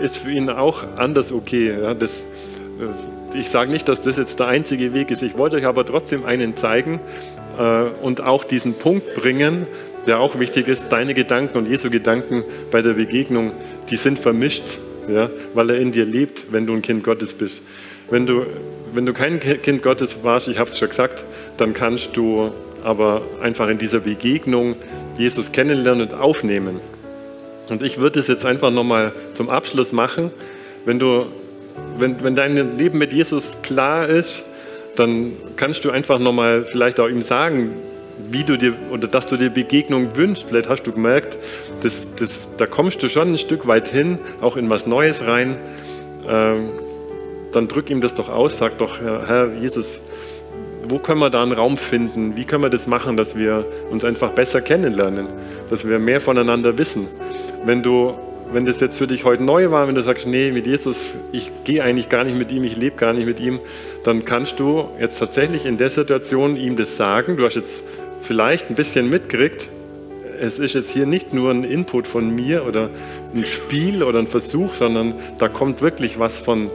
ist 0.00 0.16
für 0.16 0.32
ihn 0.32 0.50
auch 0.50 0.82
anders 0.96 1.30
okay. 1.30 1.70
Ja. 1.80 1.94
Das, 1.94 2.26
äh, 2.80 3.38
ich 3.38 3.48
sage 3.48 3.70
nicht, 3.70 3.88
dass 3.88 4.00
das 4.00 4.16
jetzt 4.16 4.40
der 4.40 4.48
einzige 4.48 4.92
Weg 4.94 5.12
ist. 5.12 5.22
Ich 5.22 5.38
wollte 5.38 5.56
euch 5.56 5.66
aber 5.66 5.84
trotzdem 5.84 6.24
einen 6.24 6.56
zeigen, 6.56 6.98
äh, 7.58 7.84
und 8.02 8.20
auch 8.20 8.44
diesen 8.44 8.74
Punkt 8.74 9.14
bringen, 9.14 9.66
der 10.06 10.20
auch 10.20 10.38
wichtig 10.38 10.68
ist, 10.68 10.88
deine 10.90 11.14
Gedanken 11.14 11.58
und 11.58 11.68
Jesu 11.68 11.90
Gedanken 11.90 12.44
bei 12.70 12.82
der 12.82 12.94
Begegnung, 12.94 13.52
die 13.90 13.96
sind 13.96 14.18
vermischt, 14.18 14.78
ja, 15.08 15.30
weil 15.54 15.70
er 15.70 15.76
in 15.76 15.92
dir 15.92 16.04
lebt, 16.04 16.52
wenn 16.52 16.66
du 16.66 16.74
ein 16.74 16.82
Kind 16.82 17.04
Gottes 17.04 17.34
bist. 17.34 17.60
Wenn 18.10 18.26
du, 18.26 18.46
wenn 18.92 19.06
du 19.06 19.12
kein 19.12 19.40
Kind 19.40 19.82
Gottes 19.82 20.16
warst, 20.22 20.48
ich 20.48 20.58
habe 20.58 20.70
es 20.70 20.78
schon 20.78 20.88
gesagt, 20.88 21.24
dann 21.56 21.72
kannst 21.72 22.16
du 22.16 22.52
aber 22.84 23.22
einfach 23.40 23.68
in 23.68 23.78
dieser 23.78 24.00
Begegnung 24.00 24.76
Jesus 25.16 25.52
kennenlernen 25.52 26.08
und 26.08 26.14
aufnehmen. 26.14 26.80
Und 27.68 27.82
ich 27.82 27.98
würde 27.98 28.20
es 28.20 28.26
jetzt 28.26 28.44
einfach 28.44 28.70
nochmal 28.70 29.12
zum 29.34 29.48
Abschluss 29.48 29.92
machen. 29.92 30.30
Wenn, 30.84 30.98
du, 30.98 31.26
wenn, 31.98 32.22
wenn 32.22 32.34
dein 32.34 32.76
Leben 32.76 32.98
mit 32.98 33.12
Jesus 33.12 33.56
klar 33.62 34.08
ist, 34.08 34.44
dann 34.96 35.32
kannst 35.56 35.84
du 35.84 35.90
einfach 35.90 36.18
nochmal 36.18 36.64
vielleicht 36.64 37.00
auch 37.00 37.08
ihm 37.08 37.22
sagen, 37.22 37.70
wie 38.30 38.44
du 38.44 38.56
dir 38.56 38.74
oder 38.90 39.08
dass 39.08 39.26
du 39.26 39.36
dir 39.36 39.50
Begegnung 39.50 40.16
wünschst. 40.16 40.46
Vielleicht 40.48 40.68
hast 40.68 40.82
du 40.82 40.92
gemerkt, 40.92 41.36
das, 41.82 42.06
das, 42.16 42.48
da 42.56 42.66
kommst 42.66 43.02
du 43.02 43.08
schon 43.08 43.32
ein 43.32 43.38
Stück 43.38 43.66
weit 43.66 43.88
hin, 43.88 44.18
auch 44.40 44.56
in 44.56 44.70
was 44.70 44.86
Neues 44.86 45.26
rein. 45.26 45.56
Ähm, 46.28 46.70
dann 47.52 47.68
drück 47.68 47.90
ihm 47.90 48.00
das 48.00 48.14
doch 48.14 48.28
aus, 48.28 48.58
sag 48.58 48.78
doch, 48.78 49.00
Herr 49.00 49.52
Jesus, 49.60 50.00
wo 50.88 50.98
können 50.98 51.20
wir 51.20 51.30
da 51.30 51.42
einen 51.42 51.52
Raum 51.52 51.76
finden? 51.76 52.36
Wie 52.36 52.44
können 52.44 52.62
wir 52.62 52.70
das 52.70 52.86
machen, 52.86 53.16
dass 53.16 53.36
wir 53.36 53.64
uns 53.90 54.04
einfach 54.04 54.32
besser 54.32 54.60
kennenlernen, 54.60 55.26
dass 55.70 55.86
wir 55.88 55.98
mehr 55.98 56.20
voneinander 56.20 56.76
wissen? 56.78 57.08
Wenn 57.64 57.82
du, 57.82 58.14
wenn 58.52 58.66
das 58.66 58.80
jetzt 58.80 58.96
für 58.96 59.06
dich 59.06 59.24
heute 59.24 59.44
neu 59.44 59.70
war, 59.70 59.86
wenn 59.86 59.94
du 59.94 60.02
sagst, 60.02 60.26
nee, 60.26 60.50
mit 60.50 60.66
Jesus, 60.66 61.14
ich 61.30 61.50
gehe 61.64 61.82
eigentlich 61.82 62.08
gar 62.08 62.24
nicht 62.24 62.36
mit 62.36 62.50
ihm, 62.50 62.64
ich 62.64 62.76
lebe 62.76 62.96
gar 62.96 63.12
nicht 63.12 63.26
mit 63.26 63.38
ihm, 63.38 63.60
dann 64.04 64.24
kannst 64.24 64.58
du 64.58 64.88
jetzt 64.98 65.18
tatsächlich 65.18 65.66
in 65.66 65.78
der 65.78 65.90
Situation 65.90 66.56
ihm 66.56 66.76
das 66.76 66.96
sagen. 66.96 67.36
Du 67.36 67.44
hast 67.44 67.54
jetzt 67.54 67.84
vielleicht 68.22 68.70
ein 68.70 68.74
bisschen 68.74 69.10
mitgekriegt, 69.10 69.68
es 70.40 70.58
ist 70.58 70.74
jetzt 70.74 70.90
hier 70.90 71.06
nicht 71.06 71.32
nur 71.32 71.50
ein 71.50 71.64
Input 71.64 72.06
von 72.06 72.34
mir 72.34 72.66
oder 72.66 72.90
ein 73.34 73.44
Spiel 73.44 74.02
oder 74.02 74.18
ein 74.18 74.26
Versuch, 74.26 74.74
sondern 74.74 75.14
da 75.38 75.48
kommt 75.48 75.82
wirklich 75.82 76.18
was 76.18 76.38
von, 76.38 76.70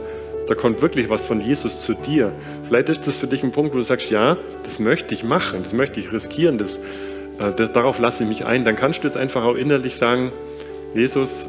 da 0.46 0.54
kommt 0.54 0.80
wirklich 0.80 1.10
was 1.10 1.24
von 1.24 1.40
Jesus 1.40 1.82
zu 1.82 1.94
dir. 1.94 2.32
Vielleicht 2.66 2.88
ist 2.88 3.06
das 3.06 3.16
für 3.16 3.26
dich 3.26 3.42
ein 3.42 3.52
Punkt, 3.52 3.74
wo 3.74 3.78
du 3.78 3.84
sagst, 3.84 4.10
ja, 4.10 4.36
das 4.64 4.78
möchte 4.78 5.14
ich 5.14 5.24
machen, 5.24 5.60
das 5.62 5.72
möchte 5.72 6.00
ich 6.00 6.12
riskieren, 6.12 6.56
das, 6.56 6.76
äh, 7.38 7.52
das, 7.56 7.72
darauf 7.72 7.98
lasse 7.98 8.22
ich 8.22 8.28
mich 8.28 8.44
ein. 8.46 8.64
Dann 8.64 8.76
kannst 8.76 9.02
du 9.02 9.08
jetzt 9.08 9.16
einfach 9.16 9.44
auch 9.44 9.56
innerlich 9.56 9.96
sagen, 9.96 10.32
Jesus, 10.94 11.46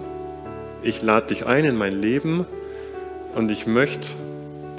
ich 0.84 1.02
lade 1.02 1.28
dich 1.28 1.46
ein 1.46 1.66
in 1.66 1.76
mein 1.76 2.02
Leben 2.02 2.46
und 3.36 3.50
ich 3.50 3.68
möchte 3.68 4.08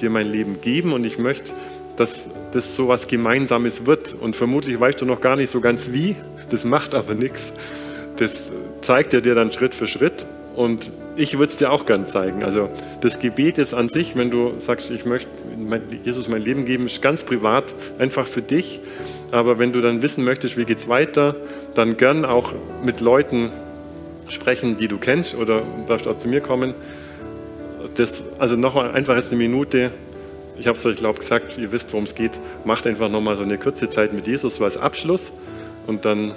dir 0.00 0.10
mein 0.10 0.30
Leben 0.30 0.60
geben 0.60 0.92
und 0.92 1.04
ich 1.04 1.18
möchte, 1.18 1.52
dass 2.00 2.28
das 2.52 2.74
so 2.74 2.88
was 2.88 3.08
Gemeinsames 3.08 3.84
wird. 3.84 4.14
Und 4.14 4.34
vermutlich 4.34 4.80
weißt 4.80 5.00
du 5.02 5.04
noch 5.04 5.20
gar 5.20 5.36
nicht 5.36 5.50
so 5.50 5.60
ganz 5.60 5.92
wie, 5.92 6.16
das 6.50 6.64
macht 6.64 6.94
aber 6.94 7.14
nichts. 7.14 7.52
Das 8.16 8.50
zeigt 8.80 9.12
er 9.12 9.20
dir 9.20 9.34
dann 9.34 9.52
Schritt 9.52 9.74
für 9.74 9.86
Schritt 9.86 10.24
und 10.56 10.90
ich 11.16 11.38
würde 11.38 11.52
es 11.52 11.58
dir 11.58 11.70
auch 11.70 11.84
gern 11.84 12.06
zeigen. 12.06 12.42
Also 12.42 12.70
das 13.02 13.18
Gebet 13.18 13.58
ist 13.58 13.74
an 13.74 13.90
sich, 13.90 14.16
wenn 14.16 14.30
du 14.30 14.54
sagst, 14.58 14.90
ich 14.90 15.04
möchte 15.04 15.28
Jesus 16.02 16.26
mein 16.28 16.40
Leben 16.42 16.64
geben, 16.64 16.86
ist 16.86 17.02
ganz 17.02 17.22
privat, 17.22 17.74
einfach 17.98 18.26
für 18.26 18.40
dich. 18.40 18.80
Aber 19.30 19.58
wenn 19.58 19.74
du 19.74 19.82
dann 19.82 20.00
wissen 20.00 20.24
möchtest, 20.24 20.56
wie 20.56 20.64
geht 20.64 20.78
es 20.78 20.88
weiter, 20.88 21.36
dann 21.74 21.98
gern 21.98 22.24
auch 22.24 22.54
mit 22.82 23.00
Leuten 23.00 23.50
sprechen, 24.28 24.78
die 24.78 24.88
du 24.88 24.96
kennst 24.96 25.34
oder 25.34 25.62
darfst 25.86 26.08
auch 26.08 26.16
zu 26.16 26.28
mir 26.28 26.40
kommen. 26.40 26.72
Das, 27.96 28.24
also 28.38 28.56
noch 28.56 28.76
einfach 28.76 29.16
jetzt 29.16 29.32
eine 29.32 29.42
Minute. 29.42 29.90
Ich 30.60 30.66
habe 30.66 30.76
es 30.76 30.84
euch, 30.84 30.96
glaube 30.96 31.18
gesagt, 31.18 31.56
ihr 31.56 31.72
wisst, 31.72 31.90
worum 31.90 32.04
es 32.04 32.14
geht. 32.14 32.32
Macht 32.66 32.86
einfach 32.86 33.08
nochmal 33.08 33.34
so 33.34 33.42
eine 33.42 33.56
kurze 33.56 33.88
Zeit 33.88 34.12
mit 34.12 34.26
Jesus 34.26 34.60
als 34.60 34.76
Abschluss 34.76 35.32
und 35.86 36.04
dann 36.04 36.34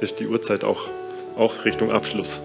ist 0.00 0.20
die 0.20 0.28
Uhrzeit 0.28 0.62
auch, 0.62 0.86
auch 1.36 1.64
Richtung 1.64 1.90
Abschluss. 1.90 2.38